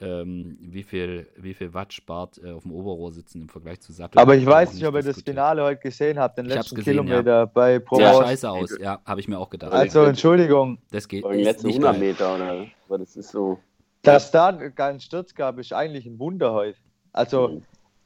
ähm, 0.00 0.56
wie, 0.60 0.82
viel, 0.82 1.26
wie 1.36 1.52
viel 1.52 1.74
Watt 1.74 1.92
spart 1.92 2.40
äh, 2.42 2.52
auf 2.52 2.62
dem 2.62 2.72
Oberrohr 2.72 3.12
sitzen 3.12 3.42
im 3.42 3.48
Vergleich 3.48 3.80
zu 3.80 3.92
Sattel. 3.92 4.18
Aber 4.18 4.34
ich 4.34 4.46
weiß 4.46 4.72
nicht, 4.72 4.86
ob 4.86 4.94
ihr 4.94 5.02
das 5.02 5.20
Finale 5.20 5.62
heute 5.62 5.80
gesehen 5.80 6.18
habt, 6.18 6.38
den 6.38 6.46
ich 6.46 6.54
letzten 6.54 6.76
gesehen, 6.76 6.92
Kilometer 6.92 7.40
ja. 7.40 7.44
bei 7.44 7.78
Pro 7.78 7.96
Sah 7.96 8.14
scheiße 8.24 8.50
aus, 8.50 8.78
ja, 8.80 9.00
habe 9.04 9.20
ich 9.20 9.28
mir 9.28 9.38
auch 9.38 9.50
gedacht. 9.50 9.72
Also, 9.72 10.04
Entschuldigung. 10.04 10.78
Das 10.90 11.06
geht 11.06 11.28
nicht. 11.28 11.44
letzten 11.44 11.68
100 11.68 11.98
Meter 11.98 12.34
oder 12.34 12.66
aber 12.88 12.98
das 12.98 13.16
ist 13.16 13.30
so. 13.30 13.58
Dass 14.02 14.30
da 14.30 14.52
keinen 14.52 15.00
Sturz 15.00 15.34
gab, 15.34 15.58
ist 15.58 15.72
eigentlich 15.74 16.06
ein 16.06 16.18
Wunder 16.18 16.52
heute. 16.52 16.78
Also, 17.12 17.48
mhm. 17.48 17.62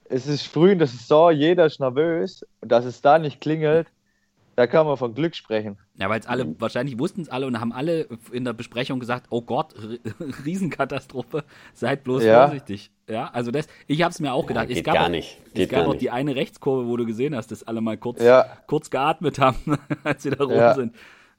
es 0.06 0.26
ist 0.26 0.46
früh 0.48 0.72
in 0.72 0.78
der 0.78 0.88
Saison, 0.88 1.32
jeder 1.32 1.66
ist 1.66 1.78
nervös 1.78 2.44
und 2.60 2.72
dass 2.72 2.84
es 2.84 3.00
da 3.00 3.20
nicht 3.20 3.40
klingelt, 3.40 3.86
da 4.56 4.66
kann 4.66 4.86
man 4.86 4.96
von 4.96 5.14
Glück 5.14 5.34
sprechen. 5.34 5.78
Ja, 5.98 6.08
weil 6.08 6.20
es 6.20 6.26
alle, 6.26 6.58
wahrscheinlich 6.60 6.98
wussten 6.98 7.22
es 7.22 7.28
alle 7.28 7.46
und 7.46 7.60
haben 7.60 7.72
alle 7.72 8.08
in 8.32 8.44
der 8.44 8.52
Besprechung 8.52 9.00
gesagt, 9.00 9.26
oh 9.30 9.42
Gott, 9.42 9.74
Riesenkatastrophe, 10.44 11.44
seid 11.72 12.04
bloß 12.04 12.24
ja. 12.24 12.46
vorsichtig. 12.46 12.90
Ja, 13.08 13.28
also 13.28 13.50
das, 13.50 13.66
ich 13.86 14.02
habe 14.02 14.12
es 14.12 14.20
mir 14.20 14.32
auch 14.32 14.46
gedacht. 14.46 14.64
Ja, 14.64 14.68
geht 14.68 14.78
es 14.78 14.84
gab 14.84 14.94
gar 14.94 15.08
nicht. 15.08 15.38
Geht 15.54 15.70
es 15.70 15.76
gab 15.76 15.86
auch 15.86 15.94
die 15.94 16.10
eine 16.10 16.36
Rechtskurve, 16.36 16.88
wo 16.88 16.96
du 16.96 17.04
gesehen 17.04 17.34
hast, 17.34 17.50
dass 17.50 17.62
alle 17.64 17.80
mal 17.80 17.96
kurz, 17.96 18.22
ja. 18.22 18.46
kurz 18.66 18.90
geatmet 18.90 19.38
haben, 19.38 19.78
als 20.04 20.22
sie 20.22 20.30
da 20.30 20.44
rum 20.44 20.54
ja. 20.54 20.74
sind. 20.74 20.94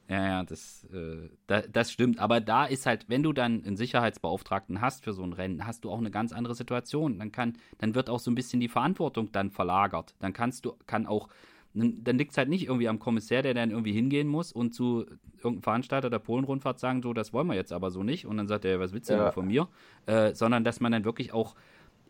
Ja, 0.08 0.24
ja, 0.24 0.44
das, 0.44 0.86
äh, 0.92 1.28
da, 1.48 1.62
das 1.62 1.90
stimmt. 1.90 2.20
Aber 2.20 2.40
da 2.40 2.64
ist 2.64 2.86
halt, 2.86 3.08
wenn 3.08 3.24
du 3.24 3.32
dann 3.32 3.64
einen 3.64 3.76
Sicherheitsbeauftragten 3.76 4.80
hast 4.80 5.02
für 5.02 5.12
so 5.12 5.24
ein 5.24 5.32
Rennen, 5.32 5.66
hast 5.66 5.84
du 5.84 5.90
auch 5.90 5.98
eine 5.98 6.12
ganz 6.12 6.32
andere 6.32 6.54
Situation. 6.54 7.18
Dann 7.18 7.32
kann, 7.32 7.54
dann 7.78 7.96
wird 7.96 8.08
auch 8.08 8.20
so 8.20 8.30
ein 8.30 8.36
bisschen 8.36 8.60
die 8.60 8.68
Verantwortung 8.68 9.32
dann 9.32 9.50
verlagert. 9.50 10.14
Dann 10.20 10.32
kannst 10.32 10.64
du, 10.64 10.74
kann 10.86 11.06
auch 11.06 11.28
dann 11.76 12.18
liegt 12.18 12.32
es 12.32 12.38
halt 12.38 12.48
nicht 12.48 12.66
irgendwie 12.66 12.88
am 12.88 12.98
Kommissär, 12.98 13.42
der 13.42 13.54
dann 13.54 13.70
irgendwie 13.70 13.92
hingehen 13.92 14.28
muss 14.28 14.50
und 14.52 14.74
zu 14.74 15.06
irgendeinem 15.36 15.62
Veranstalter 15.62 16.10
der 16.10 16.18
Polenrundfahrt 16.18 16.78
sagen, 16.78 17.02
so, 17.02 17.12
das 17.12 17.32
wollen 17.32 17.46
wir 17.46 17.54
jetzt 17.54 17.72
aber 17.72 17.90
so 17.90 18.02
nicht. 18.02 18.26
Und 18.26 18.38
dann 18.38 18.48
sagt 18.48 18.64
er, 18.64 18.80
was 18.80 18.92
willst 18.92 19.10
du 19.10 19.14
ja. 19.14 19.24
denn 19.24 19.32
von 19.32 19.46
mir? 19.46 19.68
Äh, 20.06 20.34
sondern 20.34 20.64
dass 20.64 20.80
man 20.80 20.92
dann 20.92 21.04
wirklich 21.04 21.32
auch 21.32 21.54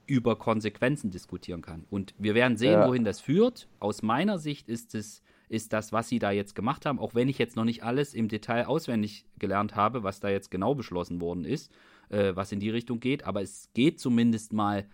über 0.07 0.37
Konsequenzen 0.37 1.11
diskutieren 1.11 1.62
kann. 1.62 1.85
Und 1.90 2.14
wir 2.16 2.35
werden 2.35 2.57
sehen, 2.57 2.74
ja. 2.81 2.87
wohin 2.87 3.05
das 3.05 3.20
führt. 3.20 3.68
Aus 3.81 4.02
meiner 4.02 4.38
Sicht 4.38 4.68
ist 4.68 4.94
es 4.94 5.22
ist 5.48 5.72
das, 5.72 5.92
was 5.92 6.09
sie 6.09 6.18
da 6.18 6.31
jetzt 6.31 6.55
gemacht 6.55 6.87
haben, 6.87 6.98
auch 6.98 7.14
wenn 7.14 7.29
ich 7.29 7.38
jetzt 7.38 7.57
noch 7.57 7.64
nicht 7.64 7.85
alles 7.85 8.14
im 8.14 8.29
Detail 8.29 8.66
auswendig 8.66 9.26
gelernt 9.38 9.76
habe, 9.76 10.02
was 10.02 10.20
da 10.20 10.29
jetzt 10.29 10.50
genau 10.50 10.74
beschlossen 10.74 11.20
worden 11.20 11.44
ist, 11.44 11.70
äh, 12.09 12.35
was 12.35 12.52
in 12.52 12.61
die 12.61 12.70
Richtung 12.70 13.00
geht, 13.00 13.24
aber 13.24 13.42
es 13.42 13.70
geht 13.74 14.00
zumindest 14.00 14.52
mal 14.52 14.87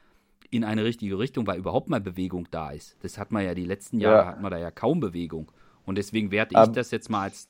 in 0.52 0.64
eine 0.64 0.84
richtige 0.84 1.18
Richtung, 1.18 1.46
weil 1.46 1.58
überhaupt 1.58 1.88
mal 1.88 2.00
Bewegung 2.00 2.46
da 2.50 2.70
ist. 2.70 2.96
Das 3.02 3.16
hat 3.16 3.32
man 3.32 3.42
ja 3.42 3.54
die 3.54 3.64
letzten 3.64 3.98
Jahre, 3.98 4.18
ja. 4.18 4.26
hat 4.26 4.42
man 4.42 4.50
da 4.50 4.58
ja 4.58 4.70
kaum 4.70 5.00
Bewegung. 5.00 5.50
Und 5.86 5.96
deswegen 5.96 6.30
werte 6.30 6.54
ich 6.54 6.68
um, 6.68 6.74
das 6.74 6.90
jetzt 6.90 7.08
mal 7.08 7.22
als 7.22 7.48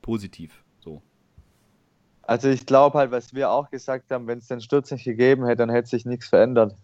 positiv. 0.00 0.62
So. 0.78 1.02
Also 2.22 2.48
ich 2.48 2.66
glaube 2.66 2.98
halt, 2.98 3.10
was 3.10 3.34
wir 3.34 3.50
auch 3.50 3.68
gesagt 3.68 4.12
haben, 4.12 4.28
wenn 4.28 4.38
es 4.38 4.46
den 4.46 4.60
Sturz 4.60 4.92
nicht 4.92 5.02
gegeben 5.02 5.44
hätte, 5.44 5.56
dann 5.56 5.70
hätte 5.70 5.88
sich 5.88 6.06
nichts 6.06 6.28
verändert. 6.28 6.76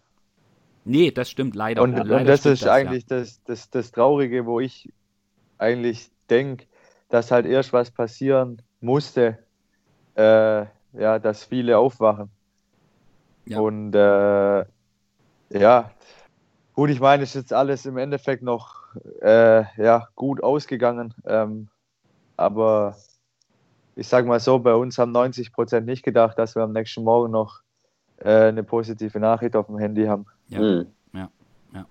Nee, 0.85 1.13
das 1.13 1.31
stimmt 1.31 1.55
leider. 1.55 1.81
Und, 1.81 1.93
leider 1.93 2.17
und 2.17 2.27
das 2.27 2.45
ist 2.45 2.63
das, 2.63 2.69
eigentlich 2.69 3.05
ja. 3.09 3.19
das, 3.19 3.41
das, 3.45 3.71
das 3.71 3.93
Traurige, 3.93 4.47
wo 4.47 4.59
ich 4.59 4.93
eigentlich 5.59 6.11
denke, 6.29 6.67
dass 7.09 7.31
halt 7.31 7.47
erst 7.47 7.73
was 7.73 7.93
passieren 7.93 8.63
musste, 8.81 9.39
äh, 10.17 10.67
ja, 10.93 11.19
dass 11.21 11.45
viele 11.45 11.79
aufwachen. 11.79 12.31
Ja. 13.47 13.61
Und 13.61 13.95
äh, 13.95 14.65
ja, 15.51 15.91
gut, 16.75 16.91
ich 16.91 17.01
meine, 17.01 17.23
es 17.23 17.31
ist 17.31 17.43
jetzt 17.43 17.53
alles 17.53 17.87
im 17.87 17.97
Endeffekt 17.97 18.43
noch 18.43 18.85
äh, 19.21 19.65
ja, 19.83 20.09
gut 20.15 20.43
ausgegangen. 20.43 21.15
Ähm, 21.25 21.69
aber 22.37 22.97
ich 23.95 24.09
sage 24.09 24.29
mal 24.29 24.41
so, 24.41 24.59
bei 24.59 24.75
uns 24.75 24.99
haben 24.99 25.13
90 25.13 25.53
Prozent 25.53 25.87
nicht 25.87 26.03
gedacht, 26.03 26.39
dass 26.39 26.55
wir 26.55 26.63
am 26.63 26.73
nächsten 26.73 27.03
Morgen 27.03 27.33
noch 27.33 27.61
äh, 28.19 28.49
eine 28.49 28.63
positive 28.63 29.19
Nachricht 29.19 29.57
auf 29.57 29.67
dem 29.67 29.79
Handy 29.79 30.05
haben. 30.05 30.27
Ja, 30.49 30.61
mhm. 30.61 30.87
ja, 31.13 31.31
ja. 31.75 31.87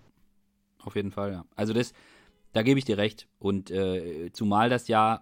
Auf 0.83 0.95
jeden 0.95 1.11
Fall, 1.11 1.31
ja. 1.31 1.45
Also 1.55 1.73
das, 1.73 1.93
da 2.53 2.61
gebe 2.61 2.79
ich 2.79 2.85
dir 2.85 2.97
recht. 2.97 3.27
Und 3.39 3.71
äh, 3.71 4.31
zumal 4.33 4.69
das 4.69 4.87
ja, 4.87 5.21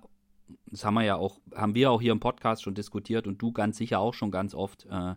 das 0.68 0.86
haben 0.86 0.96
wir 0.96 1.04
ja 1.04 1.16
auch, 1.16 1.40
haben 1.56 1.74
wir 1.76 1.92
auch 1.92 2.02
hier 2.02 2.12
im 2.12 2.20
Podcast 2.20 2.64
schon 2.64 2.76
diskutiert 2.76 3.28
und 3.28 3.42
du 3.42 3.52
ganz 3.52 3.78
sicher 3.78 4.00
auch 4.00 4.14
schon 4.14 4.32
ganz 4.32 4.54
oft, 4.54 4.86
äh, 4.86 5.16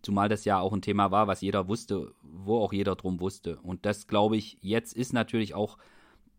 Zumal 0.00 0.28
das 0.28 0.44
ja 0.44 0.58
auch 0.58 0.72
ein 0.72 0.82
Thema 0.82 1.10
war, 1.10 1.26
was 1.26 1.42
jeder 1.42 1.68
wusste, 1.68 2.12
wo 2.22 2.58
auch 2.60 2.72
jeder 2.72 2.96
drum 2.96 3.20
wusste. 3.20 3.58
Und 3.58 3.84
das, 3.84 4.06
glaube 4.06 4.36
ich, 4.36 4.56
jetzt 4.60 4.94
ist 4.94 5.12
natürlich 5.12 5.54
auch 5.54 5.76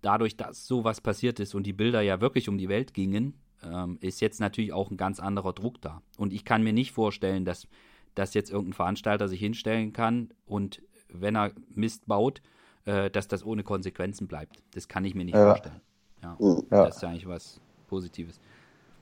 dadurch, 0.02 0.36
dass 0.36 0.68
sowas 0.68 1.02
passiert 1.02 1.40
ist 1.40 1.56
und 1.56 1.64
die 1.64 1.74
Bilder 1.74 2.02
ja 2.02 2.20
wirklich 2.22 2.50
um 2.50 2.58
die 2.58 2.70
Welt 2.70 2.94
gingen, 2.94 3.36
ähm, 3.64 3.98
ist 4.02 4.22
jetzt 4.22 4.40
natürlich 4.40 4.74
auch 4.74 4.92
ein 4.92 4.98
ganz 4.98 5.20
anderer 5.20 5.54
Druck 5.54 5.82
da. 5.82 6.02
Und 6.18 6.34
ich 6.34 6.46
kann 6.46 6.64
mir 6.64 6.74
nicht 6.74 6.92
vorstellen, 6.92 7.46
dass, 7.46 7.68
dass 8.16 8.34
jetzt 8.34 8.52
irgendein 8.52 8.74
Veranstalter 8.74 9.28
sich 9.28 9.40
hinstellen 9.40 9.94
kann 9.94 10.34
und 10.46 10.82
wenn 11.10 11.36
er 11.36 11.52
Mist 11.70 12.08
baut, 12.08 12.42
äh, 12.86 13.10
dass 13.10 13.28
das 13.28 13.46
ohne 13.46 13.64
Konsequenzen 13.64 14.28
bleibt. 14.28 14.62
Das 14.72 14.88
kann 14.88 15.06
ich 15.06 15.16
mir 15.16 15.26
nicht 15.26 15.36
ja. 15.36 15.46
vorstellen. 15.46 15.82
Ja, 16.22 16.38
ja, 16.40 16.86
das 16.86 16.98
ist 16.98 17.02
ja 17.02 17.10
eigentlich 17.10 17.28
was 17.28 17.62
Positives. 17.88 18.40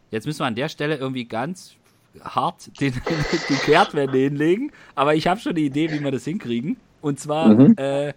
Jetzt 0.09 0.25
müssen 0.25 0.39
wir 0.39 0.45
an 0.45 0.55
der 0.55 0.69
Stelle 0.69 0.97
irgendwie 0.97 1.25
ganz 1.25 1.75
hart 2.23 2.79
den, 2.79 2.93
die 3.49 3.55
Kehrtwende 3.55 4.17
hinlegen, 4.17 4.71
aber 4.95 5.15
ich 5.15 5.27
habe 5.27 5.39
schon 5.39 5.51
eine 5.51 5.61
Idee, 5.61 5.91
wie 5.91 6.03
wir 6.03 6.11
das 6.11 6.25
hinkriegen. 6.25 6.77
Und 7.01 7.19
zwar, 7.19 7.49
mhm. 7.49 7.75
äh, 7.77 8.13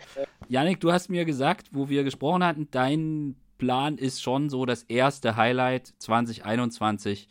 Janik, 0.48 0.80
du 0.80 0.92
hast 0.92 1.08
mir 1.08 1.24
gesagt, 1.24 1.68
wo 1.72 1.88
wir 1.88 2.04
gesprochen 2.04 2.44
hatten, 2.44 2.68
dein 2.70 3.36
Plan 3.58 3.96
ist 3.96 4.22
schon 4.22 4.50
so 4.50 4.66
das 4.66 4.82
erste 4.82 5.36
Highlight 5.36 5.94
2021, 5.98 7.28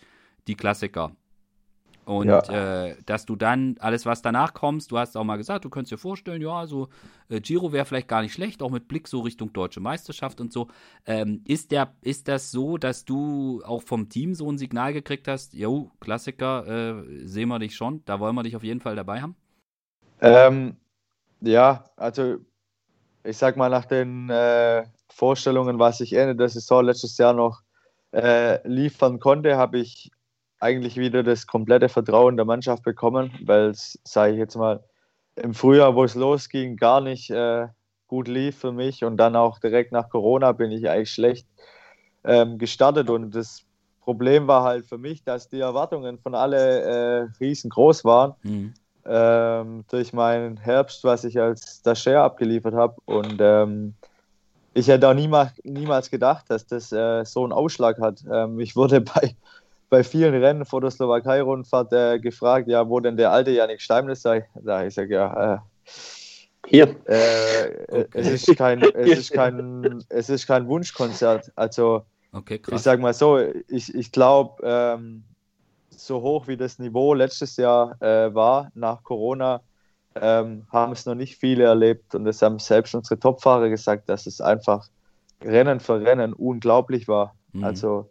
die 0.47 0.55
Klassiker. 0.55 1.11
Und 2.05 2.27
ja. 2.27 2.87
äh, 2.87 2.95
dass 3.05 3.25
du 3.25 3.35
dann 3.35 3.75
alles, 3.79 4.05
was 4.05 4.21
danach 4.21 4.53
kommst, 4.53 4.91
du 4.91 4.97
hast 4.97 5.15
auch 5.15 5.23
mal 5.23 5.37
gesagt, 5.37 5.63
du 5.63 5.69
könntest 5.69 5.93
dir 5.93 5.97
vorstellen, 5.97 6.41
ja, 6.41 6.67
so 6.67 6.89
äh, 7.29 7.39
Giro 7.39 7.71
wäre 7.71 7.85
vielleicht 7.85 8.07
gar 8.07 8.21
nicht 8.21 8.33
schlecht, 8.33 8.61
auch 8.61 8.71
mit 8.71 8.87
Blick 8.87 9.07
so 9.07 9.21
Richtung 9.21 9.53
deutsche 9.53 9.79
Meisterschaft 9.79 10.41
und 10.41 10.51
so. 10.51 10.67
Ähm, 11.05 11.41
ist, 11.45 11.71
der, 11.71 11.93
ist 12.01 12.27
das 12.27 12.51
so, 12.51 12.77
dass 12.77 13.05
du 13.05 13.61
auch 13.65 13.83
vom 13.83 14.09
Team 14.09 14.35
so 14.35 14.51
ein 14.51 14.57
Signal 14.57 14.93
gekriegt 14.93 15.27
hast, 15.27 15.53
jo, 15.53 15.91
Klassiker, 16.01 16.67
äh, 16.67 17.25
sehen 17.25 17.47
wir 17.47 17.59
dich 17.59 17.75
schon, 17.75 18.03
da 18.05 18.19
wollen 18.19 18.35
wir 18.35 18.43
dich 18.43 18.55
auf 18.55 18.63
jeden 18.63 18.81
Fall 18.81 18.95
dabei 18.95 19.21
haben? 19.21 19.35
Ähm, 20.19 20.75
ja, 21.41 21.85
also 21.95 22.37
ich 23.23 23.37
sag 23.37 23.55
mal, 23.55 23.69
nach 23.69 23.85
den 23.85 24.29
äh, 24.29 24.83
Vorstellungen, 25.09 25.79
was 25.79 26.01
ich 26.01 26.13
Ende 26.13 26.35
der 26.35 26.49
Saison 26.49 26.83
letztes 26.83 27.17
Jahr 27.17 27.33
noch 27.33 27.61
äh, 28.11 28.65
liefern 28.67 29.19
konnte, 29.19 29.57
habe 29.57 29.79
ich 29.79 30.11
eigentlich 30.63 30.95
wieder 30.97 31.23
das 31.23 31.45
komplette 31.45 31.89
Vertrauen 31.89 32.37
der 32.37 32.45
Mannschaft 32.45 32.83
bekommen, 32.83 33.31
weil 33.45 33.69
es, 33.69 33.99
sage 34.03 34.33
ich 34.33 34.39
jetzt 34.39 34.55
mal, 34.55 34.83
im 35.35 35.53
Frühjahr, 35.53 35.95
wo 35.95 36.03
es 36.03 36.15
losging, 36.15 36.77
gar 36.77 37.01
nicht 37.01 37.29
äh, 37.29 37.67
gut 38.07 38.27
lief 38.27 38.57
für 38.57 38.71
mich 38.71 39.03
und 39.03 39.17
dann 39.17 39.35
auch 39.35 39.59
direkt 39.59 39.91
nach 39.91 40.09
Corona 40.09 40.51
bin 40.51 40.71
ich 40.71 40.89
eigentlich 40.89 41.11
schlecht 41.11 41.47
ähm, 42.23 42.57
gestartet 42.57 43.09
und 43.09 43.35
das 43.35 43.63
Problem 44.01 44.47
war 44.47 44.63
halt 44.63 44.85
für 44.85 44.97
mich, 44.97 45.23
dass 45.23 45.49
die 45.49 45.59
Erwartungen 45.59 46.19
von 46.19 46.35
alle 46.35 46.81
äh, 46.81 47.27
riesengroß 47.39 48.05
waren 48.05 48.33
mhm. 48.43 48.73
ähm, 49.05 49.85
durch 49.89 50.13
meinen 50.13 50.57
Herbst, 50.57 51.03
was 51.03 51.23
ich 51.23 51.39
als 51.39 51.79
Stagiaire 51.79 52.23
abgeliefert 52.23 52.73
habe 52.73 52.95
und 53.05 53.37
ähm, 53.39 53.95
ich 54.75 54.87
hätte 54.87 55.07
auch 55.07 55.13
niemals, 55.13 55.51
niemals 55.63 56.09
gedacht, 56.09 56.45
dass 56.49 56.65
das 56.65 56.91
äh, 56.91 57.23
so 57.25 57.43
einen 57.43 57.53
Ausschlag 57.53 57.99
hat. 57.99 58.23
Ähm, 58.31 58.59
ich 58.59 58.75
wurde 58.75 59.01
bei 59.01 59.35
bei 59.93 60.03
vielen 60.03 60.33
Rennen 60.33 60.65
vor 60.65 60.81
der 60.81 60.89
Slowakei-Rundfahrt 60.89 61.93
äh, 61.93 62.17
gefragt, 62.17 62.67
ja, 62.67 62.89
wo 62.89 62.99
denn 62.99 63.15
der 63.15 63.31
alte 63.31 63.51
Janik 63.51 63.79
Steimles 63.79 64.23
sei. 64.23 64.49
Da 64.55 64.83
ich 64.83 64.95
sage, 64.95 65.13
ja, 65.13 65.53
äh, 65.53 65.57
hier. 66.65 66.95
Äh, 67.05 67.85
okay. 67.89 68.07
es, 68.13 68.47
ist 68.47 68.57
kein, 68.57 68.81
es, 68.81 69.19
ist 69.19 69.31
kein, 69.33 70.03
es 70.09 70.29
ist 70.31 70.47
kein 70.47 70.67
Wunschkonzert. 70.67 71.51
Also, 71.55 72.07
okay, 72.31 72.59
ich 72.71 72.79
sage 72.79 73.03
mal 73.03 73.13
so, 73.13 73.37
ich, 73.67 73.93
ich 73.93 74.11
glaube, 74.11 74.63
ähm, 74.63 75.25
so 75.91 76.23
hoch 76.23 76.47
wie 76.47 76.57
das 76.57 76.79
Niveau 76.79 77.13
letztes 77.13 77.55
Jahr 77.57 78.01
äh, 78.01 78.33
war, 78.33 78.71
nach 78.73 79.03
Corona, 79.03 79.61
ähm, 80.15 80.65
haben 80.71 80.93
es 80.93 81.05
noch 81.05 81.13
nicht 81.13 81.37
viele 81.37 81.65
erlebt. 81.65 82.15
Und 82.15 82.25
das 82.25 82.41
haben 82.41 82.57
selbst 82.57 82.95
unsere 82.95 83.19
Topfahrer 83.19 83.69
gesagt, 83.69 84.09
dass 84.09 84.25
es 84.25 84.41
einfach 84.41 84.87
Rennen 85.43 85.79
für 85.79 86.01
Rennen 86.01 86.33
unglaublich 86.33 87.07
war. 87.07 87.35
Mhm. 87.51 87.63
Also, 87.63 88.09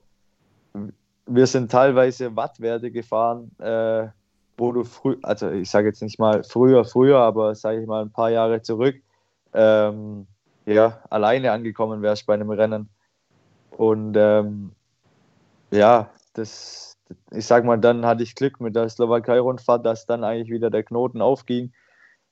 wir 1.26 1.46
sind 1.46 1.70
teilweise 1.70 2.34
Wattwerte 2.36 2.90
gefahren, 2.90 3.50
äh, 3.58 4.08
wo 4.56 4.72
du 4.72 4.84
früh, 4.84 5.16
also 5.22 5.50
ich 5.50 5.70
sage 5.70 5.88
jetzt 5.88 6.02
nicht 6.02 6.18
mal 6.18 6.42
früher, 6.44 6.84
früher, 6.84 7.18
aber 7.18 7.54
sage 7.54 7.80
ich 7.80 7.86
mal 7.86 8.02
ein 8.02 8.10
paar 8.12 8.30
Jahre 8.30 8.62
zurück, 8.62 8.96
ähm, 9.54 10.26
ja, 10.66 11.00
alleine 11.10 11.52
angekommen 11.52 12.02
wärst 12.02 12.26
bei 12.26 12.34
einem 12.34 12.50
Rennen. 12.50 12.88
Und 13.70 14.16
ähm, 14.16 14.72
ja, 15.70 16.10
das, 16.34 16.96
ich 17.30 17.46
sag 17.46 17.64
mal, 17.64 17.78
dann 17.78 18.06
hatte 18.06 18.22
ich 18.22 18.34
Glück 18.34 18.60
mit 18.60 18.76
der 18.76 18.88
Slowakei-Rundfahrt, 18.88 19.84
dass 19.84 20.06
dann 20.06 20.24
eigentlich 20.24 20.50
wieder 20.50 20.70
der 20.70 20.82
Knoten 20.82 21.20
aufging 21.20 21.72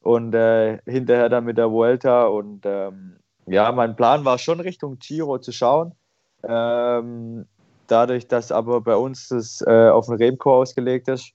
und 0.02 0.34
äh, 0.34 0.78
hinterher 0.86 1.28
dann 1.28 1.44
mit 1.44 1.58
der 1.58 1.70
Vuelta. 1.70 2.26
Und 2.26 2.64
ähm, 2.64 3.16
ja, 3.46 3.72
mein 3.72 3.96
Plan 3.96 4.24
war 4.24 4.38
schon 4.38 4.60
Richtung 4.60 4.98
Giro 4.98 5.38
zu 5.38 5.52
schauen. 5.52 5.92
Ähm, 6.42 7.46
Dadurch, 7.90 8.28
dass 8.28 8.52
aber 8.52 8.80
bei 8.80 8.94
uns 8.94 9.28
das 9.28 9.62
äh, 9.66 9.88
auf 9.88 10.06
den 10.06 10.14
Remco 10.14 10.54
ausgelegt 10.54 11.08
ist, 11.08 11.32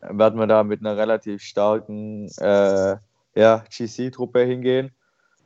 werden 0.00 0.38
wir 0.38 0.46
da 0.46 0.62
mit 0.62 0.80
einer 0.80 0.96
relativ 0.96 1.42
starken 1.42 2.28
äh, 2.38 2.96
ja, 3.34 3.64
GC-Truppe 3.68 4.44
hingehen. 4.44 4.92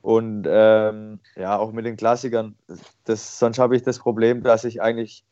Und 0.02 0.46
ähm, 0.50 1.20
ja, 1.36 1.56
auch 1.56 1.72
mit 1.72 1.86
den 1.86 1.96
Klassikern. 1.96 2.56
Das, 3.04 3.38
sonst 3.38 3.58
habe 3.58 3.74
ich 3.74 3.82
das 3.82 4.00
Problem, 4.00 4.42
dass 4.42 4.64
ich 4.64 4.82
eigentlich 4.82 5.24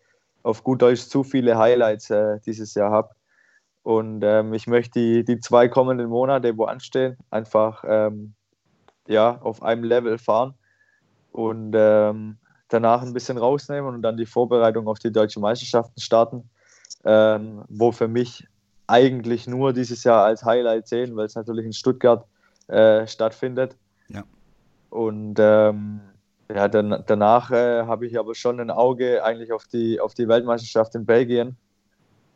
auf 0.42 0.64
gut 0.64 0.80
Deutsch 0.80 1.02
zu 1.02 1.24
viele 1.24 1.58
Highlights 1.58 2.08
äh, 2.08 2.38
dieses 2.46 2.74
Jahr 2.74 2.90
habe. 2.90 3.10
Und 3.82 4.22
ähm, 4.24 4.54
ich 4.54 4.66
möchte 4.66 4.98
die, 4.98 5.24
die 5.24 5.40
zwei 5.40 5.68
kommenden 5.68 6.08
Monate, 6.08 6.56
wo 6.56 6.64
anstehen, 6.64 7.18
einfach 7.30 7.84
ähm, 7.86 8.34
ja, 9.08 9.40
auf 9.42 9.62
einem 9.62 9.84
Level 9.84 10.16
fahren. 10.16 10.54
Und 11.32 11.74
ähm, 11.76 12.38
danach 12.70 13.02
ein 13.02 13.12
bisschen 13.12 13.36
rausnehmen 13.36 13.94
und 13.94 14.02
dann 14.02 14.16
die 14.16 14.26
Vorbereitung 14.26 14.88
auf 14.88 14.98
die 14.98 15.12
deutschen 15.12 15.42
Meisterschaften 15.42 16.00
starten, 16.00 16.48
ähm, 17.04 17.64
wo 17.68 17.92
für 17.92 18.08
mich 18.08 18.46
eigentlich 18.86 19.46
nur 19.46 19.72
dieses 19.72 20.02
Jahr 20.04 20.24
als 20.24 20.44
Highlight 20.44 20.88
sehen, 20.88 21.14
weil 21.16 21.26
es 21.26 21.34
natürlich 21.34 21.66
in 21.66 21.72
Stuttgart 21.72 22.24
äh, 22.68 23.06
stattfindet. 23.06 23.76
Ja. 24.08 24.24
Und 24.88 25.36
ähm, 25.38 26.00
ja, 26.52 26.66
dann, 26.66 27.04
danach 27.06 27.50
äh, 27.50 27.82
habe 27.82 28.06
ich 28.06 28.18
aber 28.18 28.34
schon 28.34 28.58
ein 28.58 28.70
Auge 28.70 29.22
eigentlich 29.22 29.52
auf 29.52 29.66
die, 29.66 30.00
auf 30.00 30.14
die 30.14 30.26
Weltmeisterschaft 30.26 30.94
in 30.94 31.06
Belgien. 31.06 31.56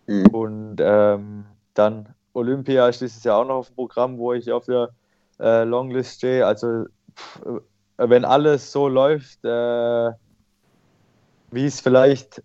Mhm. 0.06 0.26
Und 0.26 0.76
ähm, 0.80 1.46
dann 1.74 2.14
Olympia 2.32 2.88
ist 2.88 3.00
dieses 3.00 3.24
Jahr 3.24 3.38
auch 3.38 3.46
noch 3.46 3.56
auf 3.56 3.68
dem 3.68 3.76
Programm, 3.76 4.18
wo 4.18 4.32
ich 4.32 4.50
auf 4.52 4.66
der 4.66 4.90
äh, 5.40 5.64
Longlist 5.64 6.18
stehe. 6.18 6.46
Also 6.46 6.84
pff, 7.16 7.40
wenn 7.96 8.24
alles 8.24 8.70
so 8.70 8.88
läuft, 8.88 9.44
äh, 9.44 10.12
wie 11.54 11.66
es 11.66 11.80
vielleicht 11.80 12.42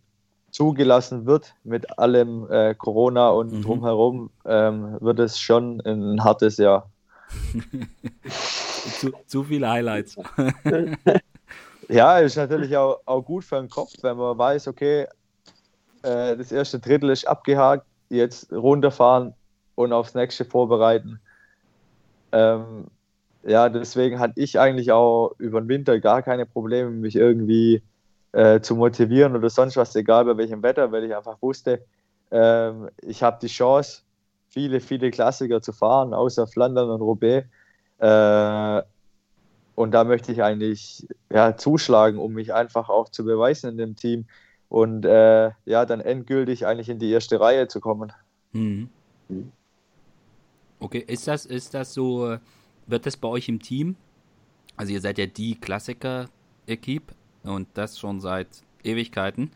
zugelassen 0.52 1.26
wird 1.26 1.56
mit 1.64 1.98
allem 1.98 2.50
äh, 2.52 2.76
Corona 2.76 3.30
und 3.30 3.52
mhm. 3.52 3.62
drumherum, 3.62 4.30
ähm, 4.46 4.98
wird 5.00 5.20
es 5.20 5.40
schon 5.40 5.82
ein 5.82 6.24
hartes 6.24 6.58
Jahr. 6.58 6.90
zu, 9.00 9.12
zu 9.28 9.44
viele 9.44 9.70
Highlights. 9.70 10.16
ja, 11.90 12.18
ist 12.20 12.38
natürlich 12.38 12.76
auch, 12.76 13.00
auch 13.06 13.22
gut 13.22 13.44
für 13.44 13.58
den 13.58 13.70
Kopf, 13.70 13.94
wenn 14.02 14.18
man 14.18 14.38
weiß, 14.38 14.68
okay, 14.68 15.08
äh, 16.04 16.36
das 16.36 16.52
erste 16.52 16.80
Drittel 16.80 17.10
ist 17.10 17.28
abgehakt, 17.28 17.86
jetzt 18.10 18.52
runterfahren 18.52 19.34
und 19.76 19.94
aufs 19.94 20.16
nächste 20.16 20.46
vorbereiten. 20.46 21.20
Ähm, 22.32 22.88
ja, 23.44 23.70
deswegen 23.70 24.20
hatte 24.20 24.34
ich 24.36 24.60
eigentlich 24.60 24.92
auch 24.92 25.34
über 25.38 25.62
den 25.62 25.70
Winter 25.70 26.00
gar 26.00 26.22
keine 26.22 26.46
Probleme, 26.46 26.90
mich 26.90 27.16
irgendwie 27.16 27.82
äh, 28.32 28.62
zu 28.62 28.76
motivieren 28.76 29.36
oder 29.36 29.50
sonst 29.50 29.78
was, 29.78 29.96
egal 29.96 30.26
bei 30.26 30.38
welchem 30.38 30.62
Wetter, 30.64 30.92
weil 30.92 31.04
ich 31.04 31.16
einfach 31.16 31.42
wusste, 31.42 31.84
ähm, 32.32 32.90
ich 33.02 33.24
habe 33.24 33.40
die 33.42 33.48
Chance, 33.48 34.02
viele, 34.50 34.80
viele 34.80 35.12
Klassiker 35.12 35.62
zu 35.62 35.72
fahren, 35.72 36.14
außer 36.14 36.48
Flandern 36.48 36.90
und 36.90 37.02
Roubaix. 37.02 37.48
Äh, 38.00 38.82
und 39.76 39.92
da 39.92 40.04
möchte 40.04 40.32
ich 40.32 40.44
eigentlich 40.44 41.08
ja, 41.32 41.56
zuschlagen, 41.56 42.20
um 42.20 42.34
mich 42.34 42.54
einfach 42.54 42.90
auch 42.90 43.10
zu 43.10 43.24
beweisen 43.24 43.70
in 43.72 43.78
dem 43.78 43.96
Team 43.96 44.26
und 44.68 45.06
äh, 45.06 45.52
ja, 45.66 45.86
dann 45.86 46.02
endgültig 46.02 46.66
eigentlich 46.66 46.90
in 46.90 47.00
die 47.00 47.10
erste 47.10 47.40
Reihe 47.40 47.68
zu 47.68 47.80
kommen. 47.80 48.12
Mhm. 48.52 48.90
Okay, 50.80 51.04
ist 51.08 51.28
das, 51.28 51.46
ist 51.46 51.74
das 51.74 51.94
so, 51.94 52.38
wird 52.88 53.06
das 53.06 53.18
bei 53.18 53.28
euch 53.28 53.50
im 53.50 53.62
Team? 53.62 53.96
Also 54.76 54.94
ihr 54.94 55.02
seid 55.02 55.18
ja 55.18 55.26
die 55.26 55.60
Klassiker-Equipe, 55.60 57.14
und 57.44 57.68
das 57.74 58.00
schon 58.00 58.20
seit 58.20 58.48
Ewigkeiten. 58.84 59.52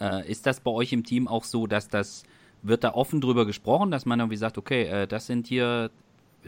Äh, 0.00 0.30
ist 0.30 0.46
das 0.46 0.60
bei 0.60 0.70
euch 0.70 0.92
im 0.92 1.04
Team 1.04 1.28
auch 1.28 1.44
so, 1.44 1.66
dass 1.66 1.88
das, 1.88 2.24
wird 2.62 2.84
da 2.84 2.94
offen 2.94 3.20
drüber 3.20 3.46
gesprochen, 3.46 3.90
dass 3.90 4.06
man 4.06 4.18
irgendwie 4.20 4.36
sagt, 4.36 4.58
okay, 4.58 4.84
äh, 4.84 5.06
das 5.06 5.26
sind 5.26 5.46
hier, 5.46 5.90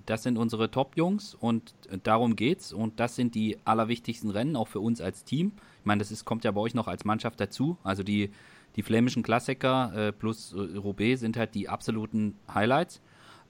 das 0.06 0.22
sind 0.22 0.36
unsere 0.36 0.70
Top-Jungs 0.70 1.34
und 1.34 1.74
darum 2.02 2.36
geht's 2.36 2.72
und 2.72 3.00
das 3.00 3.16
sind 3.16 3.34
die 3.34 3.58
allerwichtigsten 3.64 4.30
Rennen, 4.30 4.56
auch 4.56 4.68
für 4.68 4.80
uns 4.80 5.00
als 5.00 5.24
Team. 5.24 5.52
Ich 5.80 5.86
meine, 5.86 6.00
das 6.00 6.10
ist, 6.10 6.24
kommt 6.24 6.44
ja 6.44 6.50
bei 6.50 6.60
euch 6.60 6.74
noch 6.74 6.88
als 6.88 7.04
Mannschaft 7.04 7.40
dazu. 7.40 7.76
Also 7.82 8.02
die, 8.02 8.30
die 8.76 8.82
flämischen 8.82 9.22
Klassiker 9.22 9.92
äh, 10.08 10.12
plus 10.12 10.54
Roubaix 10.54 11.20
sind 11.20 11.36
halt 11.36 11.54
die 11.54 11.68
absoluten 11.68 12.36
Highlights. 12.52 13.00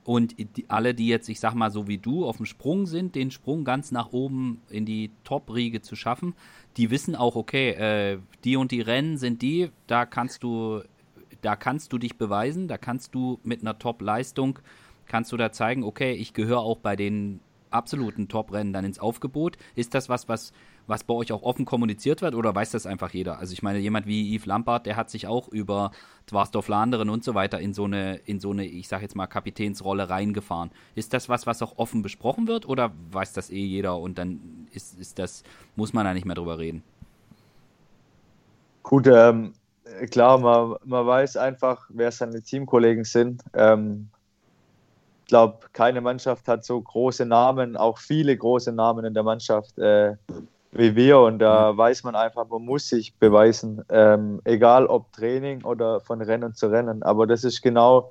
Und 0.08 0.38
die, 0.38 0.64
alle, 0.70 0.94
die 0.94 1.06
jetzt, 1.06 1.28
ich 1.28 1.38
sag 1.38 1.52
mal, 1.52 1.70
so 1.70 1.86
wie 1.86 1.98
du 1.98 2.24
auf 2.24 2.38
dem 2.38 2.46
Sprung 2.46 2.86
sind, 2.86 3.14
den 3.14 3.30
Sprung 3.30 3.62
ganz 3.62 3.92
nach 3.92 4.10
oben 4.10 4.62
in 4.70 4.86
die 4.86 5.10
Top-Riege 5.22 5.82
zu 5.82 5.96
schaffen, 5.96 6.34
die 6.78 6.90
wissen 6.90 7.14
auch, 7.14 7.36
okay, 7.36 7.72
äh, 7.72 8.18
die 8.42 8.56
und 8.56 8.72
die 8.72 8.80
Rennen 8.80 9.18
sind 9.18 9.42
die, 9.42 9.68
da 9.86 10.06
kannst 10.06 10.42
du, 10.42 10.80
da 11.42 11.56
kannst 11.56 11.92
du 11.92 11.98
dich 11.98 12.16
beweisen, 12.16 12.68
da 12.68 12.78
kannst 12.78 13.14
du 13.14 13.38
mit 13.42 13.60
einer 13.60 13.78
Top-Leistung, 13.78 14.60
kannst 15.04 15.30
du 15.30 15.36
da 15.36 15.52
zeigen, 15.52 15.84
okay, 15.84 16.14
ich 16.14 16.32
gehöre 16.32 16.60
auch 16.60 16.78
bei 16.78 16.96
den 16.96 17.40
absoluten 17.68 18.28
Top-Rennen 18.28 18.72
dann 18.72 18.86
ins 18.86 18.98
Aufgebot. 18.98 19.58
Ist 19.74 19.92
das 19.92 20.08
was, 20.08 20.26
was 20.26 20.54
was 20.88 21.04
bei 21.04 21.14
euch 21.14 21.32
auch 21.32 21.42
offen 21.42 21.64
kommuniziert 21.64 22.22
wird 22.22 22.34
oder 22.34 22.54
weiß 22.54 22.72
das 22.72 22.86
einfach 22.86 23.10
jeder? 23.10 23.38
Also 23.38 23.52
ich 23.52 23.62
meine, 23.62 23.78
jemand 23.78 24.06
wie 24.06 24.34
Yves 24.34 24.46
Lampard, 24.46 24.86
der 24.86 24.96
hat 24.96 25.10
sich 25.10 25.26
auch 25.26 25.48
über 25.48 25.92
Dwarsdorf 26.28 26.66
Landeren 26.68 27.10
und 27.10 27.22
so 27.22 27.34
weiter 27.34 27.60
in 27.60 27.74
so 27.74 27.84
eine, 27.84 28.16
in 28.24 28.40
so 28.40 28.50
eine, 28.50 28.64
ich 28.64 28.88
sag 28.88 29.02
jetzt 29.02 29.14
mal, 29.14 29.26
Kapitänsrolle 29.26 30.08
reingefahren. 30.08 30.70
Ist 30.94 31.12
das 31.12 31.28
was, 31.28 31.46
was 31.46 31.62
auch 31.62 31.76
offen 31.76 32.02
besprochen 32.02 32.48
wird 32.48 32.66
oder 32.66 32.90
weiß 33.12 33.34
das 33.34 33.50
eh 33.50 33.64
jeder 33.64 33.98
und 33.98 34.18
dann 34.18 34.66
ist, 34.72 34.98
ist 34.98 35.18
das, 35.18 35.44
muss 35.76 35.92
man 35.92 36.06
da 36.06 36.14
nicht 36.14 36.24
mehr 36.24 36.34
drüber 36.34 36.58
reden? 36.58 36.82
Gut, 38.82 39.06
ähm, 39.06 39.52
klar, 40.10 40.38
man, 40.38 40.76
man 40.86 41.06
weiß 41.06 41.36
einfach, 41.36 41.84
wer 41.90 42.10
seine 42.10 42.40
Teamkollegen 42.40 43.04
sind. 43.04 43.42
Ähm, 43.52 44.08
ich 45.24 45.28
glaube, 45.28 45.58
keine 45.74 46.00
Mannschaft 46.00 46.48
hat 46.48 46.64
so 46.64 46.80
große 46.80 47.26
Namen, 47.26 47.76
auch 47.76 47.98
viele 47.98 48.34
große 48.34 48.72
Namen 48.72 49.04
in 49.04 49.12
der 49.12 49.22
Mannschaft. 49.22 49.78
Äh, 49.78 50.16
wie 50.72 50.94
wir 50.94 51.20
und 51.20 51.38
da 51.38 51.76
weiß 51.76 52.04
man 52.04 52.14
einfach, 52.14 52.46
man 52.48 52.64
muss 52.64 52.88
sich 52.88 53.14
beweisen, 53.14 53.82
ähm, 53.88 54.40
egal 54.44 54.86
ob 54.86 55.12
Training 55.12 55.64
oder 55.64 56.00
von 56.00 56.20
Rennen 56.20 56.54
zu 56.54 56.66
Rennen. 56.66 57.02
Aber 57.02 57.26
das 57.26 57.44
ist 57.44 57.62
genau 57.62 58.10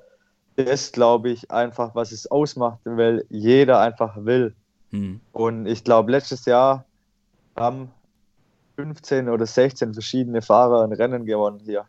das, 0.56 0.90
glaube 0.90 1.30
ich, 1.30 1.50
einfach, 1.50 1.94
was 1.94 2.10
es 2.10 2.28
ausmacht, 2.30 2.80
weil 2.84 3.24
jeder 3.28 3.80
einfach 3.80 4.16
will. 4.24 4.54
Mhm. 4.90 5.20
Und 5.32 5.66
ich 5.66 5.84
glaube, 5.84 6.10
letztes 6.10 6.46
Jahr 6.46 6.84
haben 7.56 7.90
15 8.76 9.28
oder 9.28 9.46
16 9.46 9.92
verschiedene 9.92 10.42
Fahrer 10.42 10.82
ein 10.82 10.92
Rennen 10.92 11.26
gewonnen 11.26 11.60
hier. 11.64 11.84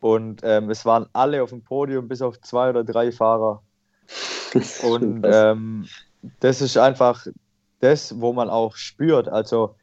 Und 0.00 0.40
ähm, 0.44 0.70
es 0.70 0.84
waren 0.84 1.06
alle 1.12 1.42
auf 1.42 1.50
dem 1.50 1.62
Podium, 1.62 2.08
bis 2.08 2.22
auf 2.22 2.40
zwei 2.40 2.70
oder 2.70 2.84
drei 2.84 3.12
Fahrer. 3.12 3.62
Und 4.82 5.24
ähm, 5.24 5.86
das 6.40 6.60
ist 6.60 6.76
einfach, 6.76 7.26
das, 7.80 8.20
wo 8.20 8.32
man 8.32 8.48
auch 8.48 8.76
spürt. 8.76 9.28
Also, 9.28 9.74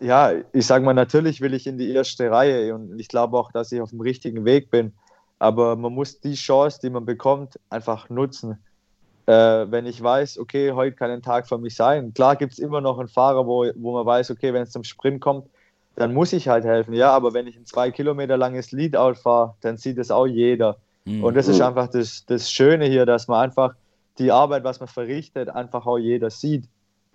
ja, 0.00 0.32
ich 0.52 0.66
sage 0.66 0.84
mal, 0.84 0.94
natürlich 0.94 1.40
will 1.40 1.54
ich 1.54 1.66
in 1.66 1.78
die 1.78 1.90
erste 1.90 2.30
Reihe 2.30 2.74
und 2.74 2.98
ich 3.00 3.08
glaube 3.08 3.36
auch, 3.38 3.50
dass 3.50 3.72
ich 3.72 3.80
auf 3.80 3.90
dem 3.90 4.00
richtigen 4.00 4.44
Weg 4.44 4.70
bin. 4.70 4.92
Aber 5.38 5.76
man 5.76 5.92
muss 5.92 6.20
die 6.20 6.34
Chance, 6.34 6.78
die 6.82 6.90
man 6.90 7.04
bekommt, 7.04 7.58
einfach 7.70 8.08
nutzen. 8.08 8.58
Äh, 9.26 9.32
wenn 9.32 9.86
ich 9.86 10.02
weiß, 10.02 10.38
okay, 10.38 10.72
heute 10.72 10.96
kann 10.96 11.10
ein 11.10 11.22
Tag 11.22 11.48
für 11.48 11.58
mich 11.58 11.74
sein. 11.74 12.14
Klar 12.14 12.36
gibt 12.36 12.52
es 12.52 12.58
immer 12.58 12.80
noch 12.80 12.98
einen 12.98 13.08
Fahrer, 13.08 13.46
wo, 13.46 13.66
wo 13.74 13.92
man 13.92 14.06
weiß, 14.06 14.30
okay, 14.30 14.52
wenn 14.52 14.62
es 14.62 14.70
zum 14.70 14.84
Sprint 14.84 15.20
kommt, 15.20 15.46
dann 15.96 16.14
muss 16.14 16.32
ich 16.32 16.48
halt 16.48 16.64
helfen. 16.64 16.94
Ja, 16.94 17.10
aber 17.10 17.34
wenn 17.34 17.46
ich 17.46 17.56
ein 17.56 17.66
zwei 17.66 17.90
Kilometer 17.90 18.36
langes 18.36 18.70
Leadout 18.72 19.14
fahre, 19.14 19.54
dann 19.62 19.78
sieht 19.78 19.98
das 19.98 20.10
auch 20.10 20.26
jeder. 20.26 20.76
Mhm. 21.06 21.24
Und 21.24 21.36
das 21.36 21.48
ist 21.48 21.60
einfach 21.60 21.88
das, 21.88 22.24
das 22.26 22.50
Schöne 22.50 22.84
hier, 22.86 23.06
dass 23.06 23.28
man 23.28 23.44
einfach 23.44 23.74
die 24.18 24.32
Arbeit, 24.32 24.64
was 24.64 24.80
man 24.80 24.88
verrichtet, 24.88 25.48
einfach 25.48 25.86
auch 25.86 25.98
jeder 25.98 26.30
sieht. 26.30 26.68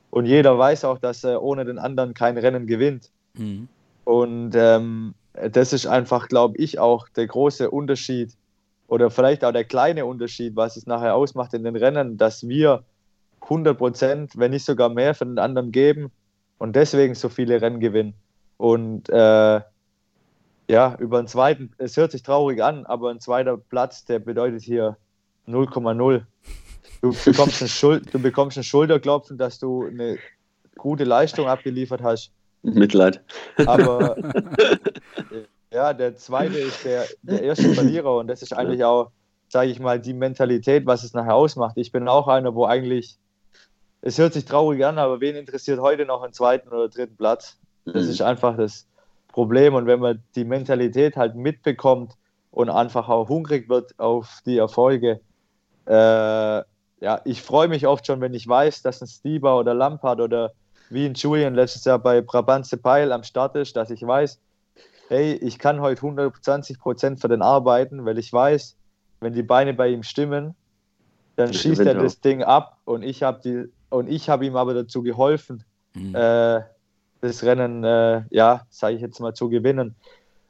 Und 0.09 0.25
jeder 0.25 0.57
weiß 0.57 0.85
auch, 0.85 0.99
dass 0.99 1.23
er 1.23 1.41
ohne 1.41 1.65
den 1.65 1.79
anderen 1.79 2.13
kein 2.13 2.37
Rennen 2.37 2.67
gewinnt. 2.67 3.09
Mhm. 3.33 3.67
Und 4.03 4.51
ähm, 4.55 5.13
das 5.33 5.73
ist 5.73 5.87
einfach, 5.87 6.27
glaube 6.27 6.57
ich, 6.57 6.79
auch 6.79 7.07
der 7.09 7.27
große 7.27 7.71
Unterschied 7.71 8.33
oder 8.87 9.09
vielleicht 9.09 9.45
auch 9.45 9.53
der 9.53 9.63
kleine 9.63 10.05
Unterschied, 10.05 10.55
was 10.55 10.75
es 10.75 10.85
nachher 10.85 11.15
ausmacht 11.15 11.53
in 11.53 11.63
den 11.63 11.77
Rennen, 11.77 12.17
dass 12.17 12.47
wir 12.47 12.83
100 13.43 13.77
Prozent, 13.77 14.37
wenn 14.37 14.51
nicht 14.51 14.65
sogar 14.65 14.89
mehr, 14.89 15.15
für 15.15 15.25
den 15.25 15.39
anderen 15.39 15.71
geben 15.71 16.11
und 16.57 16.75
deswegen 16.75 17.15
so 17.15 17.29
viele 17.29 17.61
Rennen 17.61 17.79
gewinnen. 17.79 18.13
Und 18.57 19.09
äh, 19.09 19.61
ja, 20.67 20.95
über 20.99 21.19
einen 21.19 21.27
zweiten, 21.27 21.71
es 21.77 21.97
hört 21.97 22.11
sich 22.11 22.23
traurig 22.23 22.61
an, 22.61 22.85
aber 22.85 23.09
ein 23.11 23.19
zweiter 23.19 23.57
Platz, 23.57 24.05
der 24.05 24.19
bedeutet 24.19 24.61
hier 24.61 24.97
0,0. 25.47 26.23
Du 27.01 27.13
bekommst, 27.13 27.61
ein 27.61 27.67
Schul 27.67 28.01
du 28.01 28.19
bekommst 28.19 28.57
ein 28.57 28.63
Schulterklopfen, 28.63 29.37
dass 29.37 29.59
du 29.59 29.85
eine 29.85 30.17
gute 30.77 31.03
Leistung 31.03 31.47
abgeliefert 31.47 32.01
hast. 32.03 32.31
Mitleid. 32.63 33.21
Aber 33.65 34.15
ja, 35.71 35.93
der 35.93 36.15
zweite 36.15 36.59
ist 36.59 36.85
der, 36.85 37.05
der 37.23 37.41
erste 37.41 37.73
Verlierer 37.73 38.17
und 38.17 38.27
das 38.27 38.41
ist 38.41 38.53
eigentlich 38.53 38.83
auch, 38.83 39.11
sage 39.49 39.71
ich 39.71 39.79
mal, 39.79 39.99
die 39.99 40.13
Mentalität, 40.13 40.85
was 40.85 41.03
es 41.03 41.13
nachher 41.13 41.35
ausmacht. 41.35 41.77
Ich 41.77 41.91
bin 41.91 42.07
auch 42.07 42.27
einer, 42.27 42.53
wo 42.53 42.65
eigentlich, 42.65 43.17
es 44.01 44.17
hört 44.17 44.33
sich 44.33 44.45
traurig 44.45 44.85
an, 44.85 44.99
aber 44.99 45.21
wen 45.21 45.35
interessiert 45.35 45.79
heute 45.79 46.05
noch 46.05 46.21
einen 46.21 46.33
zweiten 46.33 46.69
oder 46.69 46.87
dritten 46.87 47.17
Platz? 47.17 47.57
Das 47.85 48.05
mhm. 48.05 48.11
ist 48.11 48.21
einfach 48.21 48.57
das 48.57 48.85
Problem 49.29 49.73
und 49.73 49.87
wenn 49.87 49.99
man 49.99 50.21
die 50.35 50.43
Mentalität 50.43 51.15
halt 51.15 51.35
mitbekommt 51.35 52.13
und 52.51 52.69
einfach 52.69 53.09
auch 53.09 53.29
hungrig 53.29 53.69
wird 53.69 53.97
auf 53.97 54.41
die 54.45 54.57
Erfolge, 54.57 55.21
äh, 55.85 56.61
ja, 57.01 57.19
ich 57.25 57.41
freue 57.41 57.67
mich 57.67 57.87
oft 57.87 58.05
schon, 58.05 58.21
wenn 58.21 58.33
ich 58.33 58.47
weiß, 58.47 58.83
dass 58.83 59.01
ein 59.01 59.07
Stieber 59.07 59.57
oder 59.57 59.73
Lampard 59.73 60.21
oder 60.21 60.53
wie 60.89 61.05
ein 61.05 61.15
Julian 61.15 61.55
letztes 61.55 61.85
Jahr 61.85 61.99
bei 61.99 62.21
Brabantse 62.21 62.77
Peil 62.77 63.11
am 63.11 63.23
Start 63.23 63.55
ist, 63.55 63.75
dass 63.75 63.89
ich 63.89 64.05
weiß, 64.05 64.39
hey, 65.09 65.33
ich 65.33 65.57
kann 65.57 65.81
heute 65.81 66.03
120 66.03 66.79
Prozent 66.79 67.19
für 67.19 67.27
den 67.27 67.41
arbeiten, 67.41 68.05
weil 68.05 68.17
ich 68.17 68.31
weiß, 68.31 68.77
wenn 69.19 69.33
die 69.33 69.43
Beine 69.43 69.73
bei 69.73 69.89
ihm 69.89 70.03
stimmen, 70.03 70.55
dann 71.35 71.53
schießt 71.53 71.81
er 71.81 71.95
das 71.95 72.21
Ding 72.21 72.43
ab 72.43 72.77
und 72.85 73.03
ich 73.03 73.23
habe 73.23 73.41
die 73.43 73.69
und 73.89 74.07
ich 74.07 74.29
habe 74.29 74.45
ihm 74.45 74.55
aber 74.55 74.73
dazu 74.73 75.01
geholfen, 75.01 75.63
mhm. 75.93 76.15
äh, 76.15 76.61
das 77.19 77.43
Rennen, 77.43 77.83
äh, 77.83 78.23
ja, 78.29 78.65
sage 78.69 78.95
ich 78.95 79.01
jetzt 79.01 79.19
mal, 79.19 79.33
zu 79.33 79.49
gewinnen. 79.49 79.95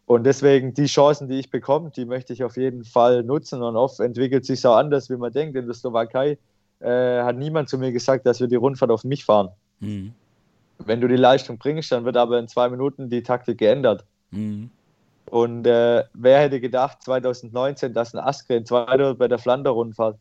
Und 0.06 0.24
deswegen 0.26 0.74
die 0.74 0.88
Chancen, 0.88 1.30
die 1.30 1.40
ich 1.40 1.52
bekomme, 1.52 1.92
die 1.92 2.06
möchte 2.06 2.34
ich 2.34 2.44
auf 2.44 2.58
jeden 2.58 2.84
Fall 2.84 3.24
nutzen. 3.24 3.62
Und 3.62 3.76
oft 3.76 4.00
entwickelt 4.00 4.46
sich 4.46 4.66
auch 4.66 4.76
anders, 4.76 5.10
wie 5.10 5.16
man 5.16 5.32
denkt. 5.32 5.56
In 5.56 5.66
der 5.66 5.74
Slowakei 5.74 6.38
äh, 6.80 7.22
hat 7.22 7.38
niemand 7.38 7.70
zu 7.70 7.78
mir 7.78 7.92
gesagt, 7.92 8.26
dass 8.26 8.40
wir 8.40 8.48
die 8.48 8.56
Rundfahrt 8.56 8.92
auf 8.92 9.04
mich 9.04 9.24
fahren. 9.24 9.50
Mhm. 9.80 10.14
Wenn 10.80 11.00
du 11.00 11.08
die 11.08 11.16
Leistung 11.16 11.58
bringst, 11.58 11.92
dann 11.92 12.06
wird 12.06 12.18
aber 12.18 12.40
in 12.40 12.48
zwei 12.48 12.68
Minuten 12.70 13.10
die 13.10 13.24
Taktik 13.24 13.60
geändert. 13.60 14.04
Mhm. 14.32 14.72
Und 15.30 15.66
äh, 15.66 16.04
wer 16.14 16.40
hätte 16.40 16.60
gedacht, 16.60 17.04
2019, 17.04 17.94
dass 17.94 18.14
ein 18.14 18.20
Askren 18.20 18.66
Zweiter 18.66 19.16
bei 19.16 19.28
der 19.28 19.38
Flander-Rundfahrt, 19.38 20.18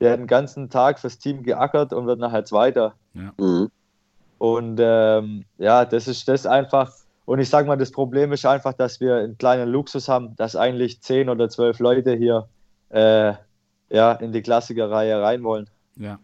der 0.00 0.12
hat 0.12 0.18
den 0.18 0.26
ganzen 0.26 0.70
Tag 0.70 0.98
fürs 0.98 1.18
Team 1.18 1.42
geackert 1.42 1.92
und 1.92 2.06
wird 2.06 2.18
nachher 2.18 2.44
Zweiter. 2.44 2.94
Ja. 3.14 3.32
Mhm. 3.38 3.70
Und 4.38 4.78
ähm, 4.80 5.44
ja, 5.58 5.84
das 5.84 6.08
ist 6.08 6.26
das 6.28 6.46
einfach 6.46 6.92
und 7.28 7.40
ich 7.40 7.50
sage 7.50 7.68
mal, 7.68 7.76
das 7.76 7.90
Problem 7.90 8.32
ist 8.32 8.46
einfach, 8.46 8.72
dass 8.72 9.00
wir 9.00 9.16
einen 9.16 9.36
kleinen 9.36 9.68
Luxus 9.68 10.08
haben, 10.08 10.34
dass 10.36 10.56
eigentlich 10.56 11.02
zehn 11.02 11.28
oder 11.28 11.50
zwölf 11.50 11.78
Leute 11.78 12.14
hier 12.14 12.48
äh, 12.88 13.34
ja, 13.90 14.12
in 14.12 14.32
die 14.32 14.40
Klassikerreihe 14.40 15.20
rein 15.20 15.42
wollen. 15.42 15.68
Ja. 15.96 16.18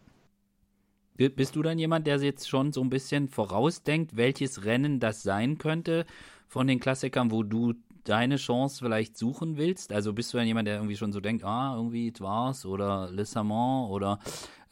Bist 1.18 1.56
du 1.56 1.62
dann 1.62 1.78
jemand, 1.78 2.06
der 2.06 2.16
jetzt 2.22 2.48
schon 2.48 2.72
so 2.72 2.80
ein 2.80 2.88
bisschen 2.88 3.28
vorausdenkt, 3.28 4.16
welches 4.16 4.64
Rennen 4.64 4.98
das 4.98 5.22
sein 5.22 5.58
könnte 5.58 6.06
von 6.48 6.66
den 6.66 6.80
Klassikern, 6.80 7.30
wo 7.30 7.42
du 7.42 7.74
deine 8.04 8.36
Chance 8.36 8.78
vielleicht 8.82 9.18
suchen 9.18 9.58
willst? 9.58 9.92
Also 9.92 10.14
bist 10.14 10.32
du 10.32 10.38
dann 10.38 10.46
jemand, 10.46 10.68
der 10.68 10.76
irgendwie 10.76 10.96
schon 10.96 11.12
so 11.12 11.20
denkt, 11.20 11.44
ah, 11.44 11.74
irgendwie 11.76 12.12
Twas 12.12 12.64
oder 12.64 13.10
Lissabon 13.10 13.90
oder 13.90 14.20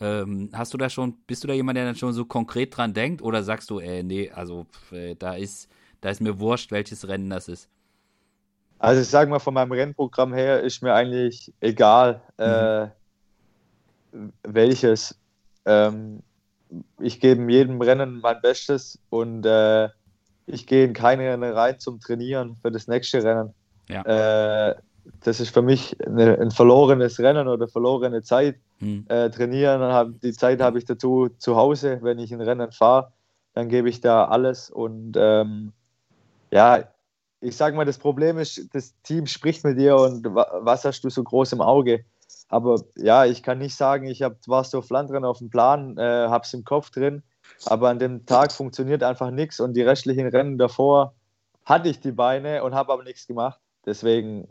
ähm, 0.01 0.49
hast 0.55 0.73
du 0.73 0.79
da 0.79 0.89
schon, 0.89 1.15
bist 1.27 1.45
du 1.45 1.49
da 1.49 1.53
jemand, 1.53 1.77
der 1.77 1.85
dann 1.85 1.97
schon 1.97 2.15
so 2.15 2.25
konkret 2.25 2.75
dran 2.75 2.95
denkt 2.95 3.21
oder 3.21 3.43
sagst 3.43 3.69
du, 3.69 3.81
ey, 3.81 4.03
nee, 4.03 4.31
also 4.31 4.65
äh, 4.93 5.15
da 5.15 5.35
ist 5.35 5.69
da 6.03 6.11
ist 6.11 6.21
mir 6.21 6.39
wurscht, 6.39 6.71
welches 6.71 7.09
Rennen 7.09 7.31
das 7.31 7.49
ist. 7.49 7.69
Also 8.79 9.01
ich 9.01 9.09
sage 9.09 9.31
mal, 9.31 9.39
von 9.39 9.55
meinem 9.55 9.71
Rennprogramm 9.73 10.35
her 10.35 10.61
ist 10.61 10.83
mir 10.83 10.93
eigentlich 10.93 11.53
egal, 11.61 12.21
mhm. 12.37 12.45
äh, 12.45 12.89
welches. 14.43 15.17
Ähm, 15.65 16.23
ich 16.99 17.21
gebe 17.21 17.51
jedem 17.51 17.81
Rennen 17.81 18.21
mein 18.21 18.41
Bestes 18.41 18.99
und 19.11 19.47
äh, 19.47 19.89
ich 20.47 20.67
gehe 20.67 20.85
in 20.85 20.93
keine 20.93 21.31
Rennen 21.31 21.53
rein 21.53 21.79
zum 21.79 22.01
Trainieren 22.01 22.57
für 22.61 22.73
das 22.73 22.89
nächste 22.89 23.23
Rennen. 23.23 23.55
Ja. 23.89 24.03
Äh, 24.71 24.75
das 25.23 25.39
ist 25.39 25.55
für 25.55 25.63
mich 25.63 25.97
eine, 26.05 26.39
ein 26.41 26.51
verlorenes 26.51 27.21
Rennen 27.21 27.47
oder 27.47 27.69
verlorene 27.69 28.23
Zeit. 28.23 28.57
Mhm. 28.81 29.07
Trainieren, 29.07 29.81
hab, 29.81 30.21
die 30.21 30.33
Zeit 30.33 30.61
habe 30.61 30.79
ich 30.79 30.85
dazu 30.85 31.29
zu 31.39 31.55
Hause, 31.55 32.01
wenn 32.03 32.19
ich 32.19 32.33
ein 32.33 32.41
Rennen 32.41 32.73
fahre, 32.73 33.13
dann 33.55 33.69
gebe 33.69 33.89
ich 33.89 34.01
da 34.01 34.25
alles 34.25 34.71
und 34.71 35.15
ähm, 35.17 35.73
ja, 36.53 36.85
ich 37.41 37.57
sage 37.57 37.77
mal, 37.77 37.85
das 37.85 37.99
Problem 37.99 38.39
ist, 38.39 38.73
das 38.73 38.95
Team 39.03 39.27
spricht 39.27 39.65
mit 39.65 39.79
dir 39.79 39.97
und 39.97 40.25
was 40.25 40.85
hast 40.85 41.03
du 41.03 41.11
so 41.11 41.25
groß 41.25 41.53
im 41.55 41.61
Auge? 41.61 42.05
Aber 42.49 42.81
ja, 42.97 43.25
ich 43.25 43.43
kann 43.43 43.59
nicht 43.59 43.75
sagen, 43.75 44.07
ich 44.07 44.23
hab, 44.23 44.37
war 44.47 44.63
so 44.63 44.83
Flandern 44.83 45.25
auf 45.25 45.39
dem 45.39 45.51
Plan, 45.51 45.97
äh, 45.99 46.29
habe 46.29 46.45
es 46.45 46.55
im 46.55 46.65
Kopf 46.65 46.91
drin, 46.91 47.23
aber 47.65 47.89
an 47.89 47.99
dem 47.99 48.27
Tag 48.27 48.53
funktioniert 48.53 49.03
einfach 49.03 49.31
nichts 49.31 49.59
und 49.59 49.75
die 49.75 49.83
restlichen 49.83 50.29
Rennen 50.29 50.59
davor 50.59 51.15
hatte 51.65 51.89
ich 51.89 52.01
die 52.01 52.13
Beine 52.13 52.63
und 52.63 52.75
habe 52.75 52.93
aber 52.93 53.03
nichts 53.03 53.27
gemacht. 53.27 53.59
Deswegen, 53.87 54.47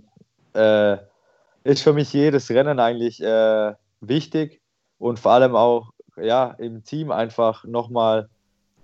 äh, 0.54 0.98
ist 1.64 1.84
für 1.84 1.94
mich 1.94 2.12
jedes 2.12 2.50
Rennen 2.50 2.80
eigentlich 2.80 3.22
äh, 3.22 3.74
wichtig 4.02 4.62
und 4.98 5.20
vor 5.20 5.34
allem 5.34 5.56
auch 5.56 5.92
ja, 6.18 6.56
im 6.58 6.84
Team 6.84 7.12
einfach 7.12 7.64
nochmal 7.66 8.30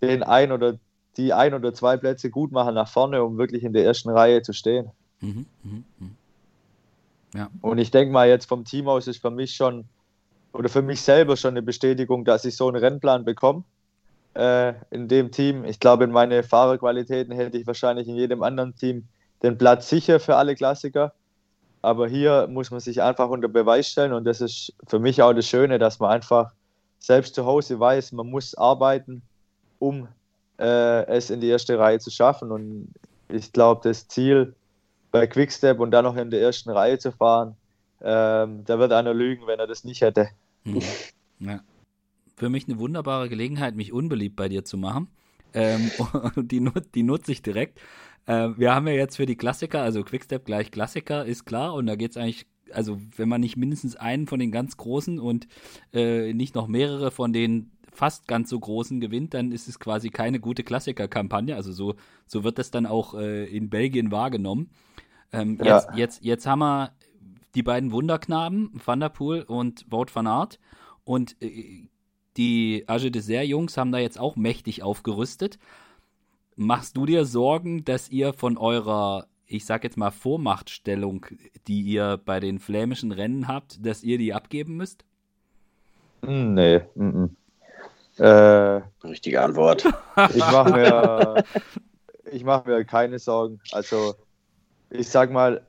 den 0.02 0.24
ein 0.24 0.52
oder 0.52 0.78
die 1.18 1.34
ein 1.34 1.54
oder 1.54 1.74
zwei 1.74 1.98
Plätze 1.98 2.30
gut 2.30 2.52
machen 2.52 2.76
nach 2.76 2.88
vorne, 2.88 3.24
um 3.24 3.38
wirklich 3.38 3.64
in 3.64 3.74
der 3.74 3.84
ersten 3.84 4.10
Reihe 4.10 4.42
zu 4.42 4.54
stehen. 4.54 4.92
Mhm, 5.22 5.46
mh, 5.64 5.84
mh. 6.00 6.08
Ja. 7.34 7.50
Und 7.62 7.78
ich 7.78 7.92
denke 7.92 8.14
mal, 8.14 8.28
jetzt 8.28 8.46
vom 8.46 8.64
Team 8.64 8.88
aus 8.88 9.08
ist 9.08 9.22
für 9.22 9.32
mich 9.32 9.56
schon 9.56 9.86
oder 10.54 10.70
für 10.70 10.82
mich 10.82 11.02
selber 11.02 11.36
schon 11.36 11.52
eine 11.52 11.62
Bestätigung, 11.62 12.26
dass 12.26 12.46
ich 12.46 12.56
so 12.56 12.68
einen 12.68 12.78
Rennplan 12.78 13.26
bekomme 13.26 13.64
äh, 14.34 14.74
in 14.92 15.08
dem 15.08 15.32
Team. 15.32 15.66
Ich 15.66 15.80
glaube, 15.80 16.06
in 16.06 16.12
meine 16.12 16.44
Fahrerqualitäten 16.44 17.34
hätte 17.34 17.58
ich 17.58 17.68
wahrscheinlich 17.68 18.08
in 18.08 18.16
jedem 18.16 18.44
anderen 18.44 18.76
Team 18.76 19.08
den 19.44 19.58
Platz 19.58 19.90
sicher 19.90 20.20
für 20.20 20.36
alle 20.36 20.56
Klassiker. 20.56 21.14
Aber 21.82 22.08
hier 22.08 22.48
muss 22.48 22.72
man 22.72 22.80
sich 22.80 23.02
einfach 23.02 23.30
unter 23.30 23.48
Beweis 23.48 23.88
stellen 23.88 24.14
und 24.14 24.26
das 24.26 24.42
ist 24.42 24.74
für 24.88 25.00
mich 25.00 25.22
auch 25.22 25.34
das 25.34 25.48
Schöne, 25.48 25.78
dass 25.78 26.00
man 26.00 26.12
einfach 26.12 26.52
selbst 27.00 27.36
zu 27.36 27.46
Hause 27.46 27.80
weiß, 27.80 28.14
man 28.14 28.30
muss 28.30 28.56
arbeiten, 28.56 29.22
um 29.80 30.08
äh, 30.58 31.06
es 31.08 31.30
in 31.30 31.42
die 31.42 31.48
erste 31.48 31.78
Reihe 31.78 32.00
zu 32.00 32.12
schaffen. 32.12 32.52
Und 32.52 32.94
ich 33.30 33.52
glaube, 33.52 33.82
das 33.84 34.08
Ziel 34.08 34.56
bei 35.12 35.28
Quickstep 35.28 35.80
und 35.80 35.92
dann 35.92 36.06
noch 36.06 36.16
in 36.16 36.30
der 36.30 36.42
ersten 36.42 36.70
Reihe 36.70 37.00
zu 37.00 37.12
fahren, 37.12 37.56
ähm, 38.02 38.64
da 38.66 38.80
wird 38.80 38.92
einer 38.92 39.14
lügen, 39.14 39.48
wenn 39.48 39.60
er 39.60 39.68
das 39.68 39.84
nicht 39.84 40.02
hätte. 40.02 40.30
Hm. 40.64 40.82
Ja. 41.40 41.62
Für 42.36 42.50
mich 42.50 42.68
eine 42.68 42.78
wunderbare 42.78 43.30
Gelegenheit, 43.30 43.76
mich 43.76 43.92
unbeliebt 43.92 44.36
bei 44.36 44.50
dir 44.50 44.64
zu 44.64 44.78
machen. 44.78 45.08
Ähm, 45.54 45.90
die, 46.36 46.70
die 46.94 47.04
nutze 47.04 47.32
ich 47.32 47.42
direkt. 47.42 47.80
Äh, 48.28 48.50
wir 48.58 48.76
haben 48.76 48.88
ja 48.88 48.94
jetzt 48.94 49.16
für 49.16 49.26
die 49.26 49.38
Klassiker, 49.38 49.82
also 49.82 50.04
Quickstep 50.04 50.46
gleich 50.46 50.70
Klassiker, 50.72 51.26
ist 51.26 51.46
klar. 51.46 51.74
Und 51.74 51.88
da 51.88 51.96
geht 51.96 52.12
es 52.12 52.18
eigentlich, 52.18 52.46
also 52.72 53.00
wenn 53.16 53.30
man 53.30 53.42
nicht 53.42 53.58
mindestens 53.58 53.96
einen 53.96 54.28
von 54.28 54.40
den 54.40 54.52
ganz 54.52 54.78
großen 54.78 55.20
und 55.20 55.48
äh, 55.94 56.34
nicht 56.34 56.54
noch 56.54 56.68
mehrere 56.68 57.10
von 57.10 57.34
den 57.34 57.72
fast 57.92 58.28
ganz 58.28 58.50
so 58.50 58.60
großen 58.60 59.00
gewinnt, 59.00 59.34
dann 59.34 59.52
ist 59.52 59.68
es 59.68 59.80
quasi 59.80 60.10
keine 60.10 60.40
gute 60.40 60.64
Klassiker-Kampagne. 60.64 61.56
Also 61.56 61.72
so, 61.72 61.96
so 62.26 62.44
wird 62.44 62.60
das 62.60 62.72
dann 62.72 62.86
auch 62.86 63.14
äh, 63.16 63.46
in 63.46 63.70
Belgien 63.70 64.12
wahrgenommen. 64.12 64.70
Ähm, 65.32 65.58
ja. 65.64 65.76
jetzt, 65.76 65.90
jetzt, 65.96 66.24
jetzt 66.24 66.48
haben 66.48 66.60
wir 66.60 66.92
die 67.56 67.64
beiden 67.64 67.92
Wunderknaben, 67.92 68.72
Van 68.86 69.00
der 69.00 69.10
Poel 69.10 69.42
und 69.42 69.86
Wout 69.90 70.08
van 70.14 70.28
Aert. 70.28 70.60
Und 71.04 71.36
äh, 71.42 71.90
die 72.38 72.84
Age 72.88 73.12
Dessert 73.12 73.48
Jungs 73.48 73.78
haben 73.78 73.92
da 73.92 73.98
jetzt 73.98 74.20
auch 74.20 74.36
mächtig 74.36 74.84
aufgerüstet. 74.84 75.58
Machst 76.56 76.98
du 76.98 77.06
dir 77.06 77.26
Sorgen, 77.26 77.84
dass 77.84 78.10
ihr 78.10 78.34
von 78.34 78.58
eurer, 78.58 79.28
ich 79.48 79.66
sag 79.66 79.84
jetzt 79.84 79.98
mal, 79.98 80.12
Vormachtstellung, 80.12 81.26
die 81.68 81.82
ihr 81.82 82.20
bei 82.24 82.40
den 82.40 82.60
flämischen 82.60 83.12
Rennen 83.12 83.48
habt, 83.48 83.84
dass 83.86 84.04
ihr 84.04 84.18
die 84.18 84.34
abgeben 84.34 84.76
müsst? 84.76 85.04
Nee. 86.22 86.82
-mm. 86.96 87.30
Äh, 88.18 88.82
Richtige 89.04 89.42
Antwort. 89.42 89.86
Ich 90.34 90.38
mache 90.38 90.72
mir, 90.72 91.44
mach 92.44 92.66
mir 92.66 92.86
keine 92.86 93.20
Sorgen. 93.20 93.60
Also, 93.72 94.16
ich 94.90 95.10
sag 95.10 95.32
mal, 95.32 95.62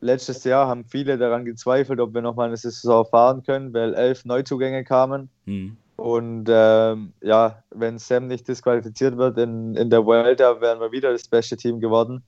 letztes 0.00 0.44
Jahr 0.44 0.68
haben 0.68 0.84
viele 0.84 1.16
daran 1.16 1.44
gezweifelt, 1.44 2.00
ob 2.00 2.14
wir 2.14 2.22
nochmal 2.22 2.48
eine 2.48 2.56
Saison 2.56 3.06
fahren 3.06 3.42
können, 3.42 3.72
weil 3.72 3.94
elf 3.94 4.24
Neuzugänge 4.24 4.84
kamen. 4.84 5.30
Hm. 5.46 5.76
Und 5.96 6.46
ähm, 6.48 7.12
ja, 7.22 7.62
wenn 7.70 7.98
Sam 7.98 8.26
nicht 8.26 8.48
disqualifiziert 8.48 9.16
wird 9.16 9.38
in, 9.38 9.74
in 9.76 9.90
der 9.90 10.04
Vuelta, 10.04 10.60
wären 10.60 10.80
wir 10.80 10.92
wieder 10.92 11.12
das 11.12 11.28
beste 11.28 11.56
Team 11.56 11.80
geworden. 11.80 12.22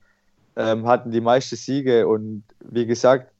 Ähm, 0.55 0.87
hatten 0.87 1.11
die 1.11 1.21
meisten 1.21 1.55
Siege 1.55 2.07
und 2.07 2.43
wie 2.61 2.85
gesagt, 2.85 3.31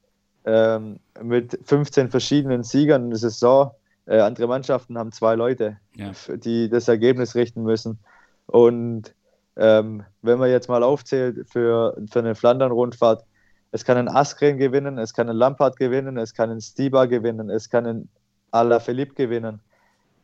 ähm, 0.45 0.99
mit 1.21 1.57
15 1.63 2.09
verschiedenen 2.09 2.63
Siegern 2.63 3.05
in 3.05 3.09
der 3.09 3.19
Saison. 3.19 3.71
Äh, 4.07 4.19
andere 4.19 4.47
Mannschaften 4.47 4.97
haben 4.97 5.11
zwei 5.11 5.35
Leute, 5.35 5.77
ja. 5.95 6.11
die 6.35 6.69
das 6.69 6.87
Ergebnis 6.87 7.35
richten 7.35 7.63
müssen. 7.63 7.99
Und 8.45 9.13
ähm, 9.57 10.03
wenn 10.21 10.39
man 10.39 10.49
jetzt 10.49 10.69
mal 10.69 10.81
aufzählt 10.81 11.47
für, 11.49 11.97
für 12.09 12.19
eine 12.19 12.35
Flandern-Rundfahrt, 12.35 13.25
es 13.71 13.83
kann 13.83 13.97
ein 13.97 14.07
Askren 14.07 14.57
gewinnen, 14.57 14.97
es 14.97 15.13
kann 15.13 15.29
ein 15.29 15.35
Lampard 15.35 15.75
gewinnen, 15.75 16.17
es 16.17 16.33
kann 16.33 16.49
ein 16.49 16.61
Stiba 16.61 17.05
gewinnen, 17.05 17.49
es 17.49 17.69
kann 17.69 17.85
ein 17.85 18.09
Alaphilippe 18.51 19.15
gewinnen. 19.15 19.59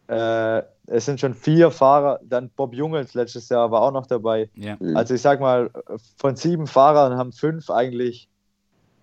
Äh, 0.08 0.64
es 0.88 1.06
sind 1.06 1.20
schon 1.20 1.34
vier 1.34 1.70
Fahrer, 1.70 2.20
dann 2.24 2.50
Bob 2.50 2.74
Jungels 2.74 3.14
letztes 3.14 3.50
Jahr 3.50 3.70
war 3.72 3.82
auch 3.82 3.92
noch 3.92 4.06
dabei. 4.06 4.50
Ja. 4.56 4.78
Also 4.96 5.14
ich 5.14 5.22
sag 5.22 5.42
mal, 5.42 5.70
von 6.18 6.36
sieben 6.38 6.68
Fahrern 6.68 7.18
haben 7.18 7.34
fünf 7.34 7.70
eigentlich 7.70 8.30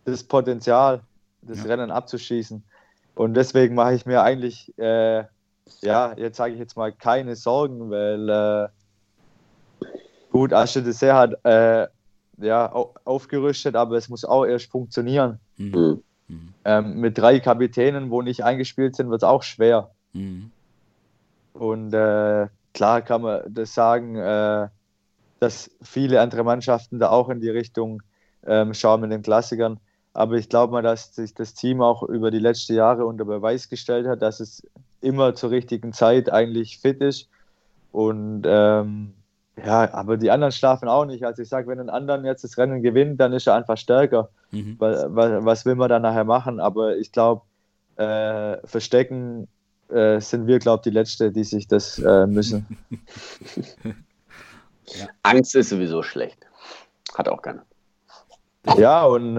das 0.05 0.25
Potenzial, 0.25 1.01
das 1.43 1.59
ja. 1.59 1.65
Rennen 1.65 1.91
abzuschießen. 1.91 2.65
Und 3.21 3.35
deswegen 3.35 3.75
mache 3.75 3.93
ich 3.93 4.07
mir 4.07 4.23
eigentlich, 4.23 4.73
äh, 4.79 5.25
ja, 5.83 6.15
jetzt 6.17 6.39
sage 6.39 6.55
ich 6.55 6.59
jetzt 6.59 6.75
mal 6.75 6.91
keine 6.91 7.37
Sorgen, 7.37 7.91
weil 7.91 8.31
äh, 8.31 8.69
gut, 10.31 10.55
Asche 10.55 10.83
Dessert 10.83 11.15
hat 11.15 11.45
äh, 11.45 11.89
ja, 12.39 12.73
aufgerüstet, 13.05 13.77
aber 13.77 13.99
es 13.99 14.09
muss 14.09 14.25
auch 14.25 14.47
erst 14.47 14.71
funktionieren. 14.71 15.39
Mhm. 15.59 16.03
mhm. 16.29 16.55
Ähm, 16.65 16.95
mit 17.01 17.19
drei 17.19 17.41
Kapitänen, 17.41 18.11
wo 18.11 18.23
nicht 18.23 18.43
eingespielt 18.43 18.97
sind, 18.97 19.11
wird 19.11 19.23
es 19.23 19.29
auch 19.29 19.43
schwer. 19.43 19.91
Mhm. 20.15 20.51
Und 21.53 21.93
äh, 21.93 22.49
klar 22.73 23.03
kann 23.03 23.21
man 23.21 23.43
das 23.53 23.75
sagen, 23.75 24.17
äh, 24.17 24.69
dass 25.41 25.71
viele 25.83 26.23
andere 26.23 26.43
Mannschaften 26.43 26.99
da 26.99 27.11
auch 27.11 27.29
in 27.29 27.43
die 27.43 27.51
Richtung 27.51 28.03
ähm, 28.47 28.73
schauen 28.73 29.03
mit 29.03 29.13
den 29.13 29.21
Klassikern. 29.21 29.79
Aber 30.13 30.35
ich 30.35 30.49
glaube 30.49 30.73
mal, 30.73 30.83
dass 30.83 31.15
sich 31.15 31.35
das 31.35 31.55
Team 31.55 31.81
auch 31.81 32.03
über 32.03 32.31
die 32.31 32.39
letzten 32.39 32.75
Jahre 32.75 33.07
unter 33.07 33.25
Beweis 33.25 33.69
gestellt 33.69 34.07
hat, 34.07 34.23
dass 34.23 34.41
es 34.41 34.67
immer 35.01 35.35
zur 35.35 35.51
richtigen 35.51 35.93
Zeit 35.93 36.33
eigentlich 36.33 36.79
fit 36.79 37.01
ist. 37.01 37.29
Und 37.93 38.43
ähm, 38.45 39.15
ja, 39.65 39.93
aber 39.95 40.17
die 40.17 40.31
anderen 40.31 40.53
schlafen 40.53 40.89
auch 40.89 41.05
nicht. 41.05 41.25
Also 41.25 41.43
ich 41.43 41.49
sage, 41.49 41.69
wenn 41.69 41.81
ein 41.81 41.91
anderen 41.91 42.25
jetzt 42.25 42.45
das 42.45 42.59
Rennen 42.59 42.83
gewinnt, 42.83 43.21
dann 43.21 43.33
ist 43.33 43.47
er 43.47 43.55
einfach 43.55 43.77
stärker. 43.77 44.31
Mhm. 44.51 44.77
Was, 44.79 45.07
was, 45.09 45.65
will 45.65 45.75
man 45.77 45.89
dann 45.89 46.03
nachher 46.03 46.25
machen? 46.25 46.61
Aber 46.61 46.97
ich 46.97 47.13
glaube, 47.13 47.43
äh, 47.97 48.57
verstecken 48.67 49.49
äh, 49.89 50.21
sind 50.21 50.47
wir, 50.47 50.59
glaube 50.59 50.81
ich, 50.81 50.91
die 50.91 50.97
Letzte, 50.97 51.31
die 51.31 51.45
sich 51.45 51.69
das 51.69 51.99
äh, 51.99 52.27
müssen. 52.27 52.67
ja. 54.87 55.07
Angst 55.23 55.55
ist 55.55 55.71
sowieso 55.71 56.03
schlecht. 56.03 56.47
Hat 57.15 57.29
auch 57.29 57.43
keiner. 57.43 57.65
Ja, 58.77 59.05
und 59.05 59.39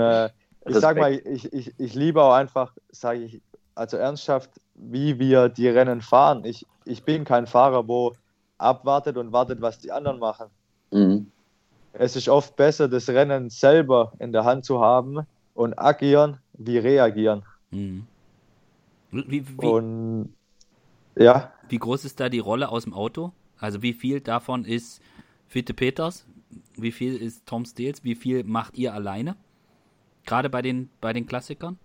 ich 0.65 0.75
sage 0.75 0.99
mal, 0.99 1.13
ich, 1.13 1.51
ich, 1.51 1.73
ich 1.77 1.95
liebe 1.95 2.21
auch 2.21 2.33
einfach, 2.33 2.73
sage 2.91 3.23
ich, 3.23 3.41
also 3.75 3.97
ernsthaft, 3.97 4.51
wie 4.75 5.19
wir 5.19 5.49
die 5.49 5.67
Rennen 5.67 6.01
fahren. 6.01 6.45
Ich, 6.45 6.65
ich 6.85 7.03
bin 7.03 7.23
kein 7.23 7.47
Fahrer, 7.47 7.87
wo 7.87 8.13
abwartet 8.57 9.17
und 9.17 9.31
wartet, 9.31 9.61
was 9.61 9.79
die 9.79 9.91
anderen 9.91 10.19
machen. 10.19 10.47
Mhm. 10.91 11.31
Es 11.93 12.15
ist 12.15 12.29
oft 12.29 12.55
besser, 12.55 12.87
das 12.87 13.09
Rennen 13.09 13.49
selber 13.49 14.13
in 14.19 14.31
der 14.31 14.45
Hand 14.45 14.65
zu 14.65 14.79
haben 14.81 15.25
und 15.53 15.77
agieren, 15.77 16.37
wie 16.53 16.77
reagieren. 16.77 17.43
Mhm. 17.71 18.05
Wie, 19.11 19.45
wie, 19.45 19.65
und 19.65 20.33
ja. 21.15 21.51
Wie 21.67 21.79
groß 21.79 22.05
ist 22.05 22.19
da 22.19 22.29
die 22.29 22.39
Rolle 22.39 22.69
aus 22.69 22.83
dem 22.83 22.93
Auto? 22.93 23.33
Also 23.59 23.81
wie 23.81 23.93
viel 23.93 24.21
davon 24.21 24.63
ist 24.63 25.01
Fitte 25.47 25.73
Peters? 25.73 26.25
Wie 26.75 26.91
viel 26.91 27.17
ist 27.17 27.45
Tom 27.45 27.65
Steels? 27.65 28.03
Wie 28.03 28.15
viel 28.15 28.43
macht 28.43 28.77
ihr 28.77 28.93
alleine? 28.93 29.35
Gerade 30.25 30.49
bei 30.49 30.61
den, 30.61 30.89
bei 31.01 31.13
den 31.13 31.25
Klassikern? 31.25 31.79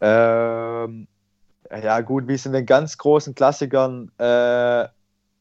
Ähm, 0.00 1.06
ja 1.70 2.00
gut, 2.00 2.26
wie 2.28 2.34
es 2.34 2.46
in 2.46 2.52
den 2.52 2.66
ganz 2.66 2.98
großen 2.98 3.34
Klassikern 3.34 4.10
äh, 4.18 4.88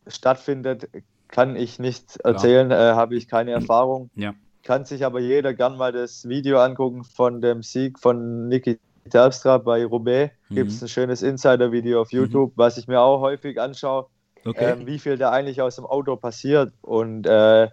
stattfindet, 0.07 0.89
kann 1.27 1.55
ich 1.55 1.79
nicht 1.79 2.17
erzählen, 2.23 2.71
äh, 2.71 2.75
habe 2.75 3.15
ich 3.15 3.27
keine 3.27 3.51
Erfahrung. 3.51 4.09
Ja. 4.15 4.33
Kann 4.63 4.85
sich 4.85 5.05
aber 5.05 5.19
jeder 5.19 5.53
gern 5.53 5.77
mal 5.77 5.91
das 5.91 6.27
Video 6.27 6.59
angucken 6.59 7.03
von 7.03 7.41
dem 7.41 7.63
Sieg 7.63 7.99
von 7.99 8.47
Niki 8.47 8.79
Terpstra 9.09 9.57
bei 9.57 9.85
Roubaix 9.85 10.33
mhm. 10.49 10.55
gibt 10.55 10.71
es 10.71 10.81
ein 10.81 10.87
schönes 10.87 11.21
Insider-Video 11.21 12.01
auf 12.01 12.11
YouTube, 12.11 12.51
mhm. 12.51 12.57
was 12.57 12.77
ich 12.77 12.87
mir 12.87 13.01
auch 13.01 13.21
häufig 13.21 13.59
anschaue, 13.59 14.07
okay. 14.45 14.73
ähm, 14.73 14.85
wie 14.85 14.99
viel 14.99 15.17
da 15.17 15.31
eigentlich 15.31 15.61
aus 15.61 15.75
dem 15.75 15.85
Auto 15.85 16.15
passiert. 16.15 16.73
Und 16.81 17.25
äh, 17.25 17.69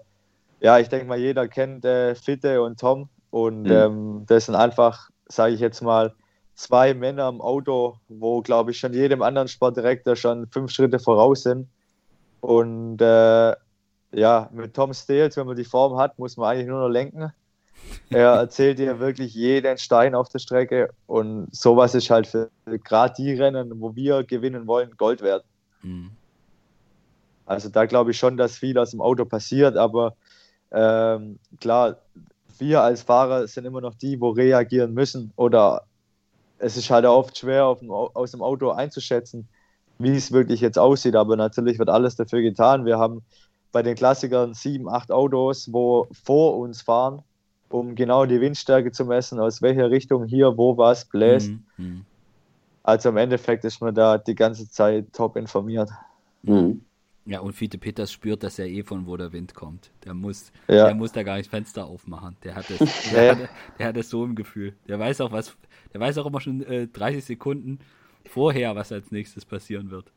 ja, 0.61 0.79
ich 0.79 0.89
denke 0.89 1.07
mal, 1.07 1.19
jeder 1.19 1.49
kennt 1.49 1.85
äh, 1.85 2.15
Fitte 2.15 2.63
und 2.63 2.81
Tom. 2.81 3.09
Und 3.37 3.65
mhm. 3.65 3.71
ähm, 3.71 4.25
das 4.27 4.47
sind 4.47 4.55
einfach, 4.55 5.11
sage 5.29 5.53
ich 5.53 5.61
jetzt 5.61 5.83
mal, 5.83 6.15
zwei 6.55 6.95
Männer 6.95 7.29
im 7.29 7.43
Auto, 7.43 7.99
wo, 8.09 8.41
glaube 8.41 8.71
ich, 8.71 8.79
schon 8.79 8.95
jedem 8.95 9.21
anderen 9.21 9.47
Sportdirektor 9.47 10.17
schon 10.17 10.47
fünf 10.47 10.71
Schritte 10.71 10.99
voraus 10.99 11.43
sind. 11.43 11.69
Und 12.41 12.99
äh, 13.03 13.55
ja, 14.13 14.49
mit 14.55 14.73
Tom 14.73 14.95
Stales, 14.95 15.37
wenn 15.37 15.47
man 15.47 15.55
die 15.55 15.65
Form 15.65 15.99
hat, 15.99 16.19
muss 16.19 16.39
man 16.39 16.49
eigentlich 16.49 16.69
nur 16.69 16.81
noch 16.81 16.89
lenken. 16.89 17.31
Er 18.09 18.31
erzählt 18.41 18.79
dir 18.79 19.01
wirklich 19.01 19.35
jeden 19.35 19.77
Stein 19.77 20.15
auf 20.15 20.31
der 20.31 20.39
Strecke 20.39 20.89
und 21.07 21.55
sowas 21.55 21.95
ist 21.95 22.09
halt 22.09 22.27
für 22.27 22.49
gerade 22.65 23.13
die 23.19 23.35
Rennen, 23.35 23.83
wo 23.83 23.95
wir 23.95 24.25
gewinnen 24.25 24.67
wollen, 24.67 24.97
Gold 24.97 25.21
wert. 25.21 25.45
Mhm. 25.83 26.11
Also 27.45 27.69
da 27.69 27.85
glaube 27.85 28.13
ich 28.13 28.19
schon, 28.19 28.39
dass 28.39 28.57
viel 28.57 28.79
aus 28.79 28.93
dem 28.93 29.03
Auto 29.03 29.27
passiert, 29.27 29.77
aber 29.77 30.17
ähm, 30.73 31.39
klar, 31.61 31.99
wir 32.59 32.83
als 32.83 33.03
Fahrer 33.03 33.47
sind 33.47 33.65
immer 33.65 33.81
noch 33.81 33.95
die, 33.95 34.21
wo 34.21 34.31
reagieren 34.31 34.95
müssen 34.95 35.33
oder 35.37 35.83
es 36.59 36.77
ist 36.77 36.91
halt 36.91 37.05
oft 37.05 37.37
schwer 37.37 37.75
dem, 37.81 37.91
aus 37.91 38.31
dem 38.31 38.43
Auto 38.43 38.71
einzuschätzen, 38.71 39.49
wie 39.99 40.17
es 40.17 40.33
wirklich 40.33 40.61
jetzt 40.61 40.79
aussieht. 40.79 41.17
Aber 41.17 41.37
natürlich 41.37 41.79
wird 41.79 41.89
alles 41.89 42.17
dafür 42.17 42.41
getan. 42.43 42.85
Wir 42.85 42.99
haben 42.99 43.23
bei 43.73 43.83
den 43.83 43.95
Klassikern 43.95 44.55
sieben, 44.55 44.89
acht 44.89 45.13
Autos, 45.13 45.73
wo 45.73 46.09
vor 46.25 46.57
uns 46.57 46.83
fahren, 46.83 47.23
um 47.69 47.95
genau 47.95 48.25
die 48.25 48.41
Windstärke 48.41 48.93
zu 48.93 49.05
messen, 49.05 49.39
aus 49.39 49.61
welcher 49.61 49.91
Richtung 49.91 50.25
hier 50.25 50.57
wo 50.57 50.77
was 50.77 51.05
bläst. 51.05 51.51
Mhm. 51.51 51.65
mhm. 51.77 52.05
Also 52.83 53.09
im 53.09 53.17
Endeffekt 53.17 53.65
ist 53.65 53.81
man 53.81 53.97
da 53.97 54.17
die 54.17 54.37
ganze 54.37 54.71
Zeit 54.71 55.13
top 55.13 55.37
informiert. 55.37 55.91
Mhm. 56.43 56.83
Ja, 57.27 57.41
und 57.41 57.55
Fiete 57.55 57.77
Peters 57.77 58.13
spürt 58.13 58.45
das 58.45 58.57
ja 58.57 58.65
eh 58.65 58.85
von, 58.85 59.07
wo 59.07 59.17
der 59.17 59.33
Wind 59.33 59.53
kommt. 59.53 59.91
Der 60.05 60.15
muss, 60.15 60.53
ja. 60.69 60.87
der 60.87 60.95
muss 60.95 61.11
da 61.11 61.25
gar 61.25 61.37
nicht 61.37 61.51
Fenster 61.51 61.85
aufmachen. 61.85 62.37
Der 62.45 62.55
hat, 62.55 62.71
das, 62.71 62.79
der, 63.11 63.37
hat, 63.37 63.49
der 63.79 63.89
hat 63.89 63.97
das 63.97 64.09
so 64.09 64.25
im 64.25 64.37
Gefühl. 64.37 64.75
Der 64.87 64.99
weiß 65.01 65.21
auch 65.21 65.33
was, 65.33 65.57
der 65.93 66.01
weiß 66.01 66.19
auch 66.19 66.27
immer 66.27 66.41
schon 66.41 66.63
äh, 66.63 66.87
30 66.87 67.25
Sekunden 67.25 67.81
vorher, 68.25 68.77
was 68.77 68.93
als 68.93 69.11
nächstes 69.11 69.45
passieren 69.45 69.91
wird. 69.91 70.13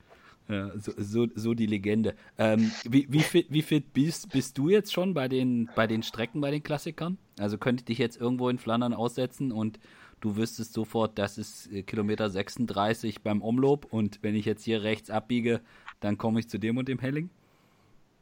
Ja, 0.48 0.72
so, 0.78 0.92
so, 0.98 1.28
so 1.34 1.54
die 1.56 1.66
Legende. 1.66 2.16
Ähm, 2.38 2.72
wie, 2.84 3.08
wie, 3.10 3.22
fit, 3.22 3.48
wie 3.50 3.62
fit 3.64 3.94
bist, 3.94 4.32
bist 4.32 4.58
du 4.58 4.70
jetzt 4.70 4.94
schon 4.94 5.14
bei 5.16 5.28
den, 5.28 5.70
bei 5.76 5.88
den 5.88 6.04
Strecken, 6.04 6.42
bei 6.42 6.52
den 6.52 6.64
Klassikern? 6.64 7.18
Also 7.40 7.58
könnte 7.58 7.82
ich 7.82 7.86
dich 7.86 7.98
jetzt 7.98 8.20
irgendwo 8.20 8.50
in 8.50 8.58
Flandern 8.60 8.94
aussetzen 8.94 9.52
und 9.52 9.80
du 10.22 10.38
wüsstest 10.38 10.74
sofort, 10.74 11.18
das 11.18 11.38
ist 11.38 11.72
äh, 11.72 11.84
Kilometer 11.84 12.30
36 12.30 13.22
beim 13.22 13.42
Umlob 13.42 13.86
und 13.92 14.20
wenn 14.22 14.36
ich 14.36 14.46
jetzt 14.46 14.64
hier 14.64 14.84
rechts 14.84 15.10
abbiege, 15.10 15.62
dann 16.00 16.18
komme 16.18 16.40
ich 16.40 16.50
zu 16.50 16.58
dem 16.58 16.78
und 16.78 16.88
dem 16.88 17.00
Helling? 17.00 17.30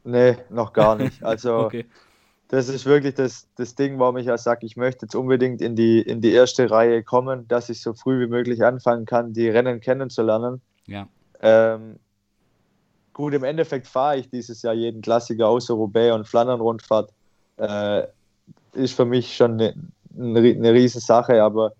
Nee, 0.04 0.36
noch 0.50 0.72
gar 0.72 0.96
nicht. 0.96 1.22
Also 1.22 1.58
okay. 1.58 1.86
das 2.48 2.68
ist 2.68 2.86
wirklich 2.86 3.14
das, 3.14 3.46
das 3.56 3.74
Ding, 3.74 3.98
warum 3.98 4.16
ich 4.16 4.26
ja 4.26 4.38
sage, 4.38 4.66
ich 4.66 4.76
möchte 4.76 5.06
jetzt 5.06 5.14
unbedingt 5.14 5.60
in 5.60 5.76
die, 5.76 6.00
in 6.00 6.20
die 6.20 6.32
erste 6.32 6.70
Reihe 6.70 7.02
kommen, 7.02 7.46
dass 7.48 7.68
ich 7.68 7.82
so 7.82 7.94
früh 7.94 8.20
wie 8.20 8.30
möglich 8.30 8.64
anfangen 8.64 9.04
kann, 9.04 9.32
die 9.32 9.48
Rennen 9.48 9.80
kennenzulernen. 9.80 10.60
Ja. 10.86 11.08
Ähm, 11.40 11.98
gut, 13.12 13.34
im 13.34 13.44
Endeffekt 13.44 13.86
fahre 13.86 14.18
ich 14.18 14.30
dieses 14.30 14.62
Jahr 14.62 14.74
jeden 14.74 15.02
Klassiker 15.02 15.48
außer 15.48 15.74
Roubaix 15.74 16.14
und 16.14 16.26
Flandern-Rundfahrt. 16.26 17.12
Äh, 17.58 18.04
ist 18.72 18.94
für 18.94 19.04
mich 19.04 19.36
schon 19.36 19.60
eine, 19.60 19.74
eine 20.16 20.72
riesen 20.72 21.00
Sache, 21.00 21.42
aber 21.42 21.72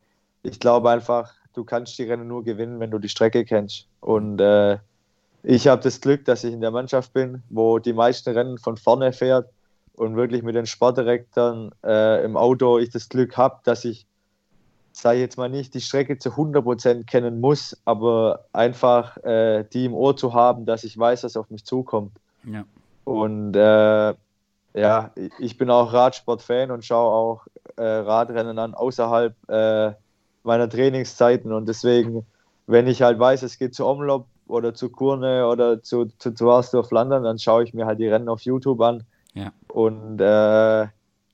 ich 0.43 0.59
glaube 0.59 0.91
einfach, 0.91 1.33
du 1.55 1.65
kannst 1.65 1.99
die 1.99 2.05
Rennen 2.05 2.29
nur 2.29 2.45
gewinnen, 2.45 2.81
wenn 2.81 2.91
du 2.91 2.99
die 2.99 3.09
Strecke 3.09 3.45
kennst. 3.45 3.87
Und 4.01 4.41
äh, 4.41 4.79
ich 5.51 5.67
habe 5.67 5.81
das 5.81 6.03
Glück, 6.03 6.27
dass 6.27 6.45
ich 6.45 6.53
in 6.53 6.61
der 6.61 6.71
Mannschaft 6.71 7.15
bin, 7.15 7.43
wo 7.49 7.79
die 7.79 7.95
meisten 7.95 8.35
Rennen 8.35 8.59
von 8.59 8.77
vorne 8.77 9.15
fährt 9.15 9.49
und 9.95 10.15
wirklich 10.15 10.43
mit 10.43 10.55
den 10.55 10.67
Sportdirektoren 10.67 11.71
äh, 11.83 12.23
im 12.23 12.37
Auto 12.37 12.79
ich 12.79 12.91
das 12.91 13.09
Glück 13.09 13.39
habe, 13.39 13.59
dass 13.65 13.87
ich, 13.87 14.07
sage 14.93 15.17
ich 15.17 15.23
jetzt 15.23 15.39
mal 15.39 15.49
nicht, 15.49 15.73
die 15.73 15.81
Strecke 15.81 16.19
zu 16.19 16.33
100% 16.33 17.07
kennen 17.07 17.41
muss, 17.41 17.75
aber 17.87 18.45
einfach 18.53 19.17
äh, 19.25 19.65
die 19.73 19.87
im 19.87 19.95
Ohr 19.95 20.19
zu 20.19 20.35
haben, 20.35 20.67
dass 20.67 20.85
ich 20.85 20.99
weiß, 20.99 21.25
was 21.25 21.35
auf 21.35 21.49
mich 21.49 21.65
zukommt. 21.65 22.13
Ja. 22.45 22.67
Und 23.05 23.57
äh, 23.57 24.15
ja, 24.75 25.13
ich 25.39 25.57
bin 25.57 25.71
auch 25.71 25.95
Radsport-Fan 25.95 26.71
und 26.71 26.85
schaue 26.85 27.11
auch 27.11 27.47
äh, 27.77 27.83
Radrennen 27.83 28.59
an 28.59 28.75
außerhalb 28.75 29.35
äh, 29.49 29.93
meiner 30.43 30.69
Trainingszeiten 30.69 31.55
und 31.55 31.67
deswegen, 31.67 32.27
wenn 32.67 32.87
ich 32.87 33.01
halt 33.01 33.19
weiß, 33.19 33.43
es 33.45 33.59
geht 33.59 33.75
zu 33.75 33.87
Omlop, 33.87 34.27
oder 34.49 34.75
zu 34.75 34.91
Kurne 34.91 35.47
oder 35.47 35.83
zu, 35.83 36.07
zu 36.19 36.33
Zwarsdorf 36.33 36.89
Flandern, 36.89 37.23
dann 37.23 37.39
schaue 37.39 37.65
ich 37.65 37.75
mir 37.75 37.87
halt 37.87 37.99
die 38.01 38.09
Rennen 38.09 38.29
auf 38.29 38.43
YouTube 38.43 38.81
an. 38.81 39.05
Ja. 39.35 39.53
Und 39.69 40.21
äh, 40.21 40.87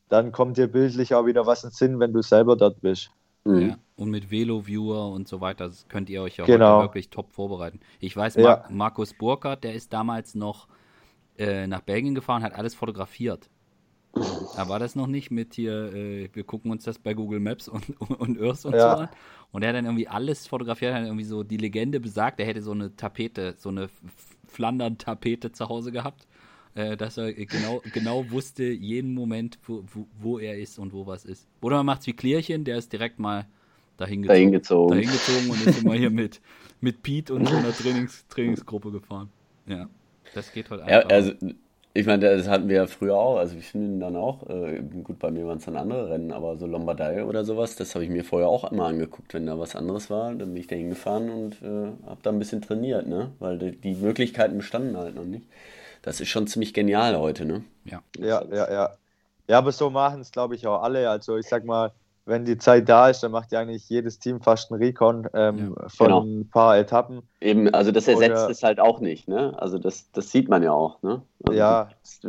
dann 0.08 0.32
kommt 0.32 0.56
dir 0.56 0.66
bildlich 0.66 1.14
auch 1.14 1.26
wieder 1.26 1.46
was 1.46 1.64
in 1.64 1.70
Sinn, 1.70 2.00
wenn 2.00 2.12
du 2.12 2.22
selber 2.22 2.56
dort 2.56 2.80
bist. 2.80 3.10
Mhm. 3.44 3.68
Ja, 3.68 3.76
und 3.96 4.10
mit 4.10 4.30
Velo-Viewer 4.30 5.10
und 5.10 5.28
so 5.28 5.40
weiter 5.40 5.68
das 5.68 5.86
könnt 5.88 6.08
ihr 6.08 6.22
euch 6.22 6.38
ja 6.38 6.44
genau. 6.46 6.80
wirklich 6.80 7.10
top 7.10 7.32
vorbereiten. 7.32 7.80
Ich 8.00 8.16
weiß, 8.16 8.36
Mar 8.36 8.44
ja. 8.44 8.64
Markus 8.70 9.14
Burkhardt, 9.14 9.64
der 9.64 9.74
ist 9.74 9.92
damals 9.92 10.34
noch 10.34 10.66
äh, 11.38 11.66
nach 11.66 11.80
Belgien 11.80 12.14
gefahren, 12.14 12.42
hat 12.42 12.54
alles 12.54 12.74
fotografiert. 12.74 13.50
Da 14.14 14.68
war 14.68 14.78
das 14.78 14.94
noch 14.94 15.06
nicht 15.06 15.30
mit 15.30 15.54
hier, 15.54 15.92
äh, 15.92 16.28
wir 16.32 16.44
gucken 16.44 16.70
uns 16.70 16.84
das 16.84 16.98
bei 16.98 17.14
Google 17.14 17.40
Maps 17.40 17.68
und, 17.68 17.88
und, 18.00 18.20
und 18.20 18.40
Earth 18.40 18.64
und 18.64 18.74
ja. 18.74 18.80
so 18.80 19.02
an. 19.02 19.08
Und 19.52 19.62
er 19.62 19.68
hat 19.68 19.76
dann 19.76 19.84
irgendwie 19.84 20.08
alles 20.08 20.46
fotografiert, 20.46 20.94
hat 20.94 21.04
irgendwie 21.04 21.24
so 21.24 21.42
die 21.42 21.56
Legende 21.56 22.00
besagt, 22.00 22.40
er 22.40 22.46
hätte 22.46 22.62
so 22.62 22.72
eine 22.72 22.94
Tapete, 22.96 23.54
so 23.56 23.68
eine 23.68 23.88
Flandern-Tapete 24.48 25.52
zu 25.52 25.68
Hause 25.68 25.92
gehabt, 25.92 26.26
äh, 26.74 26.96
dass 26.96 27.18
er 27.18 27.32
genau, 27.32 27.82
genau 27.92 28.30
wusste, 28.30 28.64
jeden 28.64 29.14
Moment, 29.14 29.58
wo, 29.64 29.84
wo, 29.92 30.06
wo, 30.20 30.38
er 30.38 30.58
ist 30.58 30.78
und 30.78 30.92
wo 30.92 31.06
was 31.06 31.24
ist. 31.24 31.46
Oder 31.60 31.76
man 31.78 31.86
macht 31.86 32.00
es 32.00 32.06
wie 32.08 32.14
Klärchen, 32.14 32.64
der 32.64 32.78
ist 32.78 32.92
direkt 32.92 33.18
mal 33.18 33.46
dahin 33.96 34.22
gezogen, 34.22 34.34
dahin 34.34 34.52
gezogen. 34.52 34.90
Dahin 34.90 35.10
gezogen 35.10 35.50
und 35.50 35.66
ist 35.66 35.82
immer 35.82 35.94
hier 35.94 36.10
mit, 36.10 36.40
mit 36.80 37.02
Pete 37.02 37.34
und 37.34 37.48
so 37.48 37.56
einer 37.56 37.72
Trainings, 37.72 38.24
Trainingsgruppe 38.28 38.90
gefahren. 38.90 39.30
Ja, 39.66 39.88
das 40.34 40.52
geht 40.52 40.70
halt 40.70 40.82
einfach. 40.82 41.10
Ja, 41.10 41.16
also 41.16 41.32
ich 41.96 42.06
meine, 42.06 42.36
das 42.36 42.48
hatten 42.48 42.68
wir 42.68 42.76
ja 42.76 42.86
früher 42.88 43.14
auch. 43.14 43.36
Also 43.36 43.56
ich 43.56 43.66
finde 43.68 44.04
dann 44.04 44.16
auch, 44.16 44.48
äh, 44.50 44.82
gut, 45.04 45.20
bei 45.20 45.30
mir 45.30 45.46
waren 45.46 45.58
es 45.58 45.64
dann 45.64 45.76
andere 45.76 46.10
Rennen, 46.10 46.32
aber 46.32 46.56
so 46.56 46.66
Lombardei 46.66 47.24
oder 47.24 47.44
sowas, 47.44 47.76
das 47.76 47.94
habe 47.94 48.04
ich 48.04 48.10
mir 48.10 48.24
vorher 48.24 48.48
auch 48.48 48.70
immer 48.72 48.86
angeguckt. 48.86 49.32
Wenn 49.32 49.46
da 49.46 49.60
was 49.60 49.76
anderes 49.76 50.10
war, 50.10 50.34
dann 50.34 50.52
bin 50.52 50.56
ich 50.56 50.66
da 50.66 50.74
hingefahren 50.74 51.30
und 51.30 51.62
äh, 51.62 51.92
habe 52.06 52.18
da 52.22 52.30
ein 52.30 52.40
bisschen 52.40 52.62
trainiert, 52.62 53.06
ne? 53.06 53.30
Weil 53.38 53.58
die, 53.58 53.76
die, 53.76 53.94
Möglichkeiten 53.94 54.56
bestanden 54.56 54.96
halt 54.96 55.14
noch 55.14 55.24
nicht. 55.24 55.46
Das 56.02 56.20
ist 56.20 56.28
schon 56.28 56.48
ziemlich 56.48 56.74
genial 56.74 57.16
heute, 57.16 57.44
ne? 57.44 57.62
Ja. 57.84 58.02
Ja, 58.18 58.42
ja, 58.52 58.72
ja. 58.72 58.90
Ja, 59.46 59.58
aber 59.58 59.70
so 59.70 59.88
machen 59.90 60.20
es, 60.20 60.32
glaube 60.32 60.56
ich, 60.56 60.66
auch 60.66 60.82
alle. 60.82 61.08
Also 61.08 61.36
ich 61.36 61.46
sag 61.46 61.64
mal, 61.64 61.92
wenn 62.26 62.46
die 62.46 62.56
Zeit 62.56 62.88
da 62.88 63.10
ist, 63.10 63.22
dann 63.22 63.32
macht 63.32 63.52
ja 63.52 63.60
eigentlich 63.60 63.88
jedes 63.90 64.18
Team 64.18 64.40
fast 64.40 64.72
einen 64.72 64.82
Recon 64.82 65.28
ähm, 65.34 65.74
ja, 65.78 65.88
von 65.88 66.06
genau. 66.06 66.22
ein 66.22 66.48
paar 66.48 66.78
Etappen. 66.78 67.22
Eben, 67.40 67.68
also 67.74 67.92
das 67.92 68.08
ersetzt 68.08 68.44
Oder, 68.44 68.50
es 68.50 68.62
halt 68.62 68.80
auch 68.80 69.00
nicht, 69.00 69.28
ne? 69.28 69.52
Also 69.58 69.78
das, 69.78 70.10
das 70.12 70.30
sieht 70.30 70.48
man 70.48 70.62
ja 70.62 70.72
auch, 70.72 71.02
ne? 71.02 71.20
Also 71.44 71.58
ja, 71.58 71.88
das, 72.02 72.20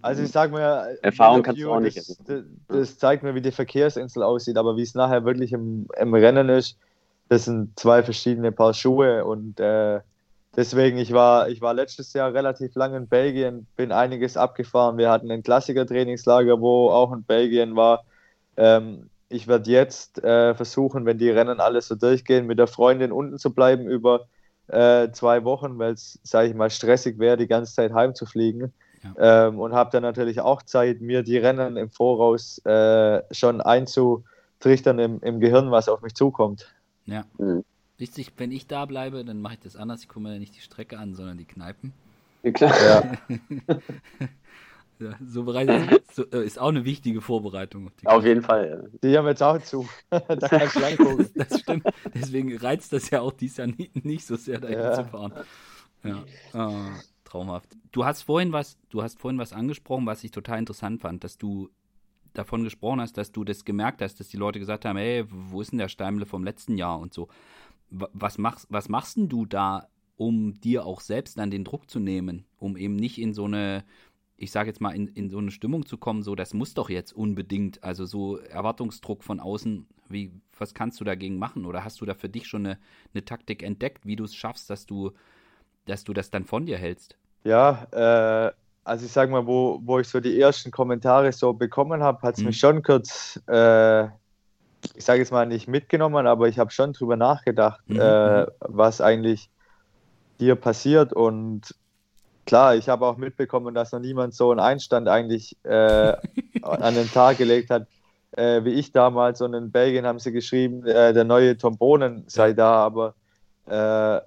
also 0.00 0.22
ich 0.22 0.30
sag 0.30 0.52
mir, 0.52 0.96
Erfahrung 1.02 1.42
kannst 1.42 1.60
du 1.60 1.70
auch 1.70 1.80
nicht. 1.80 1.98
Das, 1.98 2.18
das, 2.24 2.44
das, 2.68 2.98
zeigt 2.98 3.22
mir, 3.22 3.34
wie 3.34 3.42
die 3.42 3.52
Verkehrsinsel 3.52 4.22
aussieht, 4.22 4.56
aber 4.56 4.76
wie 4.76 4.82
es 4.82 4.94
nachher 4.94 5.24
wirklich 5.26 5.52
im, 5.52 5.86
im 5.98 6.14
Rennen 6.14 6.48
ist, 6.48 6.78
das 7.28 7.44
sind 7.44 7.78
zwei 7.78 8.02
verschiedene 8.02 8.52
Paar 8.52 8.72
Schuhe 8.72 9.24
und 9.26 9.60
äh, 9.60 10.00
deswegen, 10.56 10.96
ich 10.96 11.12
war, 11.12 11.50
ich 11.50 11.60
war 11.60 11.74
letztes 11.74 12.14
Jahr 12.14 12.32
relativ 12.32 12.74
lange 12.74 12.96
in 12.96 13.06
Belgien, 13.06 13.66
bin 13.76 13.92
einiges 13.92 14.38
abgefahren. 14.38 14.96
Wir 14.96 15.10
hatten 15.10 15.30
ein 15.30 15.42
Klassiker-Trainingslager, 15.42 16.58
wo 16.60 16.88
auch 16.88 17.12
in 17.12 17.22
Belgien 17.22 17.76
war. 17.76 18.04
Ähm, 18.56 19.10
ich 19.32 19.48
werde 19.48 19.70
jetzt 19.70 20.22
äh, 20.22 20.54
versuchen, 20.54 21.06
wenn 21.06 21.18
die 21.18 21.30
Rennen 21.30 21.60
alles 21.60 21.88
so 21.88 21.94
durchgehen, 21.94 22.46
mit 22.46 22.58
der 22.58 22.66
Freundin 22.66 23.12
unten 23.12 23.38
zu 23.38 23.54
bleiben 23.54 23.86
über 23.86 24.28
äh, 24.68 25.10
zwei 25.12 25.44
Wochen, 25.44 25.78
weil 25.78 25.94
es, 25.94 26.20
sage 26.22 26.48
ich 26.48 26.54
mal, 26.54 26.70
stressig 26.70 27.18
wäre, 27.18 27.36
die 27.36 27.46
ganze 27.46 27.74
Zeit 27.74 27.92
heimzufliegen. 27.92 28.72
Ja. 29.02 29.48
Ähm, 29.48 29.58
und 29.58 29.72
habe 29.72 29.90
dann 29.90 30.02
natürlich 30.02 30.40
auch 30.40 30.62
Zeit, 30.62 31.00
mir 31.00 31.22
die 31.22 31.38
Rennen 31.38 31.76
im 31.76 31.90
Voraus 31.90 32.58
äh, 32.64 33.22
schon 33.32 33.60
einzutrichtern 33.60 34.98
im, 34.98 35.20
im 35.22 35.40
Gehirn, 35.40 35.70
was 35.70 35.88
auf 35.88 36.02
mich 36.02 36.14
zukommt. 36.14 36.72
Ja. 37.06 37.24
Mhm. 37.38 37.64
Wichtig, 37.98 38.32
wenn 38.36 38.52
ich 38.52 38.66
da 38.66 38.84
bleibe, 38.86 39.24
dann 39.24 39.40
mache 39.40 39.54
ich 39.54 39.60
das 39.60 39.76
anders. 39.76 40.02
Ich 40.02 40.08
gucke 40.08 40.20
mir 40.20 40.38
nicht 40.38 40.56
die 40.56 40.60
Strecke 40.60 40.98
an, 40.98 41.14
sondern 41.14 41.38
die 41.38 41.44
Kneipen. 41.44 41.92
Ja, 42.42 42.50
klar. 42.50 42.74
Ja. 42.84 43.12
Ja, 45.02 45.16
so 45.26 45.44
bereitet 45.44 46.04
so, 46.12 46.24
äh, 46.30 46.44
ist 46.44 46.58
auch 46.58 46.68
eine 46.68 46.84
wichtige 46.84 47.20
Vorbereitung. 47.20 47.90
Auf, 48.04 48.18
auf 48.18 48.24
jeden 48.24 48.42
Fall. 48.42 48.90
Ja. 48.92 48.98
Die 49.02 49.18
haben 49.18 49.26
jetzt 49.26 49.42
auch 49.42 49.60
zu. 49.60 49.88
da 50.10 50.20
kannst 50.20 50.76
du 50.76 50.80
reingucken. 50.80 51.30
das 51.34 51.60
stimmt. 51.60 51.84
Deswegen 52.14 52.56
reizt 52.56 52.92
das 52.92 53.10
ja 53.10 53.20
auch 53.20 53.32
dies 53.32 53.56
Jahr 53.56 53.68
nicht, 53.68 54.04
nicht 54.04 54.26
so 54.26 54.36
sehr, 54.36 54.60
dahin 54.60 54.78
ja. 54.78 54.94
zu 54.94 55.04
fahren. 55.04 55.32
Ja. 56.04 56.24
Oh, 56.54 56.90
traumhaft. 57.24 57.68
Du 57.90 58.04
hast 58.04 58.22
vorhin 58.22 58.52
was, 58.52 58.78
du 58.90 59.02
hast 59.02 59.18
vorhin 59.18 59.38
was 59.38 59.52
angesprochen, 59.52 60.06
was 60.06 60.24
ich 60.24 60.30
total 60.30 60.58
interessant 60.58 61.00
fand, 61.00 61.24
dass 61.24 61.38
du 61.38 61.70
davon 62.32 62.64
gesprochen 62.64 63.00
hast, 63.00 63.16
dass 63.18 63.32
du 63.32 63.44
das 63.44 63.64
gemerkt 63.64 64.02
hast, 64.02 64.18
dass 64.20 64.28
die 64.28 64.36
Leute 64.36 64.58
gesagt 64.58 64.84
haben, 64.84 64.96
hey, 64.96 65.24
wo 65.28 65.60
ist 65.60 65.72
denn 65.72 65.78
der 65.78 65.88
Steimle 65.88 66.26
vom 66.26 66.44
letzten 66.44 66.76
Jahr 66.76 66.98
und 66.98 67.12
so. 67.12 67.28
Was 67.90 68.38
machst, 68.38 68.66
was 68.70 68.88
machst 68.88 69.16
denn 69.16 69.28
du 69.28 69.44
da, 69.44 69.88
um 70.16 70.54
dir 70.60 70.86
auch 70.86 71.00
selbst 71.00 71.38
dann 71.38 71.50
den 71.50 71.64
Druck 71.64 71.90
zu 71.90 72.00
nehmen, 72.00 72.46
um 72.58 72.76
eben 72.76 72.96
nicht 72.96 73.20
in 73.20 73.34
so 73.34 73.44
eine 73.44 73.84
ich 74.42 74.50
sage 74.50 74.70
jetzt 74.70 74.80
mal, 74.80 74.90
in, 74.90 75.06
in 75.06 75.30
so 75.30 75.38
eine 75.38 75.52
Stimmung 75.52 75.86
zu 75.86 75.96
kommen, 75.96 76.24
so, 76.24 76.34
das 76.34 76.52
muss 76.52 76.74
doch 76.74 76.90
jetzt 76.90 77.12
unbedingt, 77.12 77.84
also 77.84 78.06
so 78.06 78.38
Erwartungsdruck 78.38 79.22
von 79.22 79.38
außen, 79.38 79.86
wie, 80.08 80.32
was 80.58 80.74
kannst 80.74 81.00
du 81.00 81.04
dagegen 81.04 81.38
machen? 81.38 81.64
Oder 81.64 81.84
hast 81.84 82.00
du 82.00 82.06
da 82.06 82.14
für 82.14 82.28
dich 82.28 82.48
schon 82.48 82.66
eine, 82.66 82.78
eine 83.14 83.24
Taktik 83.24 83.62
entdeckt, 83.62 84.04
wie 84.04 84.16
du 84.16 84.24
es 84.24 84.34
schaffst, 84.34 84.68
dass 84.68 84.84
du, 84.84 85.12
dass 85.86 86.02
du 86.02 86.12
das 86.12 86.30
dann 86.30 86.44
von 86.44 86.66
dir 86.66 86.76
hältst? 86.76 87.16
Ja, 87.44 87.86
äh, 87.92 88.52
also 88.82 89.06
ich 89.06 89.12
sage 89.12 89.30
mal, 89.30 89.46
wo, 89.46 89.80
wo 89.84 90.00
ich 90.00 90.08
so 90.08 90.18
die 90.18 90.40
ersten 90.40 90.72
Kommentare 90.72 91.30
so 91.30 91.52
bekommen 91.52 92.02
habe, 92.02 92.20
hat 92.22 92.34
es 92.34 92.40
mhm. 92.40 92.46
mich 92.46 92.58
schon 92.58 92.82
kurz, 92.82 93.40
äh, 93.46 94.06
ich 94.96 95.04
sage 95.04 95.20
jetzt 95.20 95.30
mal 95.30 95.46
nicht 95.46 95.68
mitgenommen, 95.68 96.26
aber 96.26 96.48
ich 96.48 96.58
habe 96.58 96.72
schon 96.72 96.94
drüber 96.94 97.14
nachgedacht, 97.14 97.88
mhm. 97.88 98.00
äh, 98.00 98.46
was 98.58 99.00
eigentlich 99.00 99.50
hier 100.38 100.56
passiert 100.56 101.12
und 101.12 101.76
Klar, 102.46 102.74
ich 102.74 102.88
habe 102.88 103.06
auch 103.06 103.16
mitbekommen, 103.16 103.74
dass 103.74 103.92
noch 103.92 104.00
niemand 104.00 104.34
so 104.34 104.50
einen 104.50 104.60
Einstand 104.60 105.08
eigentlich 105.08 105.56
äh, 105.64 106.14
an 106.62 106.94
den 106.94 107.10
Tag 107.10 107.38
gelegt 107.38 107.70
hat, 107.70 107.86
äh, 108.32 108.64
wie 108.64 108.72
ich 108.72 108.92
damals. 108.92 109.40
Und 109.40 109.54
in 109.54 109.70
Belgien 109.70 110.06
haben 110.06 110.18
sie 110.18 110.32
geschrieben, 110.32 110.84
äh, 110.86 111.12
der 111.12 111.24
neue 111.24 111.56
Tom 111.56 111.76
Bohnen 111.78 112.24
sei 112.26 112.52
da. 112.52 112.74
Aber 112.74 113.14
äh, 113.66 114.20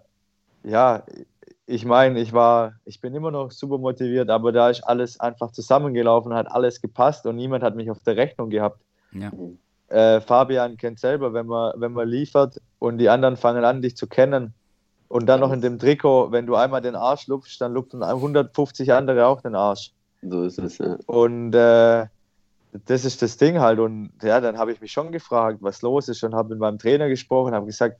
ja, 0.69 1.03
ich 1.67 1.85
meine, 1.85 2.19
ich 2.19 2.31
war, 2.31 2.73
ich 2.85 3.01
bin 3.01 3.15
immer 3.15 3.31
noch 3.31 3.51
super 3.51 3.77
motiviert, 3.77 4.29
aber 4.29 4.51
da 4.51 4.69
ist 4.69 4.81
alles 4.81 5.19
einfach 5.19 5.51
zusammengelaufen, 5.51 6.33
hat 6.33 6.51
alles 6.51 6.81
gepasst 6.81 7.25
und 7.25 7.35
niemand 7.35 7.63
hat 7.63 7.75
mich 7.75 7.89
auf 7.89 7.99
der 8.03 8.17
Rechnung 8.17 8.49
gehabt. 8.49 8.79
Ja. 9.11 9.31
Äh, 9.87 10.21
Fabian 10.21 10.77
kennt 10.77 10.99
selber, 10.99 11.33
wenn 11.33 11.47
man, 11.47 11.73
wenn 11.77 11.91
man 11.91 12.07
liefert 12.07 12.61
und 12.79 12.97
die 12.97 13.09
anderen 13.09 13.37
fangen 13.37 13.63
an, 13.63 13.81
dich 13.81 13.97
zu 13.97 14.07
kennen. 14.07 14.53
Und 15.07 15.27
dann 15.27 15.39
noch 15.39 15.51
in 15.51 15.61
dem 15.61 15.77
Trikot, 15.79 16.31
wenn 16.31 16.45
du 16.45 16.55
einmal 16.55 16.81
den 16.81 16.95
Arsch 16.95 17.27
lupfst, 17.27 17.57
dann 17.59 17.73
lupfen 17.73 18.03
150 18.03 18.91
andere 18.91 19.27
auch 19.27 19.41
den 19.41 19.55
Arsch. 19.55 19.91
So 20.21 20.43
ist 20.43 20.57
es, 20.57 20.77
ja. 20.79 20.97
Und 21.05 21.53
äh, 21.53 22.07
das 22.85 23.05
ist 23.05 23.21
das 23.21 23.37
Ding 23.37 23.59
halt. 23.59 23.79
Und 23.79 24.11
ja, 24.21 24.41
dann 24.41 24.57
habe 24.57 24.71
ich 24.71 24.81
mich 24.81 24.91
schon 24.91 25.11
gefragt, 25.11 25.59
was 25.61 25.81
los 25.81 26.09
ist 26.09 26.23
und 26.23 26.33
habe 26.33 26.49
mit 26.49 26.59
meinem 26.59 26.79
Trainer 26.79 27.07
gesprochen, 27.07 27.53
habe 27.53 27.67
gesagt, 27.67 27.97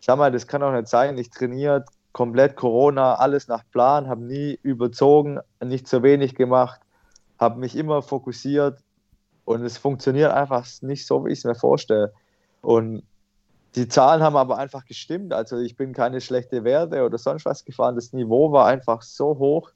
sag 0.00 0.18
mal, 0.18 0.32
das 0.32 0.46
kann 0.46 0.60
doch 0.60 0.72
nicht 0.72 0.88
sein. 0.88 1.16
Ich 1.16 1.30
trainiere 1.30 1.84
komplett 2.12 2.56
Corona, 2.56 3.14
alles 3.14 3.48
nach 3.48 3.62
Plan, 3.70 4.08
habe 4.08 4.22
nie 4.24 4.58
überzogen, 4.62 5.38
nicht 5.64 5.88
zu 5.88 6.02
wenig 6.02 6.34
gemacht, 6.34 6.80
habe 7.38 7.58
mich 7.58 7.76
immer 7.76 8.02
fokussiert 8.02 8.78
und 9.44 9.64
es 9.64 9.78
funktioniert 9.78 10.32
einfach 10.32 10.66
nicht 10.82 11.06
so, 11.06 11.24
wie 11.24 11.32
ich 11.32 11.38
es 11.38 11.44
mir 11.44 11.54
vorstelle. 11.54 12.12
Und 12.60 13.02
die 13.74 13.88
Zahlen 13.88 14.22
haben 14.22 14.36
aber 14.36 14.58
einfach 14.58 14.84
gestimmt. 14.84 15.32
Also 15.32 15.58
ich 15.58 15.76
bin 15.76 15.92
keine 15.92 16.20
schlechte 16.20 16.64
Werte 16.64 17.04
oder 17.04 17.18
sonst 17.18 17.44
was 17.44 17.64
gefahren. 17.64 17.94
Das 17.94 18.12
Niveau 18.12 18.52
war 18.52 18.66
einfach 18.66 19.02
so 19.02 19.38
hoch. 19.38 19.70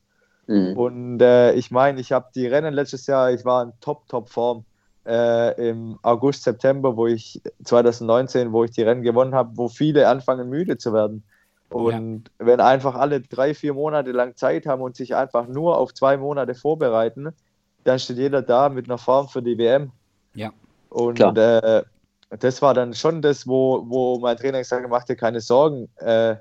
Mhm. 0.46 0.76
Und 0.76 1.22
äh, 1.22 1.52
ich 1.54 1.70
meine, 1.70 2.00
ich 2.00 2.12
habe 2.12 2.28
die 2.34 2.46
Rennen 2.46 2.74
letztes 2.74 3.06
Jahr, 3.06 3.32
ich 3.32 3.44
war 3.44 3.62
in 3.62 3.72
Top, 3.80 4.06
Top 4.08 4.28
Form 4.28 4.64
äh, 5.06 5.70
im 5.70 5.98
August, 6.02 6.42
September, 6.42 6.96
wo 6.96 7.06
ich 7.06 7.40
2019, 7.64 8.52
wo 8.52 8.64
ich 8.64 8.72
die 8.72 8.82
Rennen 8.82 9.02
gewonnen 9.02 9.34
habe, 9.34 9.56
wo 9.56 9.68
viele 9.68 10.08
anfangen 10.08 10.48
müde 10.48 10.76
zu 10.78 10.92
werden. 10.92 11.24
Und 11.68 12.30
ja. 12.38 12.46
wenn 12.46 12.60
einfach 12.60 12.94
alle 12.94 13.20
drei, 13.20 13.54
vier 13.54 13.74
Monate 13.74 14.12
lang 14.12 14.36
Zeit 14.36 14.66
haben 14.66 14.82
und 14.82 14.94
sich 14.94 15.16
einfach 15.16 15.48
nur 15.48 15.78
auf 15.78 15.94
zwei 15.94 16.16
Monate 16.16 16.54
vorbereiten, 16.54 17.30
dann 17.84 17.98
steht 17.98 18.18
jeder 18.18 18.42
da 18.42 18.68
mit 18.68 18.88
einer 18.88 18.98
Form 18.98 19.28
für 19.28 19.42
die 19.42 19.58
WM. 19.58 19.90
Ja. 20.34 20.52
Und 20.90 21.20
äh, 21.20 21.82
das 22.38 22.62
war 22.62 22.74
dann 22.74 22.94
schon 22.94 23.22
das, 23.22 23.46
wo, 23.46 23.84
wo 23.88 24.18
mein 24.18 24.36
Trainer 24.36 24.58
gesagt 24.58 24.82
hat, 24.82 24.90
mach 24.90 25.04
dir 25.04 25.16
keine 25.16 25.40
Sorgen. 25.40 25.88
Äh, 25.96 26.36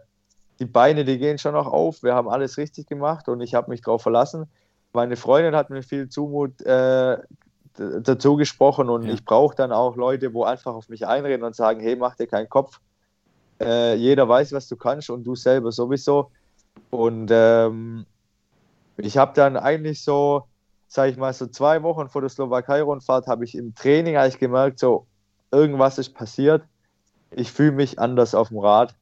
die 0.60 0.66
Beine, 0.66 1.04
die 1.06 1.18
gehen 1.18 1.38
schon 1.38 1.54
noch 1.54 1.68
auf. 1.68 2.04
Wir 2.04 2.16
haben 2.16 2.30
alles 2.30 2.58
richtig 2.58 2.88
gemacht 2.88 3.28
und 3.28 3.42
ich 3.42 3.56
habe 3.56 3.70
mich 3.70 3.82
darauf 3.82 4.02
verlassen. 4.02 4.48
Meine 4.94 5.18
Freundin 5.18 5.56
hat 5.56 5.70
mir 5.70 5.84
viel 5.84 6.08
Zumut 6.08 6.62
äh, 6.62 7.18
dazu 7.78 8.38
gesprochen 8.38 8.90
und 8.90 9.04
ja. 9.04 9.14
ich 9.14 9.26
brauche 9.26 9.56
dann 9.56 9.72
auch 9.72 9.96
Leute, 9.98 10.34
wo 10.34 10.44
einfach 10.44 10.74
auf 10.74 10.88
mich 10.88 11.06
einreden 11.06 11.44
und 11.44 11.56
sagen, 11.56 11.82
hey, 11.82 11.96
mach 11.96 12.16
dir 12.16 12.28
keinen 12.28 12.48
Kopf. 12.48 12.80
Äh, 13.60 13.96
jeder 13.96 14.28
weiß, 14.28 14.54
was 14.54 14.68
du 14.68 14.78
kannst 14.78 15.10
und 15.10 15.24
du 15.24 15.36
selber 15.36 15.72
sowieso. 15.72 16.32
Und 16.90 17.30
ähm, 17.32 18.06
ich 18.98 19.18
habe 19.18 19.34
dann 19.36 19.58
eigentlich 19.58 20.04
so, 20.04 20.44
sage 20.88 21.12
ich 21.12 21.18
mal, 21.18 21.34
so 21.34 21.48
zwei 21.48 21.84
Wochen 21.84 22.08
vor 22.08 22.22
der 22.22 22.30
Slowakei-Rundfahrt 22.30 23.28
habe 23.28 23.44
ich 23.44 23.56
im 23.56 23.76
Training 23.76 24.16
eigentlich 24.16 24.40
gemerkt, 24.40 24.80
so 24.80 25.06
irgendwas 25.56 25.98
ist 25.98 26.14
passiert. 26.14 26.64
Ich 27.32 27.52
fühle 27.52 27.72
mich 27.72 28.00
anders 28.00 28.36
auf 28.36 28.50
dem 28.50 28.60
Rad. 28.60 28.96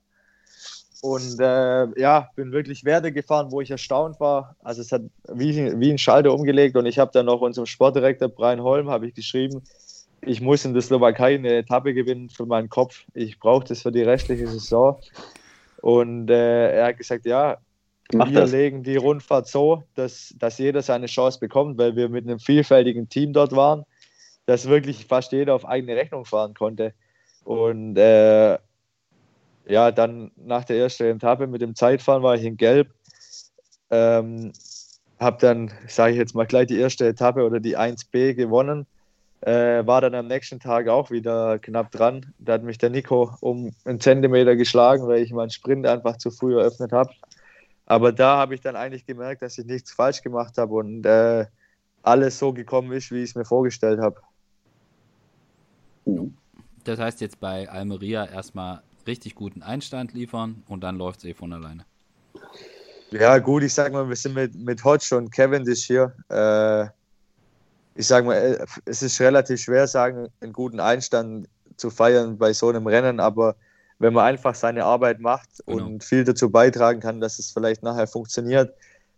Und 1.01 1.37
äh, 1.41 1.99
ja, 1.99 2.29
bin 2.35 2.53
wirklich 2.53 2.85
Werte 2.85 3.11
gefahren, 3.11 3.51
wo 3.51 3.59
ich 3.59 3.69
erstaunt 3.69 4.21
war. 4.21 4.55
Also 4.63 4.81
es 4.81 4.91
hat 4.91 5.01
wie, 5.33 5.77
wie 5.77 5.91
ein 5.91 5.97
Schalter 5.97 6.33
umgelegt 6.33 6.77
und 6.77 6.85
ich 6.85 6.97
habe 6.97 7.11
dann 7.13 7.25
noch 7.25 7.41
unserem 7.41 7.65
Sportdirektor 7.65 8.29
Brian 8.29 8.61
Holm 8.61 8.89
habe 8.89 9.07
ich 9.07 9.13
geschrieben, 9.13 9.61
ich 10.21 10.39
muss 10.39 10.63
in 10.63 10.73
der 10.73 10.81
Slowakei 10.81 11.35
eine 11.35 11.57
Etappe 11.57 11.93
gewinnen 11.93 12.29
für 12.29 12.45
meinen 12.45 12.69
Kopf. 12.69 13.03
Ich 13.13 13.39
brauche 13.39 13.65
das 13.65 13.81
für 13.81 13.91
die 13.91 14.03
restliche 14.03 14.47
Saison. 14.47 14.97
Und 15.81 16.29
äh, 16.29 16.71
er 16.71 16.87
hat 16.87 16.97
gesagt, 16.97 17.25
ja, 17.25 17.57
Mach 18.13 18.29
wir 18.29 18.41
das. 18.41 18.51
legen 18.51 18.83
die 18.83 18.95
Rundfahrt 18.95 19.47
so, 19.47 19.83
dass, 19.95 20.33
dass 20.37 20.57
jeder 20.57 20.81
seine 20.81 21.07
Chance 21.07 21.39
bekommt, 21.39 21.77
weil 21.77 21.95
wir 21.95 22.09
mit 22.09 22.25
einem 22.25 22.39
vielfältigen 22.39 23.09
Team 23.09 23.33
dort 23.33 23.53
waren, 23.53 23.85
dass 24.45 24.67
wirklich 24.67 25.05
fast 25.05 25.31
jeder 25.31 25.55
auf 25.55 25.65
eigene 25.67 25.95
Rechnung 25.95 26.25
fahren 26.25 26.53
konnte. 26.53 26.93
Und 27.43 27.97
äh, 27.97 28.57
ja, 29.65 29.91
dann 29.91 30.31
nach 30.35 30.65
der 30.65 30.77
ersten 30.77 31.03
Etappe 31.03 31.47
mit 31.47 31.61
dem 31.61 31.75
Zeitfahren 31.75 32.23
war 32.23 32.35
ich 32.35 32.43
in 32.43 32.57
Gelb. 32.57 32.89
Ähm, 33.89 34.51
habe 35.19 35.37
dann, 35.39 35.71
sage 35.87 36.13
ich 36.13 36.17
jetzt 36.17 36.35
mal, 36.35 36.45
gleich 36.45 36.67
die 36.67 36.79
erste 36.79 37.07
Etappe 37.07 37.45
oder 37.45 37.59
die 37.59 37.77
1B 37.77 38.33
gewonnen. 38.33 38.85
Äh, 39.41 39.85
war 39.85 39.99
dann 40.01 40.15
am 40.15 40.27
nächsten 40.27 40.59
Tag 40.59 40.87
auch 40.87 41.11
wieder 41.11 41.59
knapp 41.59 41.91
dran. 41.91 42.33
Da 42.39 42.53
hat 42.53 42.63
mich 42.63 42.77
der 42.77 42.89
Nico 42.89 43.31
um 43.41 43.73
einen 43.83 43.99
Zentimeter 43.99 44.55
geschlagen, 44.55 45.07
weil 45.07 45.21
ich 45.21 45.33
meinen 45.33 45.49
Sprint 45.49 45.85
einfach 45.85 46.17
zu 46.17 46.31
früh 46.31 46.57
eröffnet 46.57 46.91
habe. 46.91 47.11
Aber 47.85 48.13
da 48.13 48.37
habe 48.37 48.55
ich 48.55 48.61
dann 48.61 48.77
eigentlich 48.77 49.05
gemerkt, 49.05 49.41
dass 49.41 49.57
ich 49.57 49.65
nichts 49.65 49.91
falsch 49.91 50.21
gemacht 50.21 50.57
habe 50.57 50.73
und 50.75 51.05
äh, 51.05 51.45
alles 52.01 52.39
so 52.39 52.53
gekommen 52.53 52.93
ist, 52.93 53.11
wie 53.11 53.23
ich 53.23 53.31
es 53.31 53.35
mir 53.35 53.45
vorgestellt 53.45 53.99
habe. 53.99 54.21
Das 56.83 56.99
heißt 56.99 57.21
jetzt 57.21 57.39
bei 57.39 57.69
Almeria 57.69 58.25
erstmal 58.25 58.81
richtig 59.07 59.35
guten 59.35 59.63
Einstand 59.63 60.13
liefern 60.13 60.63
und 60.67 60.81
dann 60.81 60.97
läuft 60.97 61.19
es 61.19 61.25
eh 61.25 61.33
von 61.33 61.53
alleine. 61.53 61.85
Ja, 63.11 63.37
gut, 63.37 63.63
ich 63.63 63.73
sag 63.73 63.93
mal, 63.93 64.07
wir 64.09 64.15
sind 64.15 64.33
mit, 64.33 64.55
mit 64.55 64.83
Hodge 64.83 65.15
und 65.15 65.31
Cavendish 65.31 65.85
hier. 65.85 66.13
Äh, 66.29 66.85
ich 67.95 68.07
sag 68.07 68.25
mal, 68.25 68.35
äh, 68.35 68.65
es 68.85 69.03
ist 69.03 69.19
relativ 69.21 69.61
schwer, 69.61 69.87
sagen, 69.87 70.29
einen 70.41 70.53
guten 70.53 70.79
Einstand 70.79 71.47
zu 71.77 71.89
feiern 71.89 72.37
bei 72.37 72.53
so 72.53 72.69
einem 72.69 72.87
Rennen, 72.87 73.19
aber 73.19 73.55
wenn 73.99 74.13
man 74.13 74.25
einfach 74.25 74.55
seine 74.55 74.83
Arbeit 74.83 75.19
macht 75.19 75.49
genau. 75.65 75.85
und 75.85 76.03
viel 76.03 76.23
dazu 76.23 76.49
beitragen 76.49 76.99
kann, 76.99 77.21
dass 77.21 77.39
es 77.39 77.51
vielleicht 77.51 77.83
nachher 77.83 78.07
funktioniert, 78.07 78.73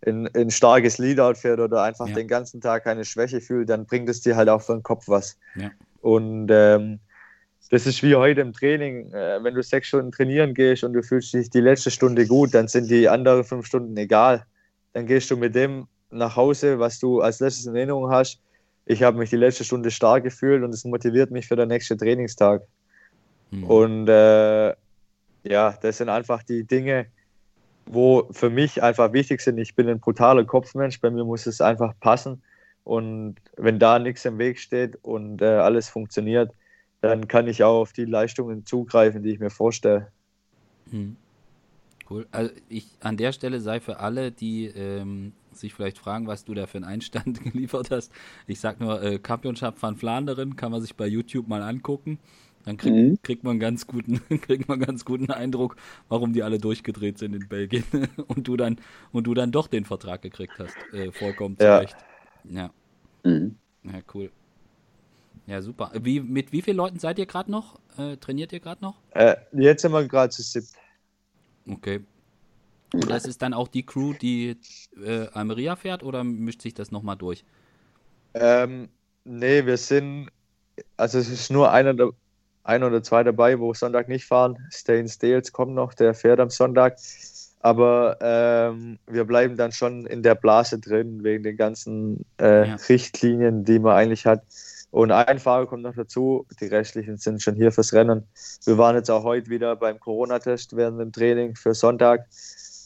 ein, 0.06 0.28
ein 0.34 0.50
starkes 0.50 0.98
Leadout 0.98 1.34
fährt 1.34 1.58
oder 1.58 1.82
einfach 1.82 2.06
ja. 2.08 2.14
den 2.14 2.28
ganzen 2.28 2.60
Tag 2.60 2.84
keine 2.84 3.04
Schwäche 3.04 3.40
fühlt, 3.40 3.70
dann 3.70 3.86
bringt 3.86 4.08
es 4.08 4.20
dir 4.20 4.36
halt 4.36 4.48
auch 4.48 4.60
für 4.62 4.74
den 4.74 4.82
Kopf 4.82 5.08
was. 5.08 5.38
Ja. 5.54 5.70
Und 6.06 6.50
ähm, 6.52 7.00
das 7.70 7.84
ist 7.84 8.00
wie 8.04 8.14
heute 8.14 8.40
im 8.40 8.52
Training. 8.52 9.12
Äh, 9.12 9.42
wenn 9.42 9.56
du 9.56 9.62
sechs 9.64 9.88
Stunden 9.88 10.12
trainieren 10.12 10.54
gehst 10.54 10.84
und 10.84 10.92
du 10.92 11.02
fühlst 11.02 11.34
dich 11.34 11.50
die 11.50 11.58
letzte 11.58 11.90
Stunde 11.90 12.28
gut, 12.28 12.54
dann 12.54 12.68
sind 12.68 12.88
die 12.88 13.08
anderen 13.08 13.42
fünf 13.42 13.66
Stunden 13.66 13.96
egal. 13.96 14.46
Dann 14.92 15.06
gehst 15.06 15.32
du 15.32 15.36
mit 15.36 15.56
dem 15.56 15.88
nach 16.12 16.36
Hause, 16.36 16.78
was 16.78 17.00
du 17.00 17.22
als 17.22 17.40
letztes 17.40 17.66
in 17.66 17.74
Erinnerung 17.74 18.08
hast. 18.08 18.40
Ich 18.84 19.02
habe 19.02 19.18
mich 19.18 19.30
die 19.30 19.36
letzte 19.36 19.64
Stunde 19.64 19.90
stark 19.90 20.22
gefühlt 20.22 20.62
und 20.62 20.72
es 20.72 20.84
motiviert 20.84 21.32
mich 21.32 21.48
für 21.48 21.56
den 21.56 21.70
nächsten 21.70 21.98
Trainingstag. 21.98 22.62
Mhm. 23.50 23.64
Und 23.64 24.08
äh, 24.08 24.68
ja, 25.42 25.76
das 25.82 25.98
sind 25.98 26.08
einfach 26.08 26.44
die 26.44 26.62
Dinge, 26.62 27.06
wo 27.84 28.28
für 28.30 28.48
mich 28.48 28.80
einfach 28.80 29.12
wichtig 29.12 29.40
sind. 29.40 29.58
Ich 29.58 29.74
bin 29.74 29.88
ein 29.88 29.98
brutaler 29.98 30.44
Kopfmensch, 30.44 31.00
bei 31.00 31.10
mir 31.10 31.24
muss 31.24 31.48
es 31.48 31.60
einfach 31.60 31.94
passen. 31.98 32.40
Und 32.86 33.34
wenn 33.56 33.80
da 33.80 33.98
nichts 33.98 34.24
im 34.26 34.38
Weg 34.38 34.60
steht 34.60 34.96
und 35.02 35.42
äh, 35.42 35.46
alles 35.46 35.88
funktioniert, 35.88 36.52
dann 37.00 37.26
kann 37.26 37.48
ich 37.48 37.64
auch 37.64 37.80
auf 37.80 37.92
die 37.92 38.04
Leistungen 38.04 38.64
zugreifen, 38.64 39.24
die 39.24 39.32
ich 39.32 39.40
mir 39.40 39.50
vorstelle. 39.50 40.12
Hm. 40.90 41.16
Cool. 42.08 42.28
Also 42.30 42.52
ich 42.68 42.86
an 43.00 43.16
der 43.16 43.32
Stelle 43.32 43.60
sei 43.60 43.80
für 43.80 43.98
alle, 43.98 44.30
die 44.30 44.66
ähm, 44.66 45.32
sich 45.50 45.74
vielleicht 45.74 45.98
fragen, 45.98 46.28
was 46.28 46.44
du 46.44 46.54
da 46.54 46.68
für 46.68 46.78
einen 46.78 46.84
Einstand 46.84 47.42
geliefert 47.52 47.90
hast. 47.90 48.12
Ich 48.46 48.60
sag 48.60 48.78
nur, 48.78 49.02
äh, 49.02 49.18
Championship 49.26 49.82
van 49.82 49.96
Flanderen 49.96 50.54
kann 50.54 50.70
man 50.70 50.80
sich 50.80 50.94
bei 50.94 51.08
YouTube 51.08 51.48
mal 51.48 51.62
angucken. 51.62 52.20
Dann 52.64 52.76
krieg, 52.76 52.92
mhm. 52.92 53.18
kriegt 53.20 53.42
man 53.42 53.58
ganz 53.58 53.88
guten, 53.88 54.20
kriegt 54.42 54.68
man 54.68 54.78
ganz 54.78 55.04
guten 55.04 55.32
Eindruck, 55.32 55.74
warum 56.08 56.32
die 56.32 56.44
alle 56.44 56.58
durchgedreht 56.58 57.18
sind 57.18 57.34
in 57.34 57.48
Belgien 57.48 57.82
und 58.28 58.46
du 58.46 58.56
dann 58.56 58.76
und 59.10 59.26
du 59.26 59.34
dann 59.34 59.50
doch 59.50 59.66
den 59.66 59.84
Vertrag 59.84 60.22
gekriegt 60.22 60.54
hast. 60.60 60.76
Äh, 60.92 61.10
vollkommen 61.10 61.58
zurecht. 61.58 61.96
Ja. 62.50 62.70
Mhm. 63.24 63.56
ja, 63.84 64.00
cool. 64.14 64.30
Ja, 65.46 65.62
super. 65.62 65.92
Wie, 65.94 66.20
mit 66.20 66.52
wie 66.52 66.62
vielen 66.62 66.76
Leuten 66.76 66.98
seid 66.98 67.18
ihr 67.18 67.26
gerade 67.26 67.50
noch? 67.50 67.78
Äh, 67.96 68.16
trainiert 68.16 68.52
ihr 68.52 68.60
gerade 68.60 68.82
noch? 68.82 68.96
Äh, 69.10 69.36
jetzt 69.52 69.82
sind 69.82 69.92
wir 69.92 70.06
gerade 70.06 70.30
zu 70.30 70.42
siebt. 70.42 70.68
Okay. 71.68 72.00
Und 72.92 73.10
das 73.10 73.26
ist 73.26 73.42
dann 73.42 73.54
auch 73.54 73.68
die 73.68 73.84
Crew, 73.84 74.12
die 74.14 74.56
äh, 75.04 75.26
Almeria 75.32 75.76
fährt 75.76 76.02
oder 76.02 76.24
mischt 76.24 76.62
sich 76.62 76.74
das 76.74 76.90
nochmal 76.90 77.16
durch? 77.16 77.44
Ähm, 78.34 78.88
nee, 79.24 79.64
wir 79.66 79.76
sind, 79.76 80.30
also 80.96 81.18
es 81.18 81.28
ist 81.28 81.50
nur 81.50 81.70
einer, 81.70 81.94
ein 82.64 82.82
oder 82.82 83.02
zwei 83.02 83.22
dabei, 83.22 83.58
wo 83.58 83.72
Sonntag 83.74 84.08
nicht 84.08 84.24
fahren. 84.24 84.58
Stain 84.70 85.08
Stales 85.08 85.52
kommt 85.52 85.74
noch, 85.74 85.94
der 85.94 86.14
fährt 86.14 86.40
am 86.40 86.50
Sonntag. 86.50 86.98
Aber 87.66 88.16
ähm, 88.20 88.96
wir 89.08 89.24
bleiben 89.24 89.56
dann 89.56 89.72
schon 89.72 90.06
in 90.06 90.22
der 90.22 90.36
Blase 90.36 90.78
drin, 90.78 91.24
wegen 91.24 91.42
den 91.42 91.56
ganzen 91.56 92.24
äh, 92.40 92.68
ja. 92.68 92.76
Richtlinien, 92.88 93.64
die 93.64 93.80
man 93.80 93.96
eigentlich 93.96 94.24
hat. 94.24 94.44
Und 94.92 95.10
ein 95.10 95.40
Fahrer 95.40 95.66
kommt 95.66 95.82
noch 95.82 95.96
dazu, 95.96 96.46
die 96.60 96.66
restlichen 96.66 97.16
sind 97.16 97.42
schon 97.42 97.56
hier 97.56 97.72
fürs 97.72 97.92
Rennen. 97.92 98.22
Wir 98.66 98.78
waren 98.78 98.94
jetzt 98.94 99.10
auch 99.10 99.24
heute 99.24 99.50
wieder 99.50 99.74
beim 99.74 99.98
Corona-Test 99.98 100.76
während 100.76 101.00
dem 101.00 101.10
Training 101.10 101.56
für 101.56 101.74
Sonntag 101.74 102.28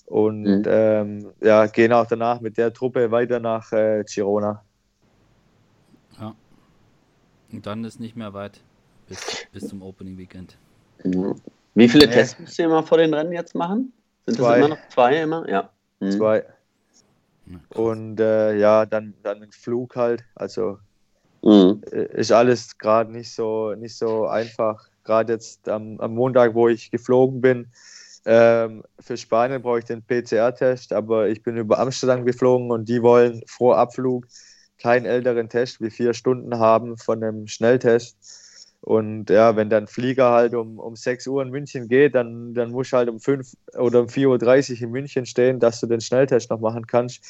und 0.06 0.44
mhm. 0.44 0.64
ähm, 0.66 1.26
ja, 1.42 1.66
gehen 1.66 1.92
auch 1.92 2.06
danach 2.06 2.40
mit 2.40 2.56
der 2.56 2.72
Truppe 2.72 3.10
weiter 3.10 3.38
nach 3.38 3.70
äh, 3.72 4.02
Girona. 4.08 4.64
Ja. 6.18 6.34
Und 7.52 7.66
dann 7.66 7.84
ist 7.84 8.00
nicht 8.00 8.16
mehr 8.16 8.32
weit 8.32 8.62
bis, 9.08 9.46
bis 9.52 9.68
zum 9.68 9.82
Opening 9.82 10.16
Weekend. 10.16 10.56
Wie 11.74 11.86
viele 11.86 12.06
nee. 12.06 12.14
Tests 12.14 12.40
müsst 12.40 12.58
ihr 12.58 12.64
immer 12.64 12.82
vor 12.82 12.96
den 12.96 13.12
Rennen 13.12 13.32
jetzt 13.32 13.54
machen? 13.54 13.92
Sind 14.30 14.44
zwei. 14.44 14.58
das 14.58 14.66
immer 14.66 14.68
noch 14.68 14.88
zwei 14.88 15.22
immer? 15.22 15.48
Ja. 15.48 15.70
Mhm. 16.00 16.10
Zwei. 16.12 16.44
Und 17.74 18.20
äh, 18.20 18.56
ja, 18.56 18.86
dann, 18.86 19.14
dann 19.22 19.42
ein 19.42 19.52
Flug 19.52 19.96
halt. 19.96 20.24
Also 20.34 20.78
mhm. 21.42 21.82
ist 21.90 22.32
alles 22.32 22.78
gerade 22.78 23.10
nicht 23.12 23.32
so, 23.32 23.74
nicht 23.74 23.96
so 23.96 24.26
einfach. 24.26 24.88
Gerade 25.04 25.32
jetzt 25.32 25.68
am, 25.68 25.98
am 26.00 26.14
Montag, 26.14 26.54
wo 26.54 26.68
ich 26.68 26.90
geflogen 26.90 27.40
bin, 27.40 27.66
ähm, 28.26 28.82
für 28.98 29.16
Spanien 29.16 29.62
brauche 29.62 29.78
ich 29.78 29.86
den 29.86 30.02
PCR-Test, 30.02 30.92
aber 30.92 31.28
ich 31.28 31.42
bin 31.42 31.56
über 31.56 31.78
Amsterdam 31.78 32.24
geflogen 32.24 32.70
und 32.70 32.88
die 32.88 33.02
wollen 33.02 33.42
vor 33.46 33.78
Abflug 33.78 34.26
keinen 34.78 35.06
älteren 35.06 35.48
Test 35.48 35.80
wie 35.80 35.90
vier 35.90 36.14
Stunden 36.14 36.58
haben 36.58 36.96
von 36.98 37.22
einem 37.22 37.46
Schnelltest. 37.46 38.16
Und 38.82 39.28
ja, 39.28 39.56
wenn 39.56 39.68
dann 39.68 39.86
Flieger 39.86 40.30
halt 40.30 40.54
um, 40.54 40.78
um 40.78 40.96
6 40.96 41.26
Uhr 41.26 41.42
in 41.42 41.50
München 41.50 41.86
geht, 41.88 42.14
dann, 42.14 42.54
dann 42.54 42.70
musst 42.70 42.92
du 42.92 42.96
halt 42.96 43.08
um 43.10 43.20
5 43.20 43.52
oder 43.76 44.00
um 44.00 44.06
4.30 44.06 44.76
Uhr 44.76 44.82
in 44.82 44.90
München 44.90 45.26
stehen, 45.26 45.60
dass 45.60 45.80
du 45.80 45.86
den 45.86 46.00
Schnelltest 46.00 46.50
noch 46.50 46.60
machen 46.60 46.86
kannst, 46.86 47.20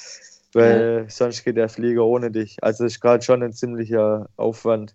weil 0.53 1.03
ja. 1.03 1.11
sonst 1.11 1.45
geht 1.45 1.57
der 1.57 1.69
Flieger 1.69 2.05
ohne 2.05 2.31
dich. 2.31 2.63
Also 2.63 2.85
das 2.85 2.95
ist 2.95 3.01
gerade 3.01 3.25
schon 3.25 3.43
ein 3.43 3.53
ziemlicher 3.53 4.29
Aufwand, 4.37 4.95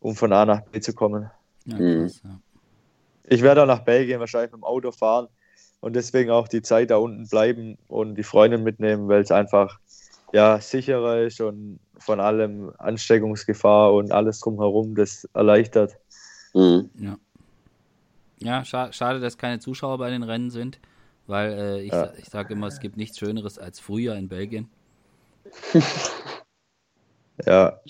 um 0.00 0.14
von 0.14 0.32
A 0.32 0.44
nach 0.44 0.60
B 0.60 0.80
zu 0.80 0.92
kommen. 0.92 1.30
Ja, 1.64 1.76
krass, 1.76 2.20
ja. 2.22 2.38
Ich 3.26 3.40
werde 3.40 3.62
auch 3.62 3.66
nach 3.66 3.80
Belgien 3.80 4.20
wahrscheinlich 4.20 4.52
mit 4.52 4.60
dem 4.60 4.64
Auto 4.64 4.92
fahren 4.92 5.28
und 5.80 5.96
deswegen 5.96 6.30
auch 6.30 6.48
die 6.48 6.60
Zeit 6.60 6.90
da 6.90 6.98
unten 6.98 7.26
bleiben 7.26 7.78
und 7.88 8.16
die 8.16 8.22
Freundin 8.22 8.62
mitnehmen, 8.62 9.08
weil 9.08 9.22
es 9.22 9.30
einfach 9.30 9.80
ja, 10.34 10.60
sicherer 10.60 11.22
ist 11.22 11.40
und 11.40 11.78
von 11.96 12.18
allem 12.18 12.72
Ansteckungsgefahr 12.78 13.94
und 13.94 14.10
alles 14.10 14.40
drumherum 14.40 14.96
das 14.96 15.28
erleichtert. 15.32 15.96
Mhm. 16.54 16.90
Ja, 16.98 17.18
ja 18.40 18.64
scha 18.64 18.92
schade, 18.92 19.20
dass 19.20 19.38
keine 19.38 19.60
Zuschauer 19.60 19.96
bei 19.98 20.10
den 20.10 20.24
Rennen 20.24 20.50
sind, 20.50 20.80
weil 21.28 21.52
äh, 21.52 21.82
ich, 21.82 21.92
ja. 21.92 22.12
ich 22.18 22.24
sage 22.24 22.54
immer, 22.54 22.66
es 22.66 22.80
gibt 22.80 22.96
nichts 22.96 23.16
Schöneres 23.16 23.60
als 23.60 23.78
früher 23.78 24.16
in 24.16 24.28
Belgien. 24.28 24.68
Ja, 27.44 27.80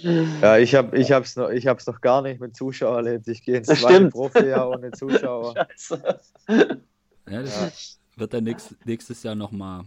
ja 0.41 0.57
ich 0.57 0.75
habe 0.75 0.97
ich 0.97 1.13
hab's 1.13 1.37
noch, 1.37 1.51
ich 1.51 1.67
hab's 1.67 1.87
noch 1.87 2.01
gar 2.01 2.23
nicht 2.23 2.41
mit 2.41 2.57
Zuschauern 2.57 3.05
erlebt. 3.05 3.29
Ich 3.29 3.45
gehe 3.45 3.59
ins 3.59 3.67
zweite 3.67 4.09
Profi-Jahr 4.09 4.71
ohne 4.71 4.91
Zuschauer. 4.93 5.53
Scheiße. 5.55 6.21
Ja, 7.29 7.43
das 7.43 7.99
ja. 8.17 8.21
wird 8.21 8.33
dann 8.33 8.45
nächstes, 8.45 8.79
nächstes 8.87 9.23
Jahr 9.23 9.35
nochmal 9.35 9.85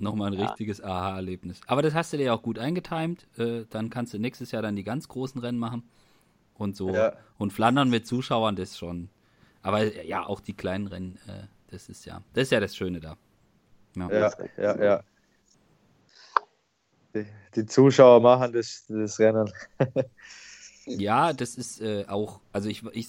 noch 0.00 0.14
mal 0.14 0.32
ein 0.32 0.38
ja. 0.38 0.46
richtiges 0.46 0.82
Aha-Erlebnis. 0.82 1.60
Aber 1.66 1.82
das 1.82 1.94
hast 1.94 2.12
du 2.12 2.16
dir 2.16 2.34
auch 2.34 2.42
gut 2.42 2.58
eingetimt. 2.58 3.26
Äh, 3.38 3.64
dann 3.70 3.90
kannst 3.90 4.14
du 4.14 4.18
nächstes 4.18 4.50
Jahr 4.52 4.62
dann 4.62 4.76
die 4.76 4.84
ganz 4.84 5.08
großen 5.08 5.40
Rennen 5.40 5.58
machen. 5.58 5.82
Und 6.54 6.76
so. 6.76 6.90
Ja. 6.90 7.14
Und 7.38 7.52
Flandern 7.52 7.90
mit 7.90 8.06
Zuschauern, 8.06 8.56
das 8.56 8.76
schon. 8.76 9.08
Aber 9.62 9.82
ja, 10.04 10.26
auch 10.26 10.40
die 10.40 10.54
kleinen 10.54 10.86
Rennen, 10.86 11.18
äh, 11.26 11.44
das 11.70 11.88
ist 11.88 12.04
ja, 12.04 12.22
das 12.34 12.44
ist 12.44 12.52
ja 12.52 12.60
das 12.60 12.74
Schöne 12.74 13.00
da. 13.00 13.16
Ja, 13.96 14.10
ja, 14.10 14.32
ja. 14.56 14.82
ja 14.82 15.04
die, 17.14 17.26
die 17.54 17.66
Zuschauer 17.66 18.20
machen 18.20 18.52
das, 18.52 18.84
das 18.88 19.18
Rennen. 19.18 19.50
ja, 20.86 21.32
das 21.32 21.56
ist 21.56 21.80
äh, 21.80 22.04
auch, 22.08 22.40
also 22.52 22.68
ich, 22.68 22.82
ich 22.92 23.08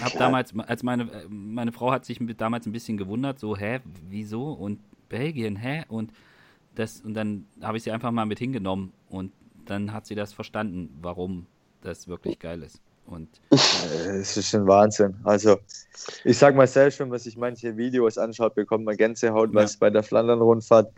habe 0.00 0.18
damals, 0.18 0.56
als 0.58 0.82
meine, 0.82 1.26
meine 1.28 1.72
Frau 1.72 1.92
hat 1.92 2.04
sich 2.04 2.18
damals 2.36 2.66
ein 2.66 2.72
bisschen 2.72 2.96
gewundert, 2.96 3.38
so, 3.38 3.56
hä, 3.56 3.80
wieso? 4.08 4.52
Und 4.52 4.80
Belgien, 5.08 5.56
hä? 5.56 5.84
Und 5.88 6.12
das, 6.74 7.00
und 7.00 7.14
dann 7.14 7.46
habe 7.62 7.76
ich 7.78 7.82
sie 7.82 7.90
einfach 7.90 8.10
mal 8.10 8.26
mit 8.26 8.38
hingenommen 8.38 8.92
und 9.08 9.32
dann 9.64 9.92
hat 9.92 10.06
sie 10.06 10.14
das 10.14 10.32
verstanden, 10.32 10.96
warum 11.00 11.46
das 11.80 12.08
wirklich 12.08 12.38
geil 12.38 12.62
ist. 12.62 12.80
Und 13.06 13.28
es 13.50 14.36
ist 14.36 14.54
ein 14.54 14.66
Wahnsinn. 14.66 15.14
Also, 15.22 15.58
ich 16.24 16.36
sag 16.36 16.56
mal 16.56 16.66
selbst, 16.66 16.98
wenn 16.98 17.08
man 17.08 17.18
sich 17.18 17.36
manche 17.36 17.76
Videos 17.76 18.18
anschaut, 18.18 18.54
bekommt 18.54 18.84
man 18.84 18.96
Gänsehaut, 18.96 19.54
was 19.54 19.74
ja. 19.74 19.78
bei 19.80 19.90
der 19.90 20.02
Flandern-Rundfahrt 20.02 20.92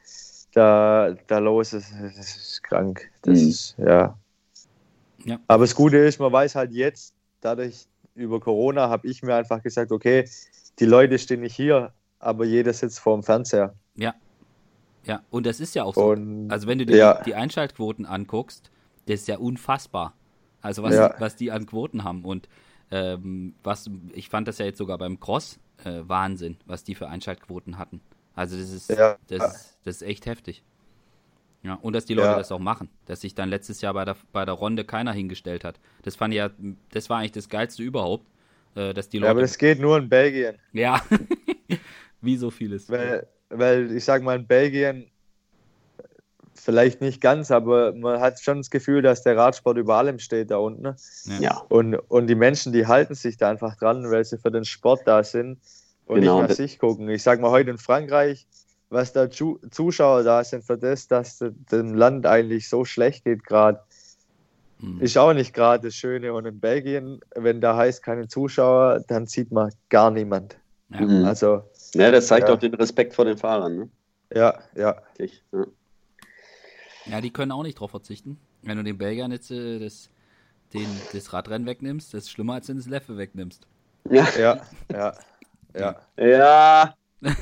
da, 0.53 1.15
da 1.27 1.39
los 1.39 1.75
ist, 1.75 1.93
das 2.17 2.37
ist 2.37 2.63
krank. 2.63 3.11
Das 3.23 3.41
mhm. 3.41 3.49
ist, 3.49 3.77
ja. 3.79 4.19
ja. 5.25 5.39
Aber 5.47 5.65
das 5.65 5.75
Gute 5.75 5.99
ist, 5.99 6.19
man 6.19 6.33
weiß 6.33 6.55
halt 6.55 6.73
jetzt, 6.73 7.15
dadurch 7.41 7.87
über 8.15 8.41
Corona 8.41 8.89
habe 8.89 9.07
ich 9.07 9.23
mir 9.23 9.35
einfach 9.35 9.63
gesagt, 9.63 9.93
okay, 9.93 10.29
die 10.79 10.87
Leute 10.87 11.19
stehen 11.19 11.41
nicht 11.41 11.55
hier, 11.55 11.93
aber 12.19 12.45
jeder 12.45 12.73
sitzt 12.73 13.01
vor 13.01 13.17
dem 13.17 13.23
Fernseher. 13.23 13.75
Ja. 13.99 14.15
Ja, 15.05 15.23
und 15.31 15.47
das 15.47 15.61
ist 15.61 15.75
ja 15.75 15.85
auch 15.85 15.95
so. 15.95 16.11
Und, 16.11 16.51
also 16.51 16.67
wenn 16.67 16.79
du 16.79 16.87
dir 16.87 16.97
ja. 16.97 17.23
die 17.23 17.35
Einschaltquoten 17.35 18.07
anguckst, 18.07 18.71
das 19.07 19.21
ist 19.21 19.29
ja 19.29 19.39
unfassbar. 19.39 20.15
Also 20.61 20.83
was, 20.83 20.95
ja. 20.95 21.15
was 21.19 21.37
die 21.37 21.51
an 21.51 21.67
Quoten 21.67 22.05
haben. 22.05 22.25
Und 22.25 22.49
ähm, 22.91 23.55
was, 23.63 23.91
ich 24.13 24.29
fand 24.29 24.49
das 24.49 24.59
ja 24.59 24.67
jetzt 24.67 24.79
sogar 24.79 24.99
beim 24.99 25.21
Cross 25.21 25.61
äh, 25.85 26.01
Wahnsinn, 26.03 26.59
was 26.67 26.85
die 26.85 26.95
für 26.95 27.09
Einschaltquoten 27.09 27.79
hatten. 27.79 28.01
Also 28.35 28.57
das 28.57 28.71
ist, 28.71 28.91
ja. 28.91 29.17
das, 29.29 29.79
das 29.85 29.97
ist 29.97 30.03
echt 30.03 30.27
heftig. 30.27 30.63
Ja, 31.63 31.75
und 31.75 31.93
dass 31.93 32.05
die 32.05 32.15
Leute 32.15 32.29
ja. 32.29 32.37
das 32.37 32.53
auch 32.53 32.59
machen. 32.59 32.89
Dass 33.07 33.23
sich 33.23 33.35
dann 33.35 33.49
letztes 33.49 33.81
Jahr 33.81 33.95
bei 33.95 34.05
der, 34.05 34.17
bei 34.33 34.45
der 34.45 34.55
Runde 34.55 34.85
keiner 34.85 35.13
hingestellt 35.13 35.65
hat. 35.65 35.81
Das 36.03 36.17
fand 36.17 36.35
ich 36.35 36.39
ja, 36.39 36.51
das 36.91 37.11
war 37.11 37.19
eigentlich 37.19 37.33
das 37.33 37.49
Geilste 37.49 37.83
überhaupt. 37.83 38.27
Äh, 38.75 38.95
dass 38.95 39.09
die 39.09 39.19
Leute. 39.19 39.27
Ja, 39.27 39.31
aber 39.33 39.41
das 39.41 39.59
geht 39.59 39.81
nur 39.81 39.99
in 39.99 40.09
Belgien. 40.09 40.57
Ja. 40.73 41.03
Wie 42.21 42.37
so 42.37 42.51
vieles. 42.51 42.89
Weil, 42.91 43.27
weil 43.51 43.91
ich 43.93 44.05
sag 44.05 44.23
mal, 44.23 44.37
in 44.37 44.47
Belgien 44.47 45.11
vielleicht 46.55 47.01
nicht 47.01 47.21
ganz, 47.21 47.51
aber 47.51 47.93
man 47.95 48.21
hat 48.21 48.41
schon 48.41 48.59
das 48.59 48.71
Gefühl, 48.71 49.01
dass 49.03 49.23
der 49.23 49.37
Radsport 49.37 49.79
über 49.79 49.97
allem 49.97 50.19
steht 50.19 50.51
da 50.51 50.59
unten. 50.59 50.83
Ne? 50.83 50.97
Ja. 51.41 51.63
Und, 51.69 51.95
und 51.95 52.27
die 52.27 52.35
Menschen, 52.35 52.73
die 52.73 52.87
halten 52.87 53.15
sich 53.15 53.37
da 53.37 53.49
einfach 53.51 53.77
dran, 53.77 54.11
weil 54.11 54.25
sie 54.25 54.39
für 54.39 54.51
den 54.51 54.65
Sport 54.65 55.03
da 55.07 55.23
sind 55.23 55.59
und 56.07 56.21
genau. 56.21 56.41
nicht 56.41 56.51
nach 56.51 56.57
sich 56.57 56.79
gucken. 56.79 57.09
Ich 57.09 57.23
sage 57.23 57.41
mal, 57.41 57.51
heute 57.51 57.71
in 57.71 57.79
Frankreich, 57.79 58.47
was 58.91 59.13
da 59.13 59.31
Zuschauer 59.31 60.25
da 60.25 60.43
sind 60.45 60.65
für 60.65 60.79
das, 60.79 61.09
dass 61.09 61.39
dem 61.39 61.95
Land 61.95 62.27
eigentlich 62.27 62.69
so 62.69 62.85
schlecht 62.85 63.25
geht 63.25 63.45
gerade, 63.45 63.81
mhm. 64.81 65.01
ist 65.01 65.17
auch 65.17 65.33
nicht 65.33 65.55
gerade 65.55 65.89
das 65.89 65.95
Schöne. 65.95 66.33
Und 66.33 66.47
in 66.47 66.59
Belgien, 66.59 67.21
wenn 67.35 67.61
da 67.61 67.77
heißt 67.77 68.03
keine 68.03 68.29
Zuschauer, 68.29 69.05
dann 69.07 69.27
sieht 69.27 69.53
man 69.53 69.71
gar 69.91 70.11
niemand. 70.11 70.57
Ja. 70.91 71.03
Mhm. 71.03 71.25
Also, 71.25 71.63
ja, 71.95 72.11
das 72.11 72.27
zeigt 72.27 72.49
ja. 72.49 72.55
auch 72.55 72.59
den 72.59 72.75
Respekt 72.75 73.15
vor 73.15 73.25
den 73.25 73.39
Fahrern. 73.39 73.77
Ne? 73.77 73.89
Ja, 74.35 74.59
ja. 74.75 74.97
ja. 75.19 75.65
Ja, 77.07 77.21
die 77.21 77.31
können 77.31 77.53
auch 77.53 77.63
nicht 77.63 77.81
drauf 77.81 77.91
verzichten. 77.91 78.39
Wenn 78.63 78.77
du 78.77 78.85
den 78.85 78.99
Belgiern 78.99 79.33
jetzt 79.33 79.51
äh, 79.51 79.79
das, 79.79 80.11
den, 80.75 80.87
das 81.13 81.33
Radrennen 81.33 81.67
wegnimmst, 81.67 82.13
das 82.13 82.25
ist 82.25 82.31
schlimmer, 82.31 82.55
als 82.55 82.69
wenn 82.69 82.77
du 82.77 82.83
das 82.83 82.91
Leffe 82.91 83.17
wegnimmst. 83.17 83.67
Ja, 84.11 84.27
ja, 84.39 84.61
ja. 84.93 85.15
Ja. 85.75 85.97
Ja. 86.17 86.95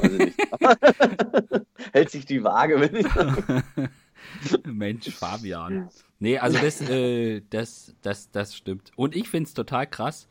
Hält 1.92 2.11
sich 2.11 2.26
die 2.26 2.42
Waage, 2.42 2.80
wenn 2.80 2.97
ich. 2.97 3.07
Mensch, 4.64 5.11
Fabian. 5.11 5.88
Nee, 6.18 6.38
also 6.38 6.59
das, 6.59 6.80
äh, 6.82 7.42
das, 7.51 7.94
das, 8.03 8.30
das 8.30 8.55
stimmt. 8.55 8.90
Und 8.97 9.14
ich 9.14 9.28
finde 9.28 9.49
es 9.49 9.55
total 9.55 9.86
krass, 9.86 10.28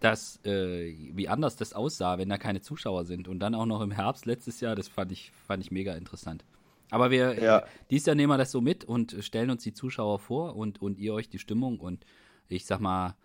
dass, 0.00 0.44
äh, 0.44 0.94
wie 1.14 1.28
anders 1.28 1.56
das 1.56 1.72
aussah, 1.72 2.18
wenn 2.18 2.28
da 2.28 2.38
keine 2.38 2.60
Zuschauer 2.60 3.04
sind. 3.04 3.28
Und 3.28 3.40
dann 3.40 3.54
auch 3.54 3.66
noch 3.66 3.80
im 3.80 3.90
Herbst 3.90 4.26
letztes 4.26 4.60
Jahr, 4.60 4.74
das 4.74 4.88
fand 4.88 5.12
ich, 5.12 5.32
fand 5.46 5.62
ich 5.62 5.70
mega 5.70 5.94
interessant. 5.94 6.44
Aber 6.90 7.10
wir, 7.10 7.42
ja. 7.42 7.64
dieses 7.90 8.06
Jahr 8.06 8.16
nehmen 8.16 8.32
wir 8.32 8.38
das 8.38 8.50
so 8.50 8.60
mit 8.60 8.84
und 8.84 9.16
stellen 9.20 9.50
uns 9.50 9.62
die 9.62 9.74
Zuschauer 9.74 10.18
vor 10.18 10.56
und, 10.56 10.80
und 10.80 10.98
ihr 10.98 11.12
euch 11.14 11.28
die 11.28 11.38
Stimmung. 11.38 11.80
Und 11.80 12.04
ich 12.48 12.64
sag 12.64 12.80
mal, 12.80 13.16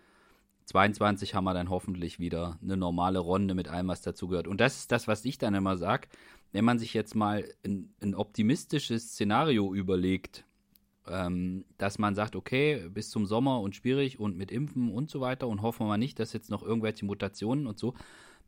22 0.66 1.34
haben 1.34 1.44
wir 1.44 1.54
dann 1.54 1.70
hoffentlich 1.70 2.18
wieder 2.18 2.58
eine 2.62 2.76
normale 2.76 3.18
Runde 3.18 3.54
mit 3.54 3.68
allem, 3.68 3.88
was 3.88 4.02
dazugehört. 4.02 4.48
Und 4.48 4.60
das 4.60 4.78
ist 4.78 4.92
das, 4.92 5.08
was 5.08 5.24
ich 5.24 5.38
dann 5.38 5.54
immer 5.54 5.76
sage. 5.76 6.08
Wenn 6.52 6.64
man 6.64 6.78
sich 6.78 6.94
jetzt 6.94 7.14
mal 7.14 7.44
ein, 7.64 7.92
ein 8.02 8.14
optimistisches 8.14 9.12
Szenario 9.12 9.74
überlegt, 9.74 10.44
ähm, 11.08 11.64
dass 11.78 11.98
man 11.98 12.14
sagt, 12.14 12.36
okay, 12.36 12.88
bis 12.88 13.10
zum 13.10 13.26
Sommer 13.26 13.60
und 13.60 13.76
schwierig 13.76 14.18
und 14.18 14.36
mit 14.36 14.50
Impfen 14.50 14.92
und 14.92 15.10
so 15.10 15.20
weiter 15.20 15.48
und 15.48 15.62
hoffen 15.62 15.80
wir 15.80 15.88
mal 15.88 15.98
nicht, 15.98 16.18
dass 16.18 16.32
jetzt 16.32 16.50
noch 16.50 16.62
irgendwelche 16.62 17.04
Mutationen 17.04 17.66
und 17.66 17.78
so, 17.78 17.94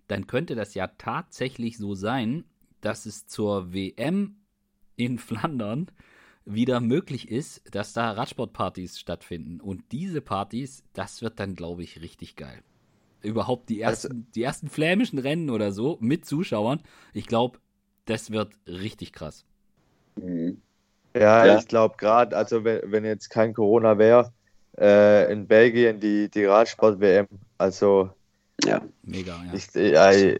dann 0.08 0.26
könnte 0.26 0.54
das 0.54 0.74
ja 0.74 0.86
tatsächlich 0.86 1.78
so 1.78 1.94
sein, 1.94 2.44
dass 2.80 3.06
es 3.06 3.26
zur 3.26 3.72
WM 3.72 4.36
in 4.96 5.18
Flandern 5.18 5.90
wieder 6.44 6.80
möglich 6.80 7.28
ist, 7.28 7.62
dass 7.74 7.92
da 7.92 8.12
Radsportpartys 8.12 9.00
stattfinden. 9.00 9.60
Und 9.60 9.82
diese 9.90 10.20
Partys, 10.20 10.84
das 10.92 11.20
wird 11.20 11.40
dann, 11.40 11.56
glaube 11.56 11.82
ich, 11.82 12.00
richtig 12.00 12.36
geil. 12.36 12.62
Überhaupt 13.22 13.68
die 13.68 13.80
ersten, 13.80 14.08
also, 14.12 14.24
die 14.34 14.42
ersten 14.42 14.68
flämischen 14.68 15.18
Rennen 15.18 15.50
oder 15.50 15.72
so 15.72 15.98
mit 16.00 16.24
Zuschauern. 16.24 16.80
Ich 17.12 17.26
glaube, 17.26 17.58
das 18.04 18.30
wird 18.30 18.52
richtig 18.66 19.12
krass. 19.12 19.44
Mhm. 20.14 20.62
Ja, 21.18 21.46
ja. 21.46 21.58
ich 21.58 21.68
glaube 21.68 21.96
gerade, 21.98 22.36
also 22.36 22.64
wenn, 22.64 22.80
wenn, 22.90 23.04
jetzt 23.04 23.30
kein 23.30 23.54
Corona 23.54 23.98
wäre, 23.98 24.32
äh, 24.78 25.32
in 25.32 25.46
Belgien 25.46 26.00
die, 26.00 26.28
die 26.28 26.44
Radsport-WM, 26.44 27.26
also 27.58 28.10
ja. 28.64 28.82
Mega, 29.02 29.36
ja. 29.46 29.54
Ich, 29.54 29.74
ja, 29.74 30.10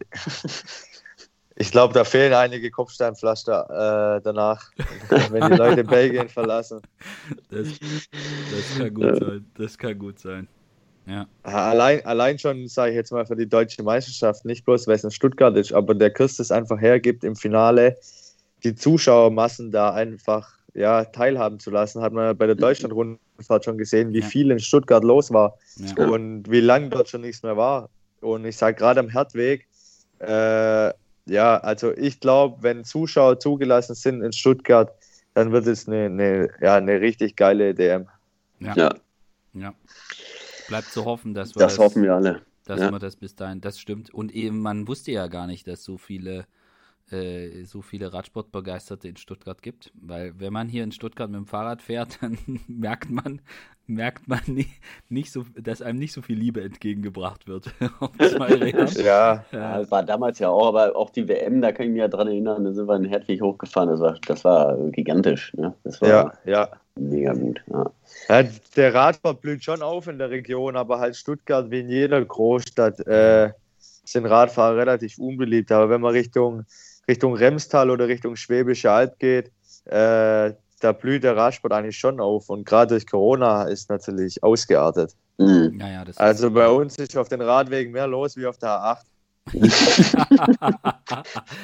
ich 1.55 1.71
glaube, 1.71 1.93
da 1.93 2.03
fehlen 2.03 2.33
einige 2.33 2.69
Kopfsteinpflaster 2.71 4.17
äh, 4.17 4.21
danach, 4.23 4.71
wenn 5.31 5.49
die 5.51 5.57
Leute 5.57 5.83
Belgien 5.83 6.29
verlassen. 6.29 6.81
Das, 7.49 7.67
das, 7.79 8.77
kann 8.77 8.93
gut 8.93 9.03
ja. 9.05 9.15
sein. 9.15 9.45
Das 9.55 9.77
kann 9.77 9.97
gut 9.97 10.19
sein. 10.19 10.47
Ja. 11.05 11.25
Allein, 11.43 12.05
allein 12.05 12.37
schon, 12.37 12.67
sage 12.67 12.91
ich 12.91 12.95
jetzt 12.97 13.11
mal, 13.11 13.25
für 13.25 13.37
die 13.37 13.47
deutsche 13.47 13.81
Meisterschaft, 13.81 14.43
nicht 14.43 14.65
bloß, 14.65 14.87
weil 14.87 14.95
es 14.95 15.05
in 15.05 15.11
Stuttgart 15.11 15.55
ist, 15.55 15.71
aber 15.71 15.95
der 15.95 16.11
Kirst 16.11 16.39
es 16.39 16.51
einfach 16.51 16.81
hergibt, 16.81 17.23
im 17.23 17.35
Finale 17.35 17.97
die 18.63 18.75
Zuschauermassen 18.75 19.71
da 19.71 19.93
einfach 19.93 20.56
ja, 20.77 21.03
teilhaben 21.05 21.59
zu 21.59 21.71
lassen. 21.71 22.01
Hat 22.01 22.13
man 22.13 22.37
bei 22.37 22.45
der 22.45 22.55
Deutschland-Rundfahrt 22.55 23.65
schon 23.65 23.77
gesehen, 23.77 24.13
wie 24.13 24.19
Ja. 24.19 24.25
viel 24.25 24.51
in 24.51 24.59
Stuttgart 24.59 25.03
los 25.03 25.31
war 25.33 25.57
Ja. 25.77 26.07
und 26.07 26.49
wie 26.49 26.61
lange 26.61 26.89
dort 26.89 27.09
schon 27.09 27.21
nichts 27.21 27.43
mehr 27.43 27.57
war. 27.57 27.89
Und 28.21 28.45
ich 28.45 28.55
sage 28.57 28.77
gerade 28.77 28.99
am 28.99 29.09
Herdweg, 29.09 29.67
äh, 30.19 30.93
ja, 31.29 31.57
also 31.57 31.91
ich 31.97 32.19
glaube, 32.19 32.57
wenn 32.61 32.83
Zuschauer 32.85 33.39
zugelassen 33.39 33.95
sind 33.95 34.21
in 34.21 34.31
Stuttgart, 34.31 34.91
dann 35.33 35.51
wird 35.51 35.67
es 35.67 35.87
eine, 35.87 36.05
eine, 36.05 36.49
ja, 36.61 36.75
eine 36.75 37.01
richtig 37.01 37.35
geile 37.35 37.73
DM. 37.73 38.07
Ja. 38.59 38.73
Ja, 38.75 38.95
ja. 39.53 39.73
Bleibt 40.67 40.91
zu 40.91 41.05
hoffen, 41.05 41.33
dass 41.33 41.55
wir 41.55 41.59
das 41.59 41.77
hoffen 41.77 42.03
wir 42.03 42.13
alle. 42.15 42.41
dass 42.65 42.81
Ja. 42.81 42.91
wir 42.91 42.99
das 42.99 43.15
bis 43.15 43.35
dahin, 43.35 43.61
das 43.61 43.79
stimmt. 43.79 44.13
Und 44.13 44.33
eben, 44.33 44.59
man 44.61 44.87
wusste 44.87 45.11
ja 45.11 45.27
gar 45.27 45.47
nicht, 45.47 45.67
dass 45.67 45.83
so 45.83 45.97
viele, 45.97 46.45
äh, 47.11 47.63
so 47.63 47.81
viele 47.81 48.13
Radsportbegeisterte 48.13 49.07
in 49.07 49.17
Stuttgart 49.17 49.61
gibt. 49.61 49.91
Weil 49.95 50.33
wenn 50.39 50.53
man 50.53 50.67
hier 50.67 50.83
in 50.83 50.91
Stuttgart 50.91 51.29
mit 51.29 51.37
dem 51.37 51.45
Fahrrad 51.45 51.81
fährt, 51.81 52.17
dann 52.21 52.37
merkt 52.67 53.09
man, 53.09 53.41
merkt 53.85 54.27
man 54.27 54.41
nicht, 54.47 54.81
nicht 55.09 55.31
so, 55.31 55.45
dass 55.55 55.81
einem 55.81 55.99
nicht 55.99 56.13
so 56.13 56.21
viel 56.21 56.37
Liebe 56.37 56.61
entgegengebracht 56.61 57.47
wird. 57.47 57.71
Ja, 59.03 59.43
Ja, 59.51 59.77
das 59.79 59.91
war 59.91 60.03
damals 60.03 60.39
ja 60.39 60.49
auch, 60.49 60.67
aber 60.67 60.95
auch 60.95 61.09
die 61.09 61.27
WM, 61.27 61.61
da 61.61 61.71
kann 61.71 61.87
ich 61.87 61.91
mich 61.91 61.99
ja 61.99 62.07
dran 62.07 62.27
erinnern, 62.27 62.63
da 62.63 62.73
sind 62.73 62.87
wir 62.87 62.95
in 62.95 63.05
Hertwig 63.05 63.41
hochgefahren. 63.41 63.89
Das 63.89 63.99
war, 63.99 64.17
das 64.27 64.43
war 64.43 64.77
gigantisch. 64.91 65.53
Ne? 65.53 65.73
Das 65.83 66.01
war 66.01 66.09
ja, 66.09 66.33
ja. 66.45 66.69
mega 66.95 67.33
gut. 67.33 67.61
Ja. 67.67 67.91
Ja, 68.29 68.49
der 68.75 68.93
Radsport 68.93 69.41
blüht 69.41 69.63
schon 69.63 69.81
auf 69.81 70.07
in 70.07 70.17
der 70.17 70.29
Region, 70.29 70.75
aber 70.75 70.99
halt 70.99 71.15
Stuttgart 71.15 71.69
wie 71.71 71.79
in 71.79 71.89
jeder 71.89 72.23
Großstadt 72.23 72.99
äh, 73.07 73.51
sind 74.07 74.25
Radfahrer 74.25 74.77
relativ 74.77 75.17
unbeliebt. 75.17 75.71
Aber 75.71 75.89
wenn 75.89 76.01
man 76.01 76.11
Richtung, 76.11 76.65
Richtung 77.07 77.35
Remstal 77.35 77.89
oder 77.89 78.07
Richtung 78.07 78.35
Schwäbische 78.35 78.91
Alb 78.91 79.17
geht, 79.19 79.51
äh, 79.85 80.53
da 80.79 80.91
blüht 80.91 81.23
der 81.23 81.35
Radsport 81.35 81.73
eigentlich 81.73 81.97
schon 81.97 82.19
auf. 82.19 82.49
Und 82.49 82.65
gerade 82.65 82.89
durch 82.95 83.07
Corona 83.07 83.63
ist 83.63 83.89
natürlich 83.89 84.43
ausgeartet. 84.43 85.15
Mhm. 85.37 85.77
Ja, 85.79 85.87
ja, 85.89 86.05
das 86.05 86.17
Also 86.17 86.51
bei 86.51 86.67
uns 86.67 86.97
ist 86.97 87.15
auf 87.17 87.29
den 87.29 87.41
Radwegen 87.41 87.91
mehr 87.93 88.07
los 88.07 88.35
wie 88.37 88.45
auf 88.45 88.57
der 88.57 88.69
A8. 88.69 89.01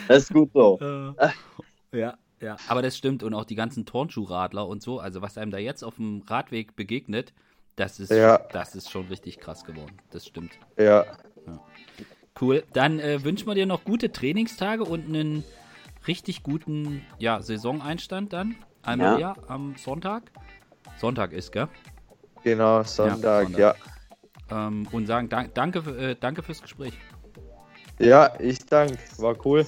Das 0.07 0.23
ist 0.23 0.33
gut 0.33 0.51
so. 0.53 0.79
Äh, 0.79 1.97
ja, 1.97 2.13
ja, 2.41 2.57
aber 2.67 2.81
das 2.81 2.97
stimmt. 2.97 3.23
Und 3.23 3.33
auch 3.33 3.45
die 3.45 3.55
ganzen 3.55 3.85
Turnschuhradler 3.85 4.67
und 4.67 4.81
so, 4.81 4.99
also 4.99 5.21
was 5.21 5.37
einem 5.37 5.51
da 5.51 5.57
jetzt 5.57 5.83
auf 5.83 5.95
dem 5.95 6.23
Radweg 6.27 6.75
begegnet, 6.75 7.33
das 7.75 7.99
ist, 7.99 8.11
Ja. 8.11 8.37
das 8.51 8.75
ist 8.75 8.89
schon 8.91 9.07
richtig 9.07 9.39
krass 9.39 9.63
geworden. 9.65 9.97
Das 10.11 10.25
stimmt. 10.27 10.51
Ja, 10.77 11.05
Cool. 12.39 12.63
Dann 12.73 12.99
äh, 12.99 13.23
wünschen 13.23 13.47
wir 13.47 13.55
dir 13.55 13.65
noch 13.65 13.83
gute 13.83 14.11
Trainingstage 14.11 14.83
und 14.83 15.05
einen 15.07 15.43
richtig 16.07 16.43
guten 16.43 17.05
ja, 17.19 17.41
Saisoneinstand 17.41 18.33
dann. 18.33 18.55
Einmal 18.81 19.19
Ja. 19.19 19.35
ja. 19.37 19.43
am 19.47 19.75
Sonntag. 19.77 20.31
Sonntag 20.97 21.31
ist, 21.31 21.51
gell? 21.51 21.67
genau, 22.43 22.83
Sonntag. 22.83 23.43
Sonntag. 23.45 23.57
Ja, 23.59 23.75
Ähm, 24.51 24.87
und 24.91 25.05
sagen 25.07 25.29
dank, 25.29 25.53
danke, 25.55 25.79
äh, 25.97 26.15
danke 26.19 26.43
fürs 26.43 26.61
Gespräch. 26.61 26.93
ja. 27.99 28.31
ich 28.39 28.59
danke. 28.65 28.97
War 29.17 29.35
cool. 29.45 29.65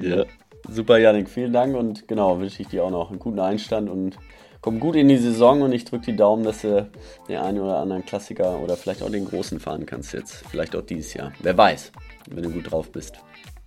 Ja. 0.00 0.24
Super, 0.68 0.98
Janik, 0.98 1.28
vielen 1.28 1.52
Dank 1.52 1.74
und 1.74 2.06
genau, 2.06 2.38
wünsche 2.38 2.62
ich 2.62 2.68
dir 2.68 2.84
auch 2.84 2.90
noch 2.90 3.10
einen 3.10 3.18
guten 3.18 3.40
Einstand 3.40 3.90
und 3.90 4.16
komm 4.62 4.80
gut 4.80 4.96
in 4.96 5.08
die 5.08 5.18
Saison 5.18 5.60
und 5.60 5.72
ich 5.72 5.84
drücke 5.84 6.06
die 6.06 6.16
Daumen, 6.16 6.44
dass 6.44 6.62
du 6.62 6.88
den 7.28 7.36
einen 7.38 7.60
oder 7.60 7.78
anderen 7.78 8.06
Klassiker 8.06 8.58
oder 8.60 8.76
vielleicht 8.78 9.02
auch 9.02 9.10
den 9.10 9.26
großen 9.26 9.60
fahren 9.60 9.84
kannst 9.84 10.14
jetzt. 10.14 10.42
Vielleicht 10.50 10.74
auch 10.74 10.82
dieses 10.82 11.12
Jahr. 11.12 11.32
Wer 11.40 11.58
weiß, 11.58 11.92
wenn 12.30 12.42
du 12.42 12.50
gut 12.50 12.70
drauf 12.70 12.90
bist. 12.90 13.16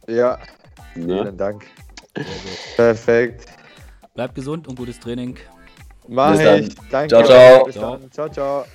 Ja, 0.08 0.40
Ne? 0.96 1.20
vielen 1.24 1.38
Dank. 1.38 1.66
Perfekt. 2.78 3.48
Bleib 4.14 4.34
gesund 4.34 4.66
und 4.68 4.76
gutes 4.78 4.98
Training. 4.98 5.36
Mach 6.08 6.32
Bis 6.32 6.44
dann. 6.44 6.64
ich. 6.64 6.76
Danke. 6.90 7.08
Ciao, 7.10 7.24
ciao. 7.26 7.64
Bis 7.66 7.76
dann. 7.76 8.12
Ciao, 8.12 8.30
ciao. 8.30 8.66